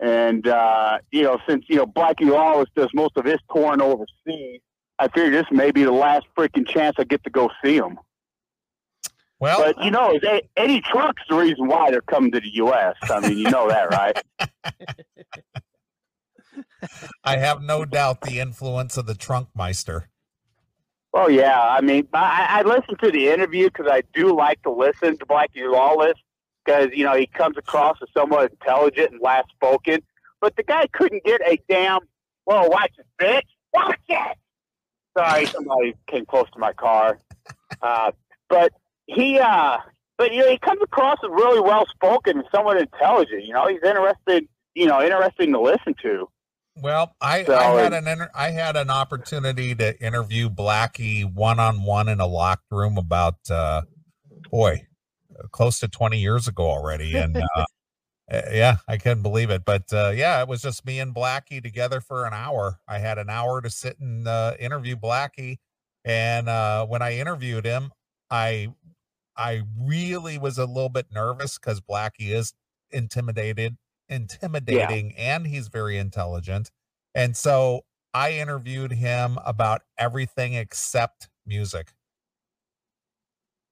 And 0.00 0.46
uh, 0.46 0.98
you 1.10 1.22
know, 1.22 1.38
since 1.48 1.64
you 1.68 1.76
know 1.76 1.86
Blackie 1.86 2.28
Lawless 2.30 2.68
does 2.76 2.90
most 2.94 3.16
of 3.16 3.24
his 3.24 3.38
touring 3.52 3.80
overseas, 3.80 4.60
I 4.98 5.08
figure 5.08 5.30
this 5.30 5.46
may 5.50 5.70
be 5.70 5.84
the 5.84 5.92
last 5.92 6.26
freaking 6.36 6.68
chance 6.68 6.96
I 6.98 7.04
get 7.04 7.22
to 7.24 7.30
go 7.30 7.50
see 7.64 7.78
them. 7.78 7.98
Well, 9.40 9.62
But 9.62 9.84
you 9.84 9.90
know, 9.90 10.18
they, 10.22 10.48
Eddie 10.56 10.80
Trunk's 10.80 11.22
the 11.28 11.36
reason 11.36 11.66
why 11.68 11.90
they're 11.90 12.00
coming 12.00 12.30
to 12.32 12.40
the 12.40 12.54
U.S. 12.54 12.94
I 13.02 13.20
mean, 13.20 13.36
you 13.36 13.50
know 13.50 13.68
that, 13.68 13.90
right? 13.90 14.18
I 17.24 17.36
have 17.38 17.62
no 17.62 17.84
doubt 17.84 18.22
the 18.22 18.40
influence 18.40 18.96
of 18.96 19.06
the 19.06 19.14
Trunkmeister. 19.14 20.04
Oh 21.16 21.28
yeah, 21.28 21.60
I 21.60 21.80
mean, 21.80 22.08
I, 22.12 22.46
I 22.50 22.62
listened 22.62 22.98
to 23.00 23.10
the 23.12 23.28
interview 23.28 23.66
because 23.66 23.86
I 23.88 24.02
do 24.12 24.34
like 24.36 24.60
to 24.64 24.70
listen 24.72 25.16
to 25.18 25.26
Blackie 25.26 25.70
Lawless 25.70 26.18
because 26.64 26.88
you 26.92 27.04
know 27.04 27.14
he 27.14 27.26
comes 27.28 27.56
across 27.56 27.96
as 28.02 28.08
somewhat 28.12 28.50
intelligent 28.50 29.12
and 29.12 29.20
last 29.20 29.48
spoken. 29.50 30.00
But 30.40 30.56
the 30.56 30.64
guy 30.64 30.88
couldn't 30.88 31.22
get 31.22 31.40
a 31.46 31.56
damn. 31.68 32.00
Whoa, 32.46 32.66
watch 32.66 32.90
it, 32.98 33.06
bitch! 33.20 33.46
Watch 33.72 34.00
it. 34.08 34.36
Sorry, 35.16 35.46
somebody 35.46 35.94
came 36.08 36.26
close 36.26 36.50
to 36.52 36.58
my 36.58 36.72
car. 36.72 37.18
Uh, 37.80 38.10
but 38.48 38.72
he, 39.06 39.38
uh, 39.38 39.78
but 40.18 40.32
you 40.32 40.40
know, 40.40 40.50
he 40.50 40.58
comes 40.58 40.80
across 40.82 41.18
as 41.22 41.30
really 41.30 41.60
well 41.60 41.86
spoken 41.86 42.38
and 42.38 42.46
somewhat 42.52 42.76
intelligent. 42.76 43.44
You 43.44 43.52
know, 43.52 43.68
he's 43.68 43.82
interested. 43.84 44.48
You 44.74 44.86
know, 44.86 45.00
interesting 45.00 45.52
to 45.52 45.60
listen 45.60 45.94
to. 46.02 46.28
Well, 46.76 47.14
I, 47.20 47.44
So, 47.44 47.54
I 47.54 47.80
had 47.80 47.92
an 47.92 48.08
inter- 48.08 48.30
I 48.34 48.50
had 48.50 48.76
an 48.76 48.90
opportunity 48.90 49.74
to 49.76 50.00
interview 50.02 50.48
Blackie 50.48 51.24
one 51.32 51.60
on 51.60 51.82
one 51.82 52.08
in 52.08 52.20
a 52.20 52.26
locked 52.26 52.66
room 52.70 52.98
about 52.98 53.38
uh, 53.48 53.82
boy, 54.50 54.86
close 55.52 55.78
to 55.80 55.88
twenty 55.88 56.18
years 56.18 56.48
ago 56.48 56.68
already, 56.68 57.16
and 57.16 57.36
uh, 57.36 57.64
uh, 58.30 58.42
yeah, 58.52 58.78
I 58.88 58.96
couldn't 58.96 59.22
believe 59.22 59.50
it. 59.50 59.64
But 59.64 59.92
uh, 59.92 60.12
yeah, 60.14 60.40
it 60.42 60.48
was 60.48 60.62
just 60.62 60.84
me 60.84 60.98
and 60.98 61.14
Blackie 61.14 61.62
together 61.62 62.00
for 62.00 62.26
an 62.26 62.32
hour. 62.32 62.80
I 62.88 62.98
had 62.98 63.18
an 63.18 63.30
hour 63.30 63.60
to 63.60 63.70
sit 63.70 63.98
and 64.00 64.26
uh, 64.26 64.54
interview 64.58 64.96
Blackie, 64.96 65.58
and 66.04 66.48
uh, 66.48 66.86
when 66.86 67.02
I 67.02 67.18
interviewed 67.18 67.64
him, 67.64 67.92
I 68.30 68.68
I 69.36 69.62
really 69.80 70.38
was 70.38 70.58
a 70.58 70.66
little 70.66 70.88
bit 70.88 71.06
nervous 71.12 71.58
because 71.58 71.80
Blackie 71.80 72.34
is 72.34 72.52
intimidated, 72.90 73.76
intimidating, 74.08 75.14
and 75.16 75.46
he's 75.46 75.68
very 75.68 75.98
intelligent. 75.98 76.70
And 77.14 77.36
so 77.36 77.82
I 78.12 78.32
interviewed 78.32 78.92
him 78.92 79.38
about 79.44 79.82
everything 79.98 80.54
except 80.54 81.28
music. 81.46 81.92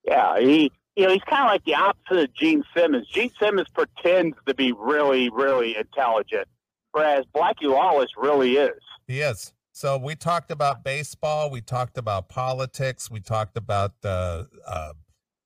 Yeah, 0.05 0.39
he 0.41 0.73
you 0.97 1.07
know 1.07 1.13
he's 1.13 1.23
kind 1.23 1.43
of 1.43 1.49
like 1.49 1.65
the 1.65 1.75
opposite 1.75 2.25
of 2.25 2.35
Gene 2.35 2.65
Simmons. 2.77 3.07
Gene 3.09 3.31
Simmons 3.41 3.69
pretends 3.73 4.37
to 4.47 4.55
be 4.55 4.73
really, 4.73 5.31
really 5.31 5.77
intelligent, 5.77 6.49
whereas 6.91 7.25
Blackie 7.35 7.71
Lawless 7.71 8.11
really 8.17 8.57
is. 8.57 8.81
He 9.07 9.21
is. 9.21 9.53
So 9.73 9.97
we 9.97 10.15
talked 10.15 10.51
about 10.51 10.85
baseball. 10.85 11.51
We 11.51 11.63
talked 11.63 11.97
about 11.97 12.29
politics. 12.29 13.11
We 13.11 13.21
talked 13.21 13.57
about 13.57 13.93
uh, 14.05 14.45
uh, 14.67 14.93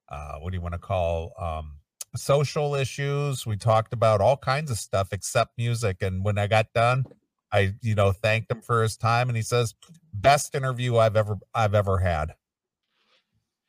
uh, 0.09 0.39
what 0.41 0.51
do 0.51 0.57
you 0.57 0.61
want 0.61 0.74
to 0.74 0.80
call 0.80 1.32
um, 1.39 1.76
social 2.17 2.75
issues. 2.75 3.47
We 3.47 3.57
talked 3.57 3.93
about 3.93 4.21
all 4.21 4.37
kinds 4.37 4.71
of 4.71 4.79
stuff 4.79 5.12
except 5.12 5.59
music. 5.59 5.99
And 6.01 6.25
when 6.25 6.39
I 6.39 6.47
got 6.47 6.73
done, 6.75 7.05
I 7.53 7.75
you 7.83 7.95
know 7.95 8.12
thanked 8.12 8.51
him 8.51 8.61
for 8.61 8.83
his 8.83 8.97
time, 8.97 9.29
and 9.29 9.37
he 9.37 9.43
says, 9.43 9.75
"Best 10.12 10.55
interview 10.55 10.97
I've 10.97 11.17
ever 11.17 11.39
I've 11.55 11.75
ever 11.75 11.99
had." 11.99 12.35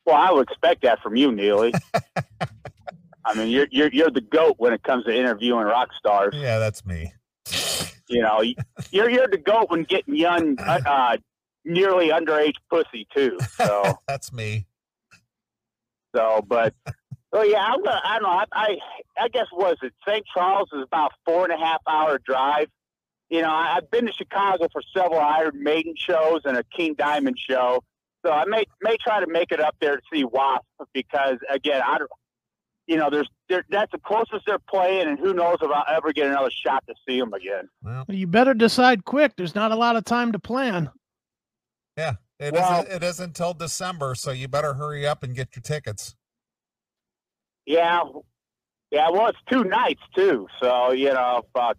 Well, 0.04 0.16
I 0.16 0.30
would 0.32 0.48
expect 0.48 0.82
that 0.82 1.00
from 1.02 1.16
you, 1.16 1.30
Neeley. 1.30 1.72
I 3.24 3.34
mean, 3.34 3.48
you're 3.48 3.68
you're 3.70 3.90
you're 3.92 4.10
the 4.10 4.20
goat 4.20 4.56
when 4.58 4.72
it 4.72 4.82
comes 4.82 5.04
to 5.04 5.14
interviewing 5.14 5.66
rock 5.66 5.90
stars. 5.98 6.34
Yeah, 6.36 6.58
that's 6.58 6.84
me. 6.84 7.12
You 8.08 8.22
know, 8.22 8.42
you're 8.90 9.10
you're 9.10 9.28
the 9.28 9.38
goat 9.38 9.70
when 9.70 9.84
getting 9.84 10.16
young, 10.16 10.58
uh, 10.58 10.80
uh, 10.86 11.16
nearly 11.64 12.08
underage 12.08 12.54
pussy 12.70 13.06
too. 13.14 13.38
So. 13.56 13.98
that's 14.08 14.32
me. 14.32 14.66
So, 16.16 16.42
but 16.46 16.74
oh 17.32 17.42
yeah, 17.42 17.62
I'm 17.64 17.82
gonna, 17.82 18.00
I 18.04 18.14
don't 18.18 18.22
know. 18.22 18.28
I, 18.30 18.44
I 18.52 18.76
I 19.24 19.28
guess 19.28 19.46
was 19.52 19.76
it 19.82 19.92
St. 20.06 20.24
Charles 20.34 20.68
is 20.72 20.82
about 20.82 21.12
four 21.24 21.44
and 21.44 21.52
a 21.52 21.64
half 21.64 21.80
hour 21.88 22.18
drive. 22.24 22.68
You 23.30 23.42
know, 23.42 23.50
I, 23.50 23.74
I've 23.76 23.90
been 23.90 24.06
to 24.06 24.12
Chicago 24.12 24.68
for 24.72 24.80
several 24.96 25.20
Iron 25.20 25.62
Maiden 25.62 25.94
shows 25.96 26.40
and 26.44 26.56
a 26.56 26.64
King 26.74 26.94
Diamond 26.96 27.36
show, 27.38 27.82
so 28.24 28.32
I 28.32 28.44
may 28.46 28.64
may 28.82 28.96
try 28.96 29.20
to 29.20 29.26
make 29.26 29.52
it 29.52 29.60
up 29.60 29.76
there 29.80 29.96
to 29.96 30.02
see 30.12 30.24
Wasp 30.24 30.64
because 30.92 31.36
again, 31.50 31.82
I 31.86 31.98
don't. 31.98 32.10
You 32.86 32.96
know, 32.96 33.10
there's 33.10 33.28
there, 33.50 33.66
that's 33.68 33.92
the 33.92 33.98
closest 33.98 34.46
they're 34.46 34.58
playing, 34.58 35.08
and 35.08 35.18
who 35.18 35.34
knows 35.34 35.58
if 35.60 35.70
I'll 35.70 35.84
ever 35.94 36.10
get 36.14 36.26
another 36.28 36.48
shot 36.50 36.84
to 36.88 36.94
see 37.06 37.20
them 37.20 37.34
again. 37.34 37.68
Well, 37.82 38.06
You 38.08 38.26
better 38.26 38.54
decide 38.54 39.04
quick. 39.04 39.34
There's 39.36 39.54
not 39.54 39.72
a 39.72 39.76
lot 39.76 39.96
of 39.96 40.06
time 40.06 40.32
to 40.32 40.38
plan. 40.38 40.88
yeah, 41.98 42.14
it 42.38 42.54
Well- 42.54 42.84
not 42.84 42.88
It 42.88 43.02
is 43.02 43.20
until 43.20 43.52
December, 43.52 44.14
so 44.14 44.30
you 44.30 44.48
better 44.48 44.72
hurry 44.72 45.06
up 45.06 45.22
and 45.22 45.34
get 45.36 45.54
your 45.54 45.60
tickets. 45.62 46.16
Yeah, 47.68 48.00
yeah. 48.90 49.10
Well, 49.10 49.26
it's 49.26 49.38
two 49.50 49.62
nights 49.62 50.00
too, 50.16 50.48
so 50.58 50.92
you 50.92 51.12
know, 51.12 51.42
fuck, 51.52 51.76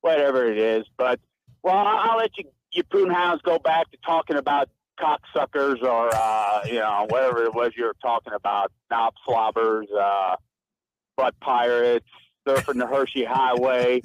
whatever 0.00 0.46
it 0.46 0.58
is. 0.58 0.86
But 0.96 1.18
well, 1.60 1.76
I'll, 1.76 2.18
let 2.18 2.30
you 2.38 2.44
you 2.70 2.84
poonhounds 2.84 3.42
go 3.42 3.58
back 3.58 3.90
to 3.90 3.98
talking 4.06 4.36
about 4.36 4.70
cocksuckers 4.96 5.82
or 5.82 6.08
uh, 6.14 6.60
you 6.66 6.78
know 6.78 7.06
whatever 7.08 7.42
it 7.42 7.52
was 7.52 7.72
you 7.76 7.86
were 7.86 7.96
talking 8.00 8.32
about, 8.32 8.70
knob 8.92 9.14
slobbers, 9.26 9.88
uh, 10.00 10.36
butt 11.16 11.34
pirates, 11.40 12.06
surfing 12.46 12.78
the 12.78 12.86
Hershey 12.86 13.24
Highway, 13.24 14.02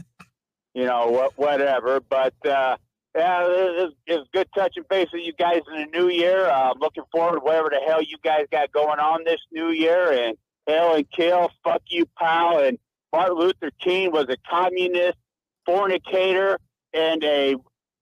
you 0.74 0.86
know, 0.86 1.09
what, 1.09 1.38
whatever. 1.38 1.99
But 1.99 2.34
uh, 2.43 2.78
yeah, 3.16 3.45
it's 3.47 3.95
it 4.07 4.28
good 4.34 4.47
touching 4.55 4.84
base 4.89 5.09
with 5.14 5.22
you 5.22 5.34
guys 5.34 5.61
in 5.72 5.91
the 5.91 5.95
new 5.95 6.09
year. 6.09 6.47
Uh, 6.47 6.72
I'm 6.72 6.80
looking 6.80 7.03
forward 7.11 7.36
to 7.36 7.45
whatever 7.45 7.70
the 7.70 7.82
hell 7.86 8.01
you 8.01 8.18
guys 8.24 8.47
got 8.51 8.72
going 8.72 8.99
on 8.99 9.24
this 9.26 9.41
new 9.51 9.68
year. 9.68 10.11
And 10.11 10.38
hell 10.68 10.95
and 10.95 11.09
kill, 11.11 11.51
fuck 11.64 11.82
you, 11.88 12.05
pal. 12.18 12.59
And 12.59 12.78
Martin 13.11 13.38
Luther 13.38 13.72
King 13.80 14.11
was 14.11 14.28
a 14.30 14.38
communist, 14.49 15.18
fornicator, 15.66 16.57
and 16.93 17.24
a 17.24 17.55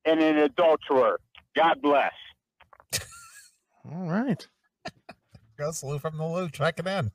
and 0.05 0.19
an 0.19 0.37
adulterer. 0.37 1.19
God 1.55 1.81
bless. 1.81 2.13
All 3.85 4.09
right. 4.09 4.47
Gus 5.57 5.83
Lou 5.83 5.99
from 5.99 6.17
the 6.17 6.25
Loo 6.25 6.49
checking 6.49 6.87
in. 6.87 7.11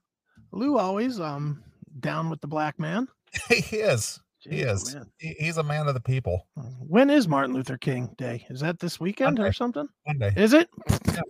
Lou 0.52 0.78
always 0.78 1.18
um 1.20 1.62
down 1.98 2.30
with 2.30 2.40
the 2.40 2.46
black 2.46 2.78
man. 2.78 3.08
he 3.48 3.76
is. 3.76 4.20
He 4.40 4.60
is. 4.60 4.94
man. 4.94 5.10
He's 5.18 5.56
a 5.56 5.62
man 5.64 5.88
of 5.88 5.94
the 5.94 6.00
people. 6.00 6.46
When 6.78 7.10
is 7.10 7.26
Martin 7.26 7.54
Luther 7.54 7.78
King 7.78 8.14
Day? 8.16 8.46
Is 8.48 8.60
that 8.60 8.78
this 8.78 9.00
weekend 9.00 9.40
or 9.40 9.52
something? 9.52 9.88
Monday. 10.06 10.32
Is 10.36 10.52
it? 10.52 10.68
Yeah. 11.06 11.22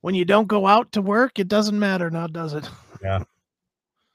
When 0.00 0.14
you 0.14 0.24
don't 0.24 0.48
go 0.48 0.66
out 0.66 0.92
to 0.92 1.02
work, 1.02 1.38
it 1.38 1.48
doesn't 1.48 1.78
matter 1.78 2.10
now, 2.10 2.26
does 2.26 2.54
it? 2.54 2.68
Yeah, 3.02 3.24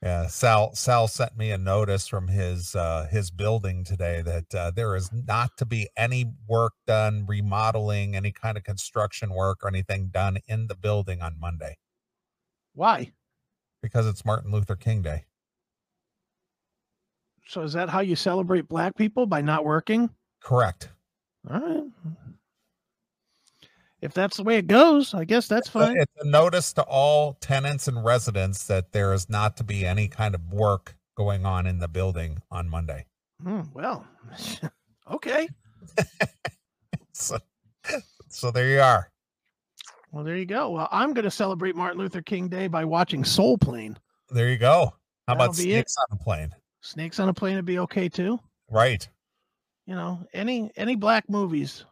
Yeah, 0.02 0.28
Sal 0.28 0.76
Sal 0.76 1.08
sent 1.08 1.38
me 1.38 1.52
a 1.52 1.58
notice 1.58 2.08
from 2.08 2.28
his 2.28 2.76
uh 2.76 3.08
his 3.10 3.32
building 3.32 3.84
today 3.84 4.22
that 4.22 4.56
uh, 4.56 4.72
there 4.72 4.96
is 4.96 5.12
not 5.12 5.58
to 5.58 5.66
be 5.66 5.88
any 5.98 6.26
work 6.48 6.74
done, 6.88 7.26
remodeling, 7.28 8.16
any 8.16 8.32
kind 8.32 8.58
of 8.58 8.64
construction 8.64 9.34
work 9.34 9.60
or 9.64 9.68
anything 9.68 10.10
done 10.14 10.38
in 10.48 10.68
the 10.68 10.76
building 10.76 11.22
on 11.22 11.40
Monday 11.40 11.78
Why? 12.74 13.12
because 13.82 14.08
it's 14.08 14.26
Martin 14.26 14.52
Luther 14.52 14.76
King 14.76 15.02
Day. 15.04 15.26
So 17.48 17.62
is 17.62 17.74
that 17.74 17.90
how 17.90 18.00
you 18.00 18.16
celebrate 18.16 18.68
black 18.68 18.96
people 18.96 19.28
by 19.28 19.42
not 19.42 19.64
working? 19.66 20.10
Correct. 20.42 20.90
All 21.50 21.60
right. 21.60 21.84
If 24.06 24.14
that's 24.14 24.38
the 24.38 24.44
way 24.44 24.58
it 24.58 24.68
goes, 24.68 25.14
I 25.16 25.26
guess 25.26 25.48
that's 25.48 25.68
fine. 25.68 25.98
It's 25.98 26.14
a 26.22 26.28
notice 26.28 26.74
to 26.74 26.84
all 26.84 27.34
tenants 27.42 27.88
and 27.88 28.06
residents 28.06 28.68
that 28.68 28.92
there 28.92 29.14
is 29.14 29.30
not 29.30 29.58
to 29.58 29.64
be 29.64 29.86
any 29.86 30.08
kind 30.08 30.36
of 30.36 30.54
work 30.54 30.96
going 31.18 31.46
on 31.46 31.66
in 31.66 31.80
the 31.80 31.88
building 31.88 32.38
on 32.52 32.70
Monday. 32.70 33.06
Hmm, 33.42 33.62
well, 33.74 34.06
okay. 35.12 35.50
So, 37.18 37.38
so 38.28 38.52
there 38.52 38.70
you 38.70 38.82
are. 38.82 39.10
Well, 40.12 40.26
there 40.26 40.36
you 40.36 40.46
go. 40.46 40.70
Well, 40.72 40.90
I'm 40.92 41.14
going 41.14 41.24
to 41.24 41.32
celebrate 41.32 41.74
Martin 41.74 41.98
Luther 41.98 42.22
King 42.22 42.50
Day 42.50 42.68
by 42.68 42.84
watching 42.84 43.24
Soul 43.24 43.58
Plane. 43.58 43.98
There 44.30 44.50
you 44.50 44.58
go. 44.58 44.94
How 45.26 45.36
That'll 45.36 45.46
about 45.46 45.58
be 45.58 45.72
it. 45.72 45.88
snakes 45.90 45.96
on 45.98 46.18
a 46.20 46.22
plane? 46.22 46.50
Snakes 46.82 47.20
on 47.22 47.30
a 47.30 47.34
Plane 47.34 47.56
would 47.56 47.66
be 47.66 47.80
okay 47.80 48.10
too. 48.10 48.38
Right. 48.70 49.08
You 49.88 49.96
know, 49.96 50.28
any 50.34 50.72
any 50.76 50.96
black 50.96 51.30
movies. 51.30 51.86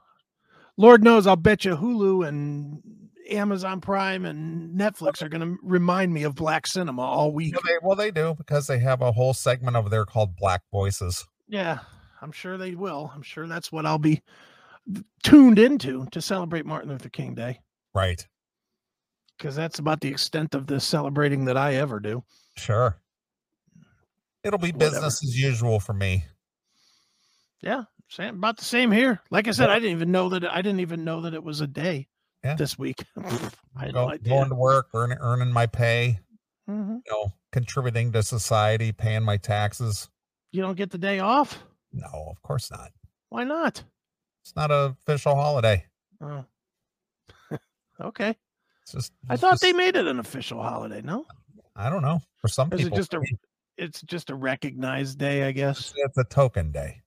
Lord 0.77 1.03
knows, 1.03 1.27
I'll 1.27 1.35
bet 1.35 1.65
you 1.65 1.75
Hulu 1.75 2.27
and 2.27 2.81
Amazon 3.29 3.79
Prime 3.81 4.25
and 4.25 4.77
Netflix 4.79 5.21
are 5.21 5.29
going 5.29 5.41
to 5.41 5.57
remind 5.63 6.13
me 6.13 6.23
of 6.23 6.35
black 6.35 6.67
cinema 6.67 7.01
all 7.01 7.31
week. 7.31 7.53
Well 7.55 7.63
they, 7.65 7.85
well, 7.87 7.95
they 7.95 8.11
do 8.11 8.35
because 8.37 8.67
they 8.67 8.79
have 8.79 9.01
a 9.01 9.11
whole 9.11 9.33
segment 9.33 9.75
over 9.77 9.89
there 9.89 10.05
called 10.05 10.35
Black 10.35 10.61
Voices. 10.71 11.25
Yeah, 11.47 11.79
I'm 12.21 12.31
sure 12.31 12.57
they 12.57 12.75
will. 12.75 13.11
I'm 13.13 13.21
sure 13.21 13.47
that's 13.47 13.71
what 13.71 13.85
I'll 13.85 13.99
be 13.99 14.21
tuned 15.23 15.59
into 15.59 16.05
to 16.11 16.21
celebrate 16.21 16.65
Martin 16.65 16.89
Luther 16.89 17.09
King 17.09 17.35
Day 17.35 17.59
Right. 17.93 18.25
because 19.37 19.55
that's 19.55 19.79
about 19.79 20.01
the 20.01 20.09
extent 20.09 20.53
of 20.55 20.67
the 20.67 20.79
celebrating 20.79 21.45
that 21.45 21.55
I 21.57 21.75
ever 21.75 21.99
do. 21.99 22.23
Sure. 22.57 22.97
It'll 24.43 24.59
be 24.59 24.71
Whatever. 24.71 24.91
business 24.95 25.23
as 25.23 25.39
usual 25.39 25.79
for 25.79 25.93
me. 25.93 26.25
Yeah, 27.61 27.83
same 28.15 28.35
about 28.35 28.57
the 28.57 28.65
same 28.65 28.91
here. 28.91 29.21
Like 29.31 29.47
I 29.47 29.51
said, 29.51 29.69
I 29.69 29.75
didn't 29.75 29.91
even 29.91 30.11
know 30.11 30.29
that 30.29 30.45
I 30.45 30.61
didn't 30.61 30.79
even 30.81 31.03
know 31.03 31.21
that 31.21 31.33
it 31.33 31.43
was 31.43 31.61
a 31.61 31.67
day 31.67 32.07
Yeah. 32.43 32.55
this 32.55 32.77
week. 32.77 33.03
I 33.17 33.85
had 33.85 33.93
Go, 33.93 34.05
no 34.07 34.11
idea. 34.13 34.29
going 34.33 34.49
to 34.49 34.55
work, 34.55 34.87
earning 34.93 35.17
earning 35.19 35.51
my 35.51 35.65
pay, 35.65 36.19
Mhm. 36.69 37.01
you 37.05 37.11
know, 37.11 37.33
contributing 37.51 38.11
to 38.13 38.23
society, 38.23 38.91
paying 38.91 39.23
my 39.23 39.37
taxes. 39.37 40.09
You 40.51 40.61
don't 40.61 40.77
get 40.77 40.91
the 40.91 40.97
day 40.97 41.19
off? 41.19 41.63
No, 41.91 42.07
of 42.29 42.41
course 42.41 42.69
not. 42.71 42.91
Why 43.29 43.43
not? 43.43 43.83
It's 44.43 44.55
not 44.55 44.71
a 44.71 44.95
official 45.05 45.35
holiday. 45.35 45.85
Oh. 46.21 46.45
okay. 48.01 48.35
It's 48.83 48.91
just 48.91 49.13
I 49.29 49.37
thought 49.37 49.53
just- 49.53 49.61
they 49.61 49.73
made 49.73 49.95
it 49.95 50.07
an 50.07 50.19
official 50.19 50.61
holiday. 50.61 51.01
No, 51.01 51.25
I 51.75 51.89
don't 51.89 52.01
know. 52.01 52.21
For 52.37 52.47
some 52.47 52.71
is 52.73 52.81
it 52.81 52.83
people, 52.83 52.97
just 52.97 53.13
a 53.13 53.21
it's 53.77 54.01
just 54.01 54.29
a 54.29 54.35
recognized 54.35 55.17
day, 55.17 55.43
I 55.43 55.51
guess. 55.51 55.93
it's 55.95 56.17
a 56.17 56.23
token 56.25 56.71
day. 56.71 57.01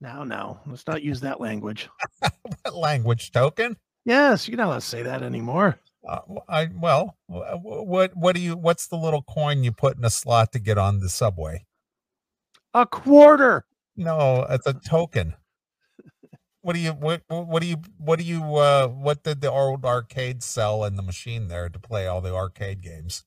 No, 0.00 0.24
no, 0.24 0.60
let's 0.66 0.86
not 0.86 1.02
use 1.02 1.20
that 1.20 1.40
language. 1.40 1.88
What 2.62 2.76
language 2.76 3.32
token? 3.32 3.76
Yes, 4.04 4.46
you're 4.46 4.56
not 4.56 4.66
allowed 4.68 4.74
to 4.76 4.80
say 4.82 5.02
that 5.02 5.22
anymore. 5.22 5.78
Uh, 6.08 6.20
I 6.48 6.68
well, 6.72 7.16
wh- 7.26 7.64
what 7.64 8.16
what 8.16 8.34
do 8.34 8.40
you? 8.40 8.56
What's 8.56 8.86
the 8.86 8.96
little 8.96 9.22
coin 9.22 9.64
you 9.64 9.72
put 9.72 9.96
in 9.96 10.04
a 10.04 10.10
slot 10.10 10.52
to 10.52 10.58
get 10.58 10.78
on 10.78 11.00
the 11.00 11.08
subway? 11.08 11.66
A 12.74 12.86
quarter. 12.86 13.64
No, 13.96 14.46
it's 14.48 14.66
a 14.66 14.74
token. 14.74 15.34
What 16.60 16.74
do 16.74 16.80
you 16.80 16.92
what 16.92 17.22
what 17.28 17.60
do 17.60 17.66
you 17.68 17.76
what 17.98 18.18
do 18.18 18.24
you 18.24 18.56
uh 18.56 18.88
what 18.88 19.22
did 19.22 19.40
the 19.40 19.50
old 19.50 19.84
arcade 19.84 20.42
sell 20.42 20.84
in 20.84 20.96
the 20.96 21.02
machine 21.02 21.48
there 21.48 21.68
to 21.68 21.78
play 21.78 22.06
all 22.06 22.20
the 22.20 22.34
arcade 22.34 22.82
games? 22.82 23.24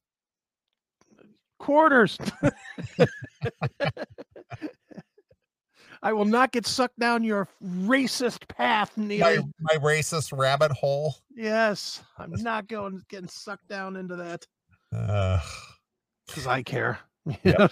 quarters. 1.59 2.17
I 6.01 6.13
will 6.13 6.25
not 6.25 6.51
get 6.51 6.65
sucked 6.65 6.97
down 6.99 7.23
your 7.23 7.47
racist 7.63 8.47
path, 8.47 8.95
Neil. 8.97 9.49
my 9.59 9.75
racist 9.75 10.37
rabbit 10.37 10.71
hole. 10.71 11.15
Yes, 11.35 12.01
I'm 12.17 12.31
not 12.31 12.67
going 12.67 13.01
getting 13.09 13.27
sucked 13.27 13.67
down 13.67 13.95
into 13.97 14.15
that 14.15 14.45
Uh, 14.93 15.39
because 16.27 16.47
I 16.47 16.63
care. 16.63 16.99
You 17.25 17.35
Yep. 17.43 17.71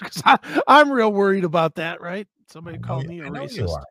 I'm 0.68 0.92
real 0.92 1.12
worried 1.12 1.44
about 1.46 1.76
that. 1.76 2.02
Right? 2.02 2.28
Somebody 2.50 2.78
called 2.80 3.04
you- 3.04 3.10
me 3.10 3.20
a 3.22 3.26
I 3.26 3.30
know 3.30 3.44
you 3.44 3.48
racist. 3.64 3.74
are. 3.74 3.84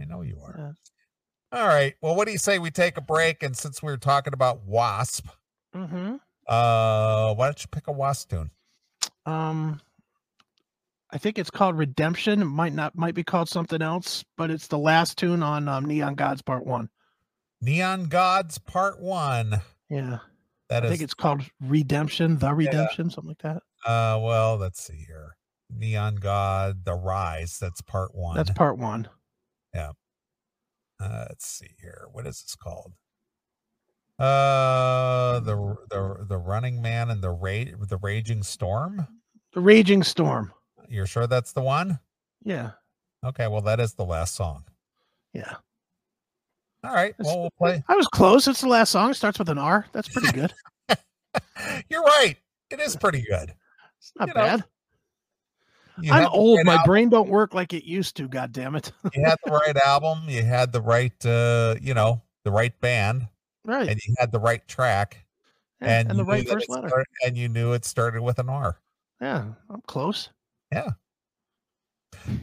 I 0.00 0.04
know 0.04 0.22
you 0.22 0.38
are. 0.44 0.54
Yeah. 0.58 1.58
All 1.60 1.66
right. 1.68 1.94
Well, 2.02 2.16
what 2.16 2.26
do 2.26 2.32
you 2.32 2.38
say 2.38 2.58
we 2.58 2.70
take 2.72 2.96
a 2.96 3.00
break? 3.00 3.42
And 3.44 3.56
since 3.56 3.80
we 3.82 3.92
are 3.92 3.96
talking 3.96 4.32
about 4.34 4.64
Wasp, 4.66 5.26
Mm-hmm. 5.74 6.16
uh, 6.48 7.34
why 7.34 7.46
don't 7.46 7.60
you 7.62 7.68
pick 7.70 7.86
a 7.86 7.92
Wasp 7.92 8.30
tune? 8.30 8.50
Um, 9.24 9.80
I 11.14 11.18
think 11.18 11.38
it's 11.38 11.50
called 11.50 11.78
Redemption. 11.78 12.42
It 12.42 12.46
might 12.46 12.72
not 12.74 12.96
might 12.96 13.14
be 13.14 13.22
called 13.22 13.48
something 13.48 13.80
else, 13.80 14.24
but 14.36 14.50
it's 14.50 14.66
the 14.66 14.78
last 14.78 15.16
tune 15.16 15.44
on 15.44 15.68
um, 15.68 15.84
Neon 15.86 16.16
Gods 16.16 16.42
Part 16.42 16.66
One. 16.66 16.88
Neon 17.62 18.06
Gods 18.06 18.58
Part 18.58 19.00
One. 19.00 19.60
Yeah, 19.88 20.18
That 20.68 20.82
I 20.82 20.86
is 20.86 20.90
think 20.90 21.02
it's 21.02 21.14
called 21.14 21.42
Redemption, 21.60 22.36
the 22.38 22.52
Redemption, 22.52 23.10
something 23.10 23.28
like 23.28 23.42
that. 23.42 23.62
uh 23.88 24.18
well, 24.20 24.56
let's 24.56 24.82
see 24.82 25.04
here. 25.06 25.36
Neon 25.70 26.16
God, 26.16 26.84
The 26.84 26.94
Rise, 26.94 27.58
that's 27.60 27.80
part 27.80 28.14
one. 28.14 28.36
That's 28.36 28.50
Part 28.50 28.76
One. 28.78 29.08
uh 29.72 29.92
let's 31.00 31.46
see 31.46 31.70
here. 31.80 32.06
What 32.12 32.26
is 32.26 32.42
this 32.42 32.56
called? 32.56 32.92
Uh 34.18 35.40
the 35.40 35.76
the 35.90 36.24
the 36.28 36.38
running 36.38 36.80
man 36.82 37.10
and 37.10 37.22
the 37.22 37.30
ra- 37.30 37.76
the 37.88 37.98
raging 38.02 38.42
storm. 38.42 39.06
The 39.52 39.60
Raging 39.60 40.02
Storm. 40.02 40.52
You're 40.88 41.06
sure 41.06 41.26
that's 41.26 41.52
the 41.52 41.62
one? 41.62 41.98
Yeah, 42.42 42.72
Okay, 43.24 43.46
well 43.48 43.62
that 43.62 43.80
is 43.80 43.94
the 43.94 44.04
last 44.04 44.34
song. 44.34 44.64
yeah. 45.32 45.54
All 46.84 46.92
right, 46.92 47.14
That's- 47.16 47.24
well 47.34 47.40
we'll 47.42 47.50
play. 47.58 47.82
I 47.88 47.94
was 47.96 48.06
close. 48.08 48.46
It's 48.46 48.60
the 48.60 48.68
last 48.68 48.90
song. 48.92 49.10
It 49.10 49.14
starts 49.14 49.38
with 49.38 49.48
an 49.48 49.56
R. 49.58 49.86
That's 49.92 50.08
pretty 50.08 50.32
good. 50.32 50.52
You're 51.88 52.02
right. 52.02 52.36
It 52.70 52.80
is 52.80 52.94
pretty 52.96 53.22
good. 53.22 53.54
It's 53.98 54.12
not 54.18 54.28
You 54.28 54.34
bad. 54.34 54.64
I'm 56.10 56.26
old. 56.26 56.58
right 56.58 56.66
My 56.66 56.72
album, 56.74 56.86
brain 56.86 57.08
don't 57.08 57.28
work 57.30 57.54
like 57.54 57.72
it 57.72 57.84
used 57.84 58.16
to. 58.16 58.28
God 58.28 58.52
damn 58.52 58.74
it. 58.74 58.92
you 59.14 59.24
had 59.24 59.36
the 59.44 59.52
right 59.52 59.76
album, 59.86 60.24
you 60.28 60.42
had 60.42 60.72
the 60.72 60.82
right 60.82 61.24
uh, 61.24 61.76
you 61.80 61.94
know, 61.94 62.20
the 62.44 62.50
right 62.50 62.78
band, 62.80 63.28
right. 63.64 63.88
and 63.88 63.98
you 64.06 64.14
had 64.18 64.30
the 64.32 64.40
right 64.40 64.66
track. 64.68 65.24
yeah, 65.80 66.00
and, 66.00 66.10
and, 66.10 66.18
the 66.18 66.24
right 66.24 66.46
first 66.48 66.68
letter. 66.68 66.88
start- 66.88 67.06
and 67.24 67.38
you 67.38 67.48
knew 67.48 67.72
it 67.72 67.84
started 67.86 68.20
with 68.22 68.38
an 68.38 68.48
R. 68.50 68.78
Yeah, 69.22 69.44
I'm 69.70 69.80
close. 69.86 70.28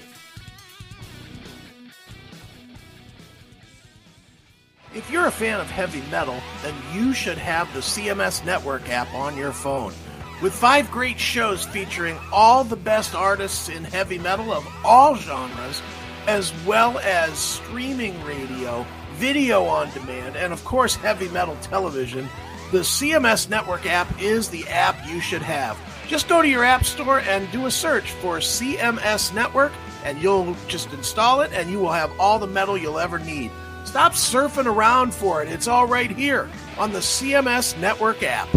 If 4.93 5.09
you're 5.09 5.27
a 5.27 5.31
fan 5.31 5.61
of 5.61 5.71
heavy 5.71 6.01
metal, 6.11 6.37
then 6.61 6.75
you 6.93 7.13
should 7.13 7.37
have 7.37 7.73
the 7.73 7.79
CMS 7.79 8.43
Network 8.43 8.89
app 8.89 9.13
on 9.13 9.37
your 9.37 9.53
phone. 9.53 9.93
With 10.41 10.53
five 10.53 10.91
great 10.91 11.17
shows 11.17 11.63
featuring 11.63 12.19
all 12.33 12.65
the 12.65 12.75
best 12.75 13.15
artists 13.15 13.69
in 13.69 13.85
heavy 13.85 14.19
metal 14.19 14.51
of 14.51 14.67
all 14.83 15.15
genres, 15.15 15.81
as 16.27 16.51
well 16.65 16.99
as 16.99 17.37
streaming 17.37 18.21
radio, 18.25 18.85
video 19.13 19.63
on 19.63 19.89
demand, 19.91 20.35
and 20.35 20.51
of 20.51 20.61
course, 20.65 20.93
heavy 20.95 21.29
metal 21.29 21.55
television, 21.61 22.27
the 22.73 22.79
CMS 22.79 23.49
Network 23.49 23.85
app 23.85 24.21
is 24.21 24.49
the 24.49 24.67
app 24.67 24.97
you 25.07 25.21
should 25.21 25.41
have. 25.41 25.79
Just 26.05 26.27
go 26.27 26.41
to 26.41 26.49
your 26.49 26.65
app 26.65 26.83
store 26.83 27.21
and 27.21 27.49
do 27.53 27.65
a 27.65 27.71
search 27.71 28.11
for 28.11 28.39
CMS 28.39 29.33
Network, 29.33 29.71
and 30.03 30.21
you'll 30.21 30.53
just 30.67 30.91
install 30.91 31.39
it, 31.39 31.51
and 31.53 31.71
you 31.71 31.79
will 31.79 31.93
have 31.93 32.11
all 32.19 32.39
the 32.39 32.47
metal 32.47 32.77
you'll 32.77 32.99
ever 32.99 33.19
need. 33.19 33.51
Stop 33.83 34.13
surfing 34.13 34.65
around 34.65 35.13
for 35.13 35.41
it. 35.41 35.49
It's 35.49 35.67
all 35.67 35.85
right 35.85 36.09
here 36.09 36.49
on 36.77 36.91
the 36.91 36.99
CMS 36.99 37.77
Network 37.79 38.23
app. 38.23 38.47